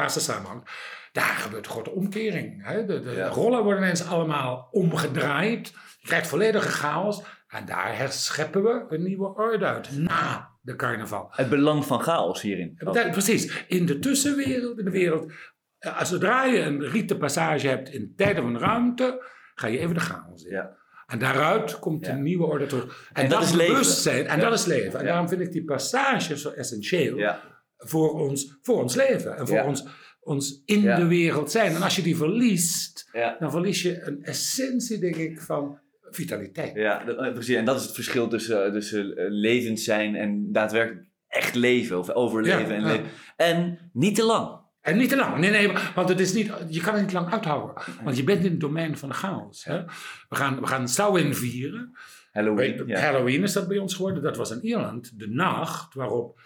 Pasen 0.01 0.21
samenhangt. 0.21 0.71
Daar 1.13 1.25
gebeurt 1.37 1.65
een 1.67 1.71
grote 1.73 1.91
omkering. 1.91 2.67
Hè? 2.67 2.85
De, 2.87 3.01
de 3.01 3.11
Ja. 3.11 3.29
rollen 3.29 3.63
worden 3.63 3.83
ineens 3.83 4.07
allemaal 4.07 4.69
omgedraaid. 4.71 5.69
Je 5.99 6.07
krijgt 6.07 6.29
volledige 6.29 6.69
chaos. 6.69 7.23
En 7.49 7.65
daar 7.67 7.97
herscheppen 7.99 8.63
we 8.63 8.85
een 8.89 9.03
nieuwe 9.03 9.35
orde 9.35 9.65
uit. 9.65 9.97
Na 9.99 10.51
de 10.61 10.77
carnaval. 10.77 11.29
Het 11.31 11.49
belang 11.49 11.85
van 11.85 12.01
chaos 12.01 12.43
hierin. 12.43 12.75
Dat 12.79 13.11
precies, 13.11 13.65
in 13.69 13.87
de 13.87 13.99
tussenwereld, 13.99 14.79
in 14.79 14.85
de 14.85 14.91
wereld, 14.91 15.33
eh, 15.79 15.99
als 15.99 16.09
zodra 16.09 16.45
je 16.45 16.59
een 16.61 16.83
rieten 16.89 17.19
passage 17.19 17.69
hebt 17.69 17.89
in 17.89 18.13
tijden 18.17 18.43
van 18.43 18.59
ruimte, 18.59 19.23
ga 19.55 19.67
je 19.67 19.79
even 19.79 19.95
de 19.95 20.01
chaos 20.01 20.43
in. 20.45 20.51
Ja. 20.53 20.77
En 21.07 21.19
daaruit 21.19 21.79
komt 21.79 22.07
Ja. 22.07 22.13
een 22.13 22.23
nieuwe 22.23 22.45
orde 22.45 22.67
terug. 22.67 23.11
En, 23.13 23.29
dat 23.29 23.43
is 23.43 23.53
leven. 23.53 23.73
bewustzijn, 23.73 24.27
en 24.27 24.39
Ja. 24.39 24.45
dat 24.45 24.59
is 24.59 24.65
leven. 24.65 24.99
En 24.99 25.05
daarom 25.07 25.29
vind 25.29 25.41
ik 25.41 25.53
die 25.53 25.65
passage 25.65 26.39
zo 26.39 26.51
essentieel 26.51 27.17
Ja. 27.17 27.41
Voor, 27.77 28.13
ons, 28.13 28.59
voor 28.63 28.83
ons 28.83 28.95
leven 28.95 29.37
en 29.37 29.47
voor 29.47 29.57
Ja. 29.57 29.67
ons, 29.67 29.87
ons 30.21 30.63
in 30.65 30.81
Ja. 30.81 30.97
de 30.97 31.07
wereld 31.07 31.51
zijn. 31.51 31.75
En 31.75 31.83
als 31.83 31.97
je 31.97 32.03
die 32.03 32.17
verliest, 32.17 33.09
Ja. 33.13 33.37
dan 33.39 33.51
verlies 33.51 33.83
je 33.83 34.03
een 34.03 34.23
essentie, 34.23 34.99
denk 34.99 35.17
ik, 35.17 35.41
van 35.41 35.79
vitaliteit. 36.11 36.75
Ja, 36.75 37.07
eh, 37.07 37.33
precies. 37.33 37.57
En 37.57 37.65
dat 37.65 37.77
is 37.77 37.83
het 37.85 37.95
verschil 37.95 38.29
tussen, 38.29 38.65
eh, 38.67 38.73
tussen 38.73 39.17
eh, 39.17 39.25
levend 39.29 39.81
zijn 39.81 40.15
en 40.15 40.53
daadwerkelijk 40.53 41.07
echt 41.29 41.55
leven 41.55 41.99
of 41.99 42.11
overleven. 42.11 42.75
En, 42.75 42.85
leven. 42.85 43.05
en 43.37 43.79
niet 43.93 44.15
te 44.15 44.23
lang. 44.25 44.65
En 44.81 44.97
niet 44.97 45.09
te 45.09 45.17
lang. 45.17 45.39
Nee, 45.39 45.51
nee, 45.51 45.73
want 45.95 46.09
het 46.09 46.21
is 46.21 46.33
niet, 46.33 46.53
je 46.69 46.81
kan 46.81 46.95
het 46.95 47.03
niet 47.03 47.13
lang 47.13 47.33
uithouden. 47.33 47.83
Want 48.05 48.17
je 48.17 48.25
bent 48.25 48.45
in 48.45 48.51
het 48.51 48.61
domein 48.61 48.99
van 48.99 49.09
de 49.09 49.15
chaos. 49.15 49.65
Hè? 49.65 49.85
We 50.29 50.37
gaan, 50.37 50.61
we 50.61 50.67
gaan 50.67 50.89
Samhain 50.89 51.35
vieren. 51.35 51.97
Halloween. 52.33 52.91
Halloween 52.91 53.43
is 53.43 53.53
dat 53.53 53.69
bij 53.69 53.79
ons 53.79 53.95
geworden. 53.95 54.23
Dat 54.23 54.37
was 54.37 54.51
in 54.51 54.61
Ierland 54.65 55.19
de 55.19 55.29
nacht 55.29 55.95
waarop 55.95 56.41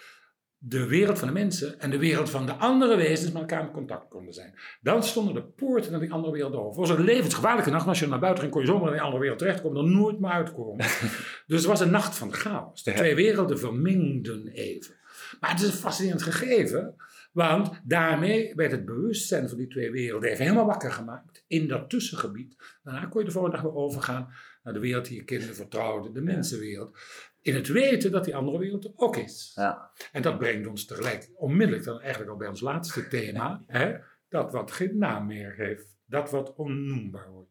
de 0.62 0.86
wereld 0.86 1.18
van 1.18 1.28
de 1.28 1.34
mensen 1.34 1.80
en 1.80 1.90
de 1.90 1.98
wereld 1.98 2.30
van 2.30 2.46
de 2.46 2.52
andere 2.52 2.96
wezens 2.96 3.32
met 3.32 3.40
elkaar 3.40 3.62
in 3.62 3.70
contact 3.70 4.08
konden 4.08 4.34
zijn. 4.34 4.54
Dan 4.80 5.02
stonden 5.02 5.34
de 5.34 5.42
poorten 5.42 5.90
naar 5.90 6.00
die 6.00 6.12
andere 6.12 6.32
wereld 6.32 6.54
open. 6.54 6.80
Het 6.80 6.88
was 6.88 6.98
een 6.98 7.04
levensgevaarlijke 7.04 7.70
nacht. 7.70 7.82
maar 7.82 7.94
Als 7.94 8.00
je 8.00 8.06
naar 8.06 8.18
buiten 8.18 8.40
ging, 8.42 8.54
kon 8.54 8.62
je 8.62 8.68
zomaar 8.68 8.86
in 8.86 8.92
die 8.92 9.02
andere 9.02 9.20
wereld 9.20 9.38
terechtkomen. 9.38 9.82
Dan 9.82 9.92
nooit 9.92 10.20
meer 10.20 10.30
uitkomen. 10.30 10.86
dus 11.46 11.58
het 11.58 11.64
was 11.64 11.80
een 11.80 11.90
nacht 11.90 12.16
van 12.16 12.32
chaos. 12.32 12.82
De 12.82 12.92
twee 12.92 13.14
werelden 13.14 13.58
vermengden 13.58 14.48
even. 14.48 14.94
Maar 15.40 15.50
het 15.50 15.60
is 15.60 15.66
een 15.66 15.72
fascinerend 15.72 16.22
gegeven. 16.22 16.94
Want 17.32 17.80
daarmee 17.84 18.54
werd 18.54 18.70
het 18.70 18.84
bewustzijn 18.84 19.48
van 19.48 19.58
die 19.58 19.68
twee 19.68 19.90
werelden 19.90 20.30
even 20.30 20.44
helemaal 20.44 20.66
wakker 20.66 20.92
gemaakt. 20.92 21.44
In 21.46 21.68
dat 21.68 21.90
tussengebied. 21.90 22.78
Daarna 22.82 23.06
kon 23.06 23.20
je 23.20 23.26
de 23.26 23.32
volgende 23.32 23.56
dag 23.56 23.66
weer 23.66 23.74
overgaan 23.74 24.28
naar 24.62 24.72
de 24.72 24.80
wereld 24.80 25.06
die 25.06 25.16
je 25.16 25.24
kende, 25.24 25.54
vertrouwde, 25.54 26.12
de 26.12 26.20
mensenwereld. 26.22 26.98
In 27.42 27.54
het 27.54 27.68
weten 27.68 28.10
dat 28.10 28.24
die 28.24 28.36
andere 28.36 28.58
wereld 28.58 28.84
er 28.84 28.92
ook 28.96 29.16
is. 29.16 29.52
Ja. 29.54 29.90
En 30.12 30.22
dat 30.22 30.38
brengt 30.38 30.68
ons 30.68 30.84
tegelijk 30.84 31.30
onmiddellijk 31.34 31.84
dan 31.84 32.00
eigenlijk 32.00 32.30
al 32.30 32.36
bij 32.36 32.48
ons 32.48 32.60
laatste 32.60 33.08
thema. 33.08 33.62
Hè? 33.66 33.96
Dat 34.28 34.52
wat 34.52 34.70
geen 34.70 34.98
naam 34.98 35.26
meer 35.26 35.54
heeft. 35.54 35.98
Dat 36.04 36.30
wat 36.30 36.54
onnoembaar 36.54 37.30
wordt. 37.30 37.50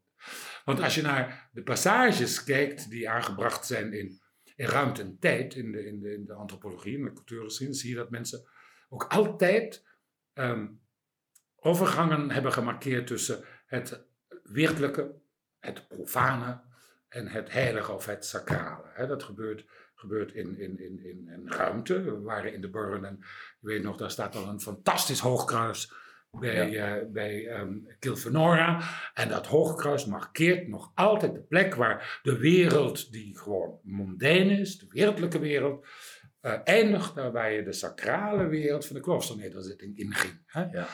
Want 0.65 0.81
als 0.81 0.95
je 0.95 1.01
naar 1.01 1.49
de 1.51 1.63
passages 1.63 2.43
kijkt 2.43 2.89
die 2.89 3.09
aangebracht 3.09 3.65
zijn 3.65 3.93
in, 3.93 4.21
in 4.55 4.65
ruimte 4.65 5.01
en 5.01 5.17
tijd, 5.19 5.55
in 5.55 5.71
de, 5.71 5.85
in, 5.85 5.99
de, 5.99 6.13
in 6.13 6.25
de 6.25 6.33
antropologie, 6.33 6.97
in 6.97 7.03
de 7.03 7.13
cultuurgeschiedenis, 7.13 7.81
zie 7.81 7.89
je 7.89 7.95
dat 7.95 8.09
mensen 8.09 8.49
ook 8.89 9.03
altijd 9.03 9.85
ehm, 10.33 10.67
overgangen 11.55 12.31
hebben 12.31 12.53
gemarkeerd 12.53 13.07
tussen 13.07 13.43
het 13.65 14.05
wereldlijke, 14.43 15.15
het 15.59 15.87
profane 15.87 16.61
en 17.10 17.28
het 17.28 17.51
heilige 17.51 17.91
of 17.91 18.05
het 18.05 18.26
sacrale. 18.26 18.86
Hè, 18.93 19.07
dat 19.07 19.24
gebeurt, 19.24 19.66
gebeurt 19.95 20.34
in, 20.34 20.60
in, 20.60 20.80
in, 20.80 21.03
in, 21.03 21.30
in 21.34 21.51
ruimte. 21.51 22.01
We 22.01 22.20
waren 22.20 22.53
in 22.53 22.62
de 22.62 22.70
Burren 22.70 23.05
en 23.05 23.18
je 23.60 23.68
weet 23.68 23.84
nog, 23.84 23.97
daar 23.97 24.12
staat 24.12 24.36
al 24.36 24.47
een 24.47 24.62
fantastisch 24.62 25.20
hoogkruis 25.20 25.93
bij, 26.32 26.78
eh 26.78 27.12
bij 27.12 27.47
ehm 27.47 27.78
Kilfenora. 27.99 28.84
En 29.14 29.30
dat 29.30 29.47
hoogkruis 29.47 30.05
markeert 30.05 30.68
nog 30.68 30.91
altijd 30.95 31.34
de 31.34 31.41
plek 31.41 31.76
waar 31.76 32.20
de 32.24 32.38
wereld, 32.38 33.12
die 33.12 33.38
gewoon 33.38 33.80
mondain 33.84 34.49
is, 34.49 34.78
de 34.78 34.86
wereldlijke 34.89 35.39
wereld, 35.39 35.86
eh, 36.41 36.60
eindigt 36.64 37.16
daar 37.16 37.32
waar 37.32 37.51
je 37.51 37.64
de 37.64 37.74
sacrale 37.74 38.47
wereld 38.47 38.86
van 38.86 38.95
de 38.95 39.01
kloosternederzetting 39.01 39.97
inging. 39.97 40.41
Hè? 40.45 40.64
Ja. 40.64 40.88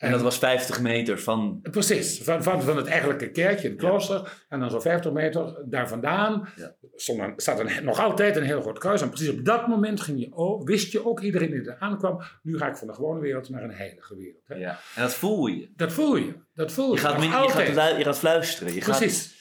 En 0.00 0.10
dat 0.10 0.20
was 0.20 0.38
50 0.38 0.80
meter 0.80 1.18
van... 1.20 1.58
Precies, 1.70 2.20
van, 2.22 2.42
van, 2.42 2.62
van 2.62 2.76
het 2.76 2.86
eigenlijke 2.86 3.30
kerkje, 3.30 3.68
het 3.68 3.78
klooster. 3.78 4.44
En 4.48 4.60
dan 4.60 4.70
zo'n 4.70 4.80
50 4.82 5.12
meter 5.12 5.64
daar 5.68 5.88
vandaan 5.88 6.48
Ja. 6.56 6.74
stond 6.94 7.42
staat 7.42 7.58
een, 7.60 7.84
nog 7.84 7.98
altijd 8.00 8.36
een 8.36 8.42
heel 8.42 8.60
groot 8.60 8.78
kruis. 8.78 9.02
En 9.02 9.08
precies 9.08 9.28
op 9.28 9.44
dat 9.44 9.66
moment 9.68 10.00
ging 10.00 10.20
je 10.20 10.28
ook, 10.32 10.68
wist 10.68 10.92
je 10.92 11.06
ook, 11.06 11.20
iedereen 11.20 11.50
die 11.50 11.60
er 11.70 11.76
aankwam, 11.78 12.20
nu 12.42 12.58
ga 12.58 12.68
ik 12.68 12.76
van 12.76 12.86
de 12.86 12.92
gewone 12.94 13.20
wereld 13.20 13.48
naar 13.48 13.62
een 13.62 13.72
heilige 13.74 14.16
wereld. 14.16 14.42
Hè? 14.48 14.54
Ja. 14.54 14.78
En 14.94 15.02
dat 15.02 15.14
voel 15.14 15.46
je. 15.46 15.70
Dat 15.76 15.92
voel 15.92 16.16
je, 16.16 16.34
dat 16.54 16.72
voel 16.72 16.86
je. 16.88 16.92
Je 16.92 16.98
gaat, 16.98 17.18
min- 17.18 17.28
je 17.30 17.48
gaat, 17.74 17.96
je 17.98 18.04
gaat 18.04 18.18
fluisteren. 18.18 18.74
Je 18.74 18.80
Precies. 18.80 19.38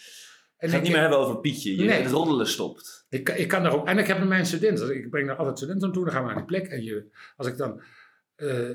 En 0.57 0.69
gaat 0.69 0.77
ik, 0.77 0.83
niet 0.83 0.91
meer 0.91 1.01
hebben 1.01 1.19
over 1.19 1.39
Pietje. 1.39 1.75
Je, 1.75 1.83
Nee. 1.83 2.01
Het 2.01 2.11
roddelen 2.11 2.47
stopt. 2.47 3.05
ik, 3.09 3.29
ik 3.29 3.47
kan 3.47 3.63
daarop, 3.63 3.87
en 3.87 3.97
ik 3.97 4.07
heb 4.07 4.19
met 4.19 4.27
mijn 4.27 4.45
studenten, 4.45 4.95
ik 4.95 5.09
breng 5.09 5.27
daar 5.27 5.35
altijd 5.35 5.57
studenten 5.57 5.83
naartoe, 5.87 6.03
dan 6.05 6.13
gaan 6.13 6.21
we 6.23 6.27
naar 6.29 6.37
die 6.37 6.45
plek. 6.45 6.67
En 6.67 6.83
je, 6.83 7.05
als 7.35 7.47
ik 7.47 7.57
dan 7.57 7.81
eh, 8.35 8.69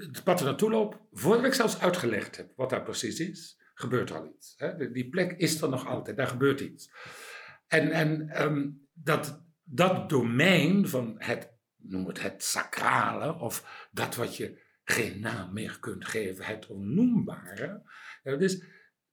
het 0.00 0.24
pad 0.24 0.40
er 0.40 0.46
naartoe 0.46 0.70
loop, 0.70 1.00
voordat 1.12 1.44
ik 1.44 1.54
zelfs 1.54 1.80
uitgelegd 1.80 2.36
heb 2.36 2.52
wat 2.56 2.70
daar 2.70 2.82
precies 2.82 3.20
is, 3.20 3.60
gebeurt 3.74 4.10
er 4.10 4.16
al 4.16 4.32
iets. 4.36 4.54
Hè? 4.56 4.90
Die 4.90 5.08
plek 5.08 5.32
is 5.32 5.60
er 5.62 5.68
nog 5.68 5.86
altijd, 5.86 6.16
daar 6.16 6.26
gebeurt 6.26 6.60
iets. 6.60 6.90
En, 7.66 7.90
en 7.90 8.28
ehm, 8.28 8.70
dat, 8.92 9.44
dat 9.62 10.08
domein 10.08 10.88
van 10.88 11.14
het, 11.18 11.52
noem 11.76 12.06
het 12.06 12.22
het 12.22 12.44
sacrale, 12.44 13.34
of 13.38 13.88
dat 13.92 14.14
wat 14.14 14.36
je 14.36 14.60
geen 14.84 15.20
naam 15.20 15.52
meer 15.52 15.78
kunt 15.80 16.04
geven, 16.04 16.44
het 16.44 16.66
onnoembare, 16.66 17.82
dat, 18.22 18.40
is, 18.40 18.64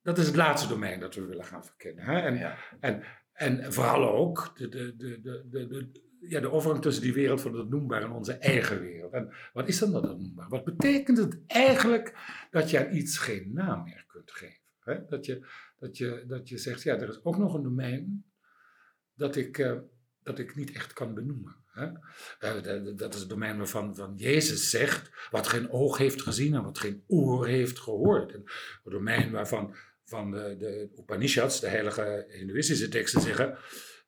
dat 0.02 0.18
is 0.18 0.26
het 0.26 0.36
laatste 0.36 0.68
domein 0.68 1.00
dat 1.00 1.16
we 1.16 1.26
willen 1.26 1.46
gaan 1.46 1.66
verkennen. 1.66 2.06
Hè? 2.06 2.20
En, 2.20 2.38
Ja. 2.38 2.58
en, 2.80 3.04
en 3.34 3.74
vooral 3.74 4.10
ook 4.10 4.58
de, 4.58 4.70
de, 4.70 4.96
de, 4.96 5.22
de, 5.22 5.68
de, 5.68 6.07
ja, 6.20 6.40
de 6.40 6.52
overgang 6.52 6.82
tussen 6.82 7.04
die 7.04 7.14
wereld 7.14 7.42
van 7.42 7.56
het 7.58 7.70
noembare 7.70 8.06
en 8.06 8.12
onze 8.12 8.34
eigen 8.34 8.80
wereld. 8.80 9.14
En 9.14 9.34
wat 9.54 9.68
is 9.68 9.80
dan 9.80 9.92
dat 9.92 10.20
noembaar? 10.20 10.50
Wat 10.50 10.64
betekent 10.64 11.18
het 11.18 11.40
eigenlijk 11.48 12.14
dat 12.52 12.70
je 12.70 12.86
aan 12.86 12.96
iets 12.96 13.18
geen 13.18 13.54
naam 13.54 13.84
meer 13.84 14.06
kunt 14.08 14.32
geven? 14.32 14.62
Hè? 14.80 15.06
Dat, 15.06 15.26
je, 15.26 15.46
dat, 15.80 15.98
je, 15.98 16.24
dat 16.28 16.50
je 16.50 16.58
zegt, 16.58 16.84
ja, 16.84 16.96
er 16.96 17.10
is 17.10 17.24
ook 17.24 17.38
nog 17.38 17.54
een 17.54 17.64
domein 17.64 18.26
dat 19.14 19.36
ik, 19.36 19.58
eh, 19.58 19.78
dat 20.24 20.40
ik 20.40 20.56
niet 20.56 20.72
echt 20.72 20.94
kan 20.94 21.14
benoemen. 21.14 21.56
Hè? 21.66 21.88
Eh, 22.40 22.96
dat 22.96 23.14
is 23.14 23.20
het 23.20 23.30
domein 23.30 23.58
waarvan 23.58 23.96
van 23.96 24.14
Jezus 24.16 24.70
zegt, 24.70 25.30
wat 25.32 25.48
geen 25.48 25.70
oog 25.70 25.98
heeft 25.98 26.22
gezien 26.22 26.54
en 26.54 26.64
wat 26.64 26.80
geen 26.80 27.04
oor 27.08 27.48
heeft 27.48 27.80
gehoord. 27.80 28.32
En 28.34 28.44
het 28.84 28.94
domein 28.94 29.32
waarvan 29.32 29.76
van 30.04 30.32
de, 30.32 30.56
de 30.60 30.90
Upanishads, 30.98 31.60
de 31.60 31.68
heilige 31.68 32.26
Hindoeïstische 32.30 32.88
teksten 32.90 33.22
zeggen, 33.22 33.58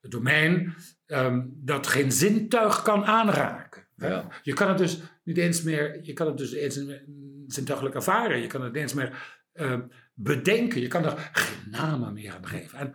het 0.02 0.12
domein 0.12 0.74
ehm, 1.06 1.46
dat 1.52 1.88
geen 1.88 2.12
zintuig 2.12 2.82
kan 2.82 3.06
aanraken. 3.06 3.88
Ja. 3.96 4.28
Je 4.44 4.54
kan 4.54 4.70
het 4.70 4.78
dus 4.78 5.02
niet 5.24 5.38
eens 5.38 5.64
meer, 5.64 6.00
je 6.04 6.14
kan 6.14 6.28
het 6.28 6.38
dus 6.38 6.54
eens 6.54 6.82
zintuigelijk 7.48 7.96
ervaren. 7.96 8.42
Je 8.42 8.48
kan 8.48 8.62
het 8.62 8.74
niet 8.74 8.82
eens 8.82 8.94
meer 8.94 9.40
ehm, 9.54 9.82
bedenken. 10.14 10.82
Je 10.82 10.88
kan 10.88 11.06
er 11.06 11.30
geen 11.32 11.72
namen 11.72 12.14
meer 12.14 12.34
aan 12.34 12.48
geven. 12.48 12.80
En 12.80 12.94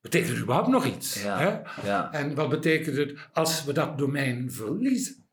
betekent 0.00 0.30
het 0.30 0.42
überhaupt 0.42 0.68
nog 0.68 0.86
iets? 0.86 1.22
Hè? 1.22 1.48
Ja. 1.86 2.12
En 2.12 2.34
wat 2.34 2.48
betekent 2.48 2.96
het 2.96 3.28
als 3.32 3.64
we 3.64 3.72
dat 3.72 3.98
domein 3.98 4.50
verliezen? 4.52 5.25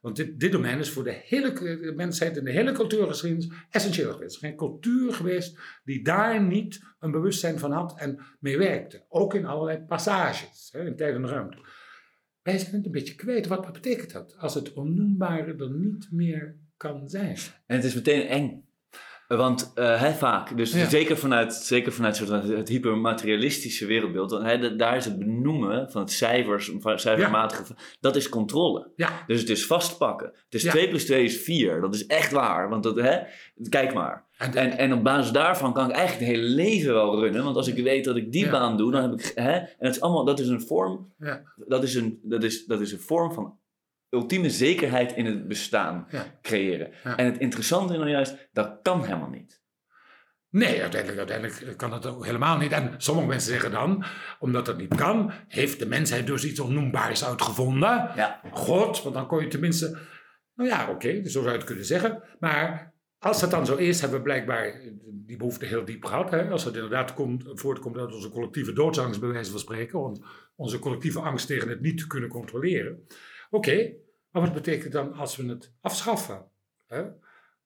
Want 0.00 0.16
dit, 0.40 0.52
domein 0.52 0.78
is 0.78 0.90
voor 0.90 1.04
de 1.04 1.20
hele 1.24 1.52
k- 1.52 1.94
mensheid 1.96 2.36
en 2.36 2.44
de 2.44 2.50
hele 2.50 2.72
cultuurgeschiedenis 2.72 3.48
essentieel 3.70 4.12
geweest. 4.12 4.36
Geen 4.38 4.56
cultuur 4.56 5.12
geweest 5.12 5.58
die 5.84 6.02
daar 6.04 6.42
niet 6.42 6.80
een 6.98 7.10
bewustzijn 7.10 7.58
van 7.58 7.72
had 7.72 7.98
en 7.98 8.18
mee 8.40 8.58
werkte. 8.58 9.04
Ook 9.08 9.34
in 9.34 9.46
allerlei 9.46 9.78
passages, 9.78 10.68
hè, 10.72 10.86
in 10.86 10.96
tijd 10.96 11.14
en 11.14 11.26
ruimte. 11.28 11.58
Wij 12.42 12.58
zijn 12.58 12.74
het 12.74 12.84
een 12.86 12.92
beetje 12.92 13.14
kwijt. 13.14 13.46
Wat, 13.46 13.64
wat 13.64 13.72
betekent 13.72 14.12
dat? 14.12 14.36
Als 14.38 14.54
het 14.54 14.72
onnoembare 14.72 15.54
er 15.58 15.70
niet 15.70 16.08
meer 16.10 16.56
kan 16.76 17.08
zijn. 17.08 17.36
En 17.66 17.76
het 17.76 17.84
is 17.84 17.94
meteen 17.94 18.26
eng. 18.26 18.64
Want 19.36 19.70
hè, 19.74 20.12
vaak, 20.12 20.56
dus 20.56 20.72
Ja. 20.72 20.88
zeker 20.88 21.16
vanuit, 21.16 21.54
zeker 21.54 21.92
vanuit 21.92 22.16
soort 22.16 22.28
het 22.48 22.68
hypermaterialistische 22.68 23.86
wereldbeeld, 23.86 24.30
dan, 24.30 24.60
dat- 24.60 24.78
daar 24.78 24.96
is 24.96 25.04
het 25.04 25.18
benoemen 25.18 25.90
van 25.90 26.00
het 26.00 26.10
cijfers, 26.10 26.72
van 26.78 26.90
het 26.90 27.00
cijfermatige, 27.00 27.74
dat 28.00 28.16
is 28.16 28.28
controle. 28.28 28.90
Ja, 28.96 29.08
Dus 29.26 29.40
het 29.40 29.48
is 29.50 29.66
vastpakken. 29.66 30.26
Het 30.44 30.54
is 30.54 30.62
Ja. 30.62 30.70
2 30.70 30.88
plus 30.88 31.04
2 31.04 31.24
is 31.24 31.36
4. 31.40 31.80
Dat 31.80 31.94
is 31.94 32.06
echt 32.06 32.32
waar. 32.32 32.68
Want 32.68 32.82
dat, 32.82 32.96
hè, 32.96 33.18
kijk 33.68 33.94
maar. 33.94 34.28
en, 34.38 34.52
En, 34.54 34.78
en 34.78 34.92
op 34.92 35.02
basis 35.04 35.32
daarvan 35.32 35.72
kan 35.72 35.88
ik 35.90 35.96
eigenlijk 35.96 36.26
het 36.30 36.36
hele 36.36 36.54
leven 36.54 36.92
wel 36.94 37.20
runnen. 37.20 37.44
Want 37.44 37.56
als 37.56 37.68
ik 37.68 37.84
weet 37.84 38.04
dat 38.04 38.16
ik 38.16 38.32
die 38.32 38.50
baan 38.50 38.76
doe, 38.76 38.92
dan 38.92 39.02
heb 39.02 39.12
ik. 39.20 39.32
Hè, 39.34 39.52
en 39.52 39.68
dat 39.78 39.94
is 39.94 40.00
allemaal, 40.00 40.24
dat 40.24 40.40
is 40.40 40.48
een 40.48 40.60
vorm. 40.62 41.12
Ja. 41.18 41.42
Dat, 41.56 41.82
is 41.82 41.94
een, 41.94 42.18
dat, 42.22 42.42
is, 42.42 42.66
dat 42.66 42.80
is 42.80 42.92
een 42.92 43.00
vorm 43.00 43.32
van 43.32 43.58
ultieme 44.10 44.50
zekerheid 44.50 45.12
in 45.12 45.26
het 45.26 45.48
bestaan 45.48 46.06
Ja. 46.10 46.38
creëren. 46.42 46.90
Ja. 47.04 47.16
En 47.16 47.24
het 47.24 47.38
interessante 47.38 47.92
is 47.92 47.98
nou 47.98 48.10
juist, 48.10 48.48
dat 48.52 48.78
kan 48.82 49.04
helemaal 49.04 49.28
niet. 49.28 49.58
Nee, 50.50 50.80
uiteindelijk, 50.80 51.30
uiteindelijk 51.30 51.76
kan 51.76 51.90
dat 51.90 52.06
ook 52.06 52.24
helemaal 52.24 52.56
niet. 52.58 52.72
En 52.72 52.94
sommige 52.96 53.28
mensen 53.28 53.50
zeggen 53.52 53.70
dan, 53.70 54.04
omdat 54.38 54.66
dat 54.66 54.78
niet 54.78 54.94
kan, 54.94 55.32
heeft 55.48 55.78
de 55.78 55.86
mensheid 55.86 56.26
dus 56.26 56.44
iets 56.44 56.60
onnoembaars 56.60 57.24
uitgevonden. 57.24 58.10
Ja. 58.16 58.40
God, 58.52 59.02
want 59.02 59.14
dan 59.14 59.26
kon 59.26 59.40
je 59.42 59.48
tenminste. 59.48 59.98
Nou 60.54 60.68
ja, 60.68 60.90
oké, 60.90 61.28
zo 61.28 61.40
zou 61.40 61.46
je 61.46 61.56
het 61.56 61.64
kunnen 61.64 61.84
zeggen. 61.84 62.22
Maar 62.38 62.94
als 63.18 63.40
dat 63.40 63.50
dan 63.50 63.66
zo 63.66 63.76
is, 63.76 64.00
hebben 64.00 64.18
we 64.18 64.24
blijkbaar 64.24 64.80
die 65.12 65.36
behoefte 65.36 65.66
heel 65.66 65.84
diep 65.84 66.04
gehad. 66.04 66.30
Hè? 66.30 66.50
Als 66.50 66.64
het 66.64 66.74
inderdaad 66.74 67.14
komt, 67.14 67.44
voortkomt 67.46 67.96
uit 67.96 68.14
onze 68.14 68.30
collectieve 68.30 68.72
doodsangst, 68.72 69.20
bij 69.20 69.28
wijze 69.28 69.50
van 69.50 69.60
spreken. 69.60 70.00
Want 70.00 70.20
onze 70.56 70.78
collectieve 70.78 71.20
angst 71.20 71.46
tegen 71.46 71.68
het 71.68 71.80
niet 71.80 71.98
te 71.98 72.06
kunnen 72.06 72.28
controleren. 72.28 73.06
Oké, 73.50 73.92
maar 74.30 74.42
wat 74.42 74.52
betekent 74.52 74.92
dan 74.92 75.12
als 75.12 75.36
we 75.36 75.48
het 75.48 75.72
afschaffen? 75.80 76.44
Hè? 76.86 77.02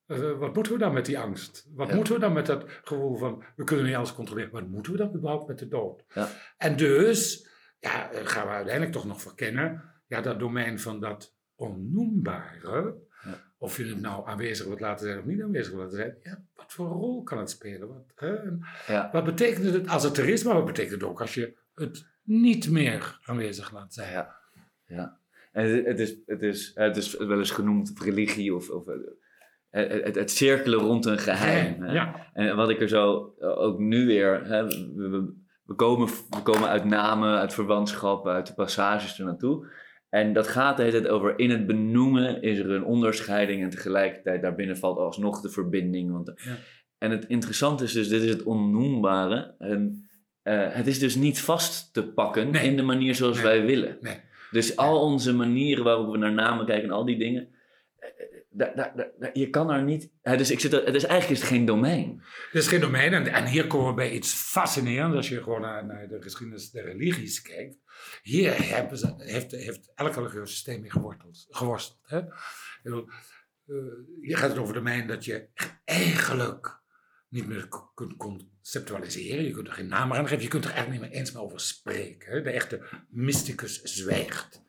Eh, 0.07 0.39
wat 0.39 0.55
moeten 0.55 0.72
we 0.72 0.78
dan 0.78 0.93
met 0.93 1.07
die 1.07 1.18
angst? 1.18 1.66
Wat 1.74 1.89
Ja. 1.89 1.95
moeten 1.95 2.14
we 2.14 2.20
dan 2.20 2.32
met 2.32 2.47
dat 2.47 2.64
gevoel 2.85 3.16
van 3.16 3.45
we 3.57 3.64
kunnen 3.64 3.85
niet 3.87 3.95
alles 3.95 4.14
controleren? 4.14 4.51
Wat 4.51 4.66
moeten 4.68 4.93
we 4.93 4.99
dan 4.99 5.14
überhaupt 5.14 5.49
met 5.49 5.59
de 5.59 5.68
dood? 5.68 6.05
Ja. 6.14 6.28
En 6.57 6.76
dus 6.76 7.49
ja, 7.78 8.11
eh, 8.11 8.26
gaan 8.26 8.47
we 8.47 8.53
uiteindelijk 8.53 8.93
toch 8.95 9.05
nog 9.07 9.20
verkennen 9.22 9.82
ja, 10.07 10.20
dat 10.20 10.39
domein 10.39 10.78
van 10.80 11.01
dat 11.01 11.35
onnoembare. 11.55 12.97
Ja. 13.24 13.43
Of 13.59 13.76
je 13.76 13.85
het 13.87 14.01
nou 14.01 14.26
aanwezig 14.28 14.66
wilt 14.66 14.80
laten 14.80 15.07
zijn 15.07 15.18
of 15.18 15.24
niet 15.24 15.43
aanwezig 15.43 15.72
wilt 15.72 15.82
laten 15.82 15.97
zijn. 15.97 16.16
Ja, 16.22 16.43
wat 16.55 16.72
voor 16.72 16.87
rol 16.87 17.22
kan 17.22 17.39
het 17.39 17.51
spelen? 17.51 17.89
Wat, 17.89 18.12
hè? 18.14 19.11
Wat 19.12 19.24
betekent 19.24 19.64
het 19.74 19.89
als 19.89 20.03
het 20.03 20.16
er 20.18 20.28
is, 20.28 20.45
maar 20.45 20.55
wat 20.55 20.64
betekent 20.66 21.01
het 21.01 21.11
ook 21.11 21.20
als 21.20 21.35
je 21.35 21.57
het 21.74 22.07
niet 22.22 22.70
meer 22.70 23.18
aanwezig 23.24 23.72
laat 23.72 23.95
zijn? 23.95 24.26
Ja. 24.87 25.18
En 25.55 25.85
het, 25.85 26.01
is, 26.01 26.17
het, 26.27 26.43
is, 26.43 26.71
het 26.75 26.97
is 26.97 27.17
wel 27.17 27.39
eens 27.39 27.51
genoemd 27.51 27.93
religie 28.05 28.55
of, 28.55 28.71
of 28.71 28.87
eh, 28.87 28.95
het, 29.71 30.05
het, 30.05 30.15
het 30.15 30.31
cirkelen 30.31 30.79
rond 30.79 31.07
een 31.07 31.19
geheim. 31.19 31.83
hè. 31.83 31.93
Ja, 31.93 32.31
En 32.33 32.57
wat 32.57 32.71
ik 32.71 32.81
er 32.81 32.89
zo 32.89 33.35
eh, 33.39 33.59
ook 33.61 33.79
nu 33.79 34.07
weer. 34.07 34.45
Hè, 34.47 34.65
we, 35.65 35.75
komen, 35.77 36.07
we 36.07 36.43
komen 36.43 36.69
uit 36.69 36.85
namen, 36.85 37.39
uit 37.39 37.55
verwantschap, 37.55 38.27
uit 38.27 38.47
de 38.47 38.55
passages 38.55 39.19
er 39.19 39.25
naartoe. 39.25 39.67
En 40.09 40.33
dat 40.33 40.49
gaat 40.49 40.77
de 40.77 40.83
hele 40.83 41.01
tijd 41.01 41.13
over 41.13 41.39
in 41.39 41.51
het 41.51 41.67
benoemen 41.67 42.43
is 42.43 42.59
er 42.59 42.71
een 42.71 42.85
onderscheiding 42.85 43.63
en 43.63 43.71
tegelijkertijd 43.71 44.43
daarbinnen 44.43 44.77
valt 44.77 44.99
alsnog 44.99 45.41
de 45.41 45.51
verbinding. 45.51 46.11
Want, 46.13 46.33
Ja. 46.45 46.57
En 46.99 47.11
het 47.11 47.25
interessante 47.25 47.85
is 47.85 47.93
dus, 47.93 48.09
dit 48.09 48.23
is 48.23 48.31
het 48.31 48.43
onnoembare. 48.43 49.55
En, 49.59 50.09
eh, 50.43 50.67
het 50.71 50.87
is 50.87 50.99
dus 50.99 51.15
niet 51.15 51.41
vast 51.41 51.93
te 51.93 52.13
pakken 52.13 52.51
Nee. 52.51 52.67
in 52.71 52.77
de 52.77 52.83
manier 52.83 53.15
zoals 53.15 53.35
Nee. 53.37 53.45
wij 53.45 53.65
willen. 53.67 53.97
nee. 54.01 54.17
Dus 54.55 54.77
al 54.77 55.01
onze 55.01 55.35
manieren 55.35 55.85
waarop 55.85 56.11
we 56.11 56.19
naar 56.19 56.33
namen 56.33 56.67
kijken 56.67 56.85
en 56.89 56.95
al 56.95 57.05
die 57.05 57.19
dingen. 57.19 57.49
eh, 57.99 58.09
eh, 58.09 58.77
daar- 58.77 58.93
daar- 59.19 59.31
je 59.39 59.51
kan 59.51 59.67
daar 59.67 59.83
niet. 59.83 60.11
hè, 60.23 60.37
dus 60.37 60.51
ik 60.51 60.61
zit 60.61 60.73
er, 60.73 60.85
het 60.85 60.95
is 60.95 61.05
eigenlijk 61.05 61.41
is 61.41 61.47
het 61.49 61.57
geen 61.57 61.65
domein. 61.65 62.23
Er 62.53 62.59
is 62.59 62.67
geen 62.67 62.81
domein. 62.81 63.13
En, 63.15 63.27
en 63.27 63.47
hier 63.47 63.67
komen 63.67 63.89
we 63.89 63.95
bij 63.95 64.11
iets 64.11 64.33
fascinerends. 64.35 65.17
Als 65.17 65.29
je 65.29 65.43
gewoon 65.43 65.61
naar, 65.61 65.87
naar 65.87 66.09
de 66.09 66.23
geschiedenis 66.23 66.71
der 66.71 66.85
religies 66.85 67.43
kijkt. 67.43 67.77
Hier 68.23 68.69
hebben 68.75 68.99
ze, 68.99 69.15
heeft, 69.17 69.51
heeft 69.51 69.93
elk 69.95 70.15
religieus 70.15 70.51
systeem 70.51 70.81
mee 70.81 70.91
geworteld, 70.91 71.47
geworsteld. 71.51 71.99
Hè? 72.07 72.19
Eh, 72.19 72.99
hier 74.21 74.37
gaat 74.37 74.51
het 74.51 74.59
over 74.59 74.75
domein 74.75 75.07
dat 75.07 75.25
je 75.25 75.49
eigenlijk 75.85 76.83
niet 77.35 77.47
meer 77.47 77.68
kunt 77.95 78.16
conceptualiseren. 78.16 79.45
Je 79.45 79.51
kunt 79.51 79.66
er 79.66 79.72
geen 79.72 79.87
naam 79.87 80.12
aan 80.12 80.28
geven. 80.28 80.43
Je 80.43 80.49
kunt 80.49 80.64
er 80.64 80.70
eigenlijk 80.70 81.01
niet 81.01 81.11
meer 81.11 81.20
eens 81.20 81.32
meer 81.32 81.43
over 81.43 81.61
spreken. 81.61 82.45
De 82.45 82.51
echte 82.51 82.82
mysticus 83.09 83.82
zwijgt. 83.82 84.62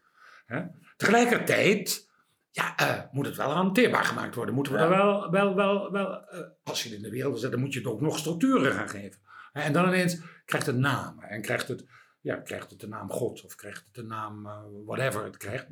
Tegelijkertijd 0.97 2.09
ja, 2.51 2.75
eh, 2.77 3.01
moet 3.11 3.25
het 3.25 3.35
wel 3.35 3.51
hanteerbaar 3.51 4.03
gemaakt 4.03 4.35
worden. 4.35 4.55
Moeten 4.55 4.73
we 4.73 4.79
Ja. 4.79 4.85
er 4.85 4.89
wel, 4.89 5.31
wel, 5.31 5.55
wel, 5.55 5.91
wel 5.91 6.27
eh, 6.27 6.39
als 6.63 6.83
je 6.83 6.89
het 6.89 6.97
in 6.97 7.03
de 7.03 7.09
wereld 7.09 7.31
wil 7.31 7.41
zetten, 7.41 7.59
moet 7.59 7.73
je 7.73 7.79
het 7.79 7.87
ook 7.87 8.01
nog 8.01 8.17
structuren 8.17 8.71
gaan 8.71 8.89
geven. 8.89 9.19
En 9.53 9.73
dan 9.73 9.87
ineens 9.87 10.19
krijgt 10.45 10.67
het 10.67 10.77
namen 10.77 11.23
en 11.29 11.41
krijgt 11.41 11.67
het, 11.67 11.85
ja, 12.21 12.35
krijgt 12.35 12.69
het 12.69 12.79
de 12.79 12.87
naam 12.87 13.09
God 13.09 13.43
of 13.43 13.55
krijgt 13.55 13.83
het 13.85 13.93
de 13.93 14.03
naam 14.03 14.45
eh, 14.45 14.59
whatever 14.85 15.23
het 15.23 15.37
krijgt. 15.37 15.65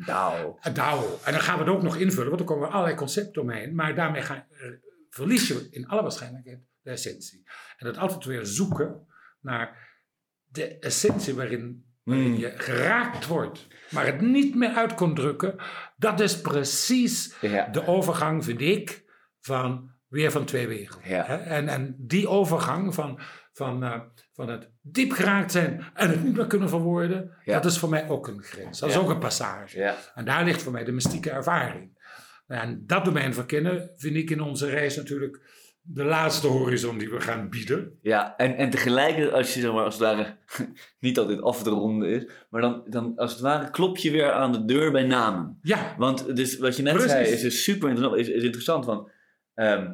En 1.23 1.31
dan 1.31 1.41
gaan 1.41 1.57
we 1.57 1.63
het 1.63 1.73
ook 1.73 1.83
nog 1.83 1.97
invullen, 1.97 2.27
want 2.27 2.37
dan 2.37 2.47
komen 2.47 2.67
we 2.67 2.73
allerlei 2.73 2.95
concepten 2.97 3.41
omheen. 3.41 3.75
Maar 3.75 3.95
daarmee 3.95 4.21
ga, 4.21 4.47
verlies 5.09 5.47
je 5.47 5.67
in 5.71 5.87
alle 5.87 6.01
waarschijnlijkheid 6.01 6.59
de 6.83 6.89
essentie. 6.91 7.43
En 7.77 7.85
dat 7.85 7.97
altijd 7.97 8.25
weer 8.25 8.45
zoeken 8.45 9.07
naar 9.41 9.91
de 10.43 10.79
essentie 10.79 11.33
waarin, 11.35 11.85
waarin 12.03 12.25
Hmm. 12.31 12.37
je 12.37 12.53
geraakt 12.57 13.27
wordt, 13.27 13.67
maar 13.89 14.05
het 14.05 14.21
niet 14.21 14.55
meer 14.55 14.69
uit 14.69 14.93
kon 14.93 15.15
drukken. 15.15 15.55
Dat 15.97 16.19
is 16.19 16.41
precies 16.41 17.35
ja. 17.41 17.67
de 17.67 17.87
overgang, 17.87 18.43
vind 18.43 18.61
ik, 18.61 19.03
van 19.39 19.91
weer 20.07 20.31
van 20.31 20.45
twee 20.45 20.67
werelden. 20.67 21.09
Ja. 21.09 21.39
En, 21.39 21.67
en 21.67 21.95
die 21.97 22.27
overgang 22.27 22.93
van, 22.93 23.19
van, 23.53 23.83
eh, 23.83 24.01
van 24.33 24.49
het 24.49 24.69
diep 24.81 25.11
geraakt 25.11 25.51
zijn 25.51 25.83
en 25.93 26.09
het 26.09 26.23
niet 26.23 26.35
meer 26.35 26.47
kunnen 26.47 26.69
verwoorden, 26.69 27.37
Ja. 27.43 27.53
dat 27.53 27.71
is 27.71 27.77
voor 27.77 27.89
mij 27.89 28.09
ook 28.09 28.27
een 28.27 28.43
grens. 28.43 28.79
Dat 28.79 28.89
is 28.89 28.97
ook 28.97 29.09
een 29.09 29.19
passage. 29.19 29.95
En 30.15 30.25
daar 30.25 30.43
ligt 30.43 30.61
voor 30.61 30.71
mij 30.71 30.83
de 30.83 30.91
mystieke 30.91 31.29
ervaring. 31.29 32.01
En 32.47 32.83
dat 32.85 33.05
domein 33.05 33.33
verkennen 33.33 33.91
vind 33.95 34.15
ik 34.15 34.29
in 34.29 34.41
onze 34.41 34.69
reis 34.69 34.95
natuurlijk 34.95 35.41
de 35.85 36.03
laatste 36.03 36.47
horizon 36.47 36.97
die 36.97 37.09
we 37.09 37.21
gaan 37.21 37.49
bieden. 37.49 37.97
Ja, 38.01 38.37
en, 38.37 38.55
en 38.57 38.69
tegelijkertijd, 38.69 39.33
als 39.33 39.53
je 39.53 39.59
zeg 39.61 39.71
maar 39.73 39.83
als 39.83 39.93
het 39.99 40.03
ware 40.03 40.35
niet 40.99 41.19
altijd 41.19 41.41
af 41.41 41.63
te 41.63 41.69
ronden 41.69 42.09
is, 42.09 42.25
maar 42.49 42.61
dan, 42.61 42.83
dan 42.89 43.13
als 43.15 43.31
het 43.31 43.41
ware 43.41 43.69
klop 43.69 43.97
je 43.97 44.11
weer 44.11 44.31
aan 44.31 44.51
de 44.51 44.65
deur 44.65 44.91
bij 44.91 45.03
namen. 45.03 45.59
Ja, 45.61 45.95
Want 45.97 46.35
dus 46.35 46.57
wat 46.57 46.77
je 46.77 46.83
net 46.83 46.93
Precies. 46.93 47.11
zei 47.11 47.25
is 47.27 47.41
dus 47.41 47.63
super 47.63 47.89
interessant, 47.89 48.21
is, 48.21 48.27
is 48.29 48.43
interessant 48.43 48.85
van, 48.85 49.09
ehm, 49.53 49.91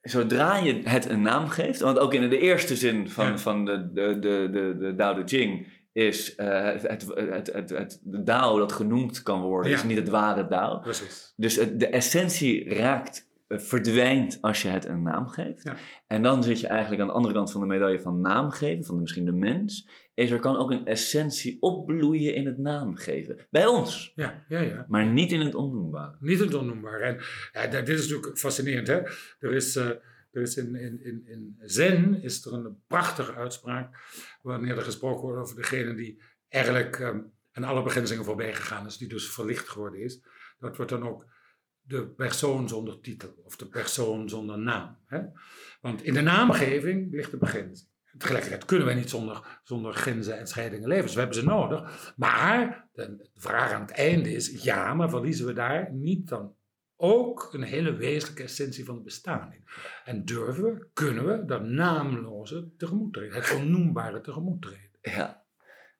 zodra 0.00 0.56
je 0.56 0.80
het 0.84 1.08
een 1.08 1.22
naam 1.22 1.48
geeft, 1.48 1.80
want 1.80 1.98
ook 1.98 2.14
in 2.14 2.30
de 2.30 2.38
eerste 2.38 2.76
zin 2.76 3.10
van, 3.10 3.26
Ja. 3.26 3.38
van 3.38 3.64
de, 3.64 3.92
de, 3.92 4.18
de, 4.18 4.48
de, 4.52 4.76
de 4.78 4.94
Tao 4.96 5.14
Te 5.24 5.36
Ching 5.36 5.76
is 5.92 6.34
eh, 6.34 6.64
het, 6.64 6.82
het, 6.82 7.06
het, 7.14 7.52
het, 7.52 7.70
het, 7.70 8.00
de 8.04 8.22
Dao 8.22 8.58
dat 8.58 8.72
genoemd 8.72 9.22
kan 9.22 9.40
worden, 9.40 9.70
Ja. 9.70 9.76
is 9.76 9.82
niet 9.84 9.96
het 9.98 10.08
ware 10.08 10.46
Dao. 10.48 10.78
precies. 10.78 11.32
Dus 11.36 11.56
het- 11.56 11.80
de 11.80 11.86
essentie 11.88 12.74
raakt, 12.74 13.18
eh, 13.18 13.27
verdwijnt 13.48 14.38
als 14.40 14.62
je 14.62 14.68
het 14.68 14.84
een 14.84 15.02
naam 15.02 15.28
geeft. 15.28 15.62
Ja. 15.62 15.76
En 16.06 16.22
dan 16.22 16.42
zit 16.42 16.60
je 16.60 16.66
eigenlijk 16.66 17.00
aan 17.00 17.08
de 17.08 17.12
andere 17.12 17.34
kant 17.34 17.52
van 17.52 17.60
de 17.60 17.66
medaille 17.66 18.00
van 18.00 18.20
naam 18.20 18.50
geven, 18.50 18.84
van 18.84 19.00
misschien 19.00 19.24
de 19.24 19.32
mens. 19.32 19.88
Is 20.14 20.30
er 20.30 20.40
kan 20.40 20.56
ook 20.56 20.70
een 20.70 20.86
essentie 20.86 21.56
opbloeien 21.60 22.34
in 22.34 22.46
het 22.46 22.58
naam 22.58 22.96
geven. 22.96 23.46
Bij 23.50 23.66
ons, 23.66 24.12
Ja, 24.14 24.44
ja, 24.48 24.60
ja. 24.60 24.84
maar 24.88 25.06
niet 25.06 25.32
in 25.32 25.40
het 25.40 25.54
onnoembare. 25.54 26.16
Niet 26.20 26.38
het 26.38 26.54
onnoembaar. 26.54 27.00
En 27.00 27.20
ja, 27.52 27.66
dit 27.66 27.88
is 27.88 28.08
natuurlijk 28.08 28.38
fascinerend. 28.38 28.86
Hè? 28.86 29.00
Er 29.38 29.52
is, 29.52 29.76
eh, 29.76 29.86
er 30.30 30.42
is 30.42 30.56
in, 30.56 30.74
in, 30.74 31.04
in, 31.04 31.22
in 31.26 31.56
Zen 31.60 32.22
is 32.22 32.44
er 32.44 32.52
een 32.52 32.82
prachtige 32.86 33.34
uitspraak 33.34 33.96
wanneer 34.42 34.76
er 34.76 34.82
gesproken 34.82 35.22
wordt 35.22 35.40
over 35.40 35.56
degene 35.56 35.94
die 35.94 36.22
eigenlijk 36.48 36.98
ehm, 36.98 37.20
aan 37.52 37.64
alle 37.64 37.82
begrenzingen 37.82 38.24
voorbij 38.24 38.54
gegaan 38.54 38.86
is, 38.86 38.96
die 38.96 39.08
dus 39.08 39.30
verlicht 39.30 39.68
geworden 39.68 40.00
is. 40.00 40.22
Dat 40.58 40.76
wordt 40.76 40.90
dan 40.90 41.08
ook 41.08 41.26
de 41.88 42.06
persoon 42.06 42.68
zonder 42.68 43.00
titel 43.00 43.34
of 43.44 43.56
de 43.56 43.66
persoon 43.66 44.28
zonder 44.28 44.58
naam. 44.58 44.96
Hè? 45.06 45.20
Want 45.80 46.02
in 46.02 46.14
de 46.14 46.20
naamgeving 46.20 47.12
ligt 47.12 47.30
de 47.30 47.36
begrenzing. 47.36 47.88
Tegelijkertijd 48.18 48.64
kunnen 48.64 48.86
wij 48.86 48.94
niet 48.94 49.10
zonder, 49.10 49.60
zonder 49.64 49.92
grenzen 49.94 50.38
en 50.38 50.46
scheidingen 50.46 50.88
leven. 50.88 51.04
Dus 51.04 51.14
we 51.14 51.20
hebben 51.20 51.38
ze 51.38 51.44
nodig. 51.44 52.12
Maar 52.16 52.88
de, 52.92 53.28
vraag 53.34 53.72
aan 53.72 53.80
het 53.80 53.90
einde 53.90 54.32
is: 54.32 54.62
ja, 54.62 54.94
maar 54.94 55.10
verliezen 55.10 55.46
we 55.46 55.52
daar 55.52 55.92
niet 55.92 56.28
dan 56.28 56.54
ook 56.96 57.48
een 57.52 57.62
hele 57.62 57.92
wezenlijke 57.92 58.42
essentie 58.42 58.84
van 58.84 58.94
het 58.94 59.04
bestaan 59.04 59.52
in? 59.52 59.64
En 60.04 60.24
durven 60.24 60.64
we, 60.64 60.86
kunnen 60.92 61.26
we 61.26 61.44
dat 61.44 61.62
naamloze 61.62 62.70
tegemoet 62.76 63.12
treden, 63.12 63.34
het 63.34 63.54
onnoembare 63.54 64.20
tegemoet 64.20 64.62
treden? 64.62 64.90
Ja. 65.00 65.37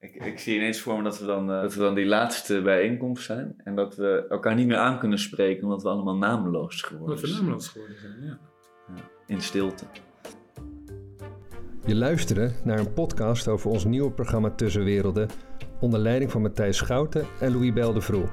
Ik, 0.00 0.14
ik 0.14 0.38
zie 0.38 0.56
ineens 0.56 0.80
voor 0.80 0.96
me 0.96 1.02
dat 1.02 1.18
we, 1.18 1.26
dan, 1.26 1.50
eh, 1.52 1.60
dat 1.60 1.74
we 1.74 1.80
dan 1.80 1.94
die 1.94 2.06
laatste 2.06 2.62
bijeenkomst 2.62 3.24
zijn. 3.24 3.54
En 3.64 3.74
dat 3.74 3.96
we 3.96 4.26
elkaar 4.28 4.54
niet 4.54 4.66
meer 4.66 4.76
aan 4.76 4.98
kunnen 4.98 5.18
spreken 5.18 5.62
omdat 5.64 5.82
we 5.82 5.88
allemaal 5.88 6.16
naamloos 6.16 6.82
geworden 6.82 7.08
Wat 7.08 7.20
we 7.20 7.26
zijn. 7.26 7.40
naamloos 7.42 7.68
geworden 7.68 7.96
zijn. 7.98 8.14
Ja. 8.22 8.38
In 9.26 9.40
stilte. 9.40 9.84
Je 11.86 11.94
luisterde 11.94 12.52
naar 12.64 12.78
een 12.78 12.92
podcast 12.92 13.48
over 13.48 13.70
ons 13.70 13.84
nieuwe 13.84 14.10
programma 14.10 14.50
Tussenwerelden 14.50 15.28
onder 15.80 16.00
leiding 16.00 16.30
van 16.30 16.42
Matthijs 16.42 16.76
Schouten 16.76 17.26
en 17.40 17.52
Louis 17.52 17.72
Beldevroel. 17.72 18.28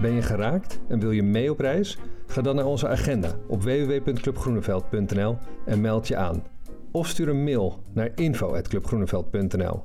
Ben 0.00 0.12
je 0.12 0.22
geraakt 0.22 0.80
en 0.88 1.00
wil 1.00 1.10
je 1.10 1.22
mee 1.22 1.50
op 1.50 1.58
reis? 1.58 1.98
Ga 2.26 2.42
dan 2.42 2.56
naar 2.56 2.64
onze 2.64 2.88
agenda 2.88 3.38
op 3.48 3.62
www.clubgroeneveld.nl 3.62 5.38
en 5.66 5.80
meld 5.80 6.08
je 6.08 6.16
aan. 6.16 6.44
Of 6.92 7.08
stuur 7.08 7.28
een 7.28 7.44
mail 7.44 7.82
naar 7.92 8.10
info.clubgroeneveld.nl. 8.14 9.84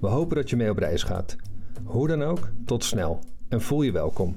We 0.00 0.06
hopen 0.06 0.36
dat 0.36 0.50
je 0.50 0.56
mee 0.56 0.70
op 0.70 0.78
reis 0.78 1.02
gaat. 1.02 1.36
Hoe 1.84 2.08
dan 2.08 2.22
ook, 2.22 2.50
tot 2.64 2.84
snel 2.84 3.18
en 3.48 3.60
voel 3.60 3.82
je 3.82 3.92
welkom. 3.92 4.36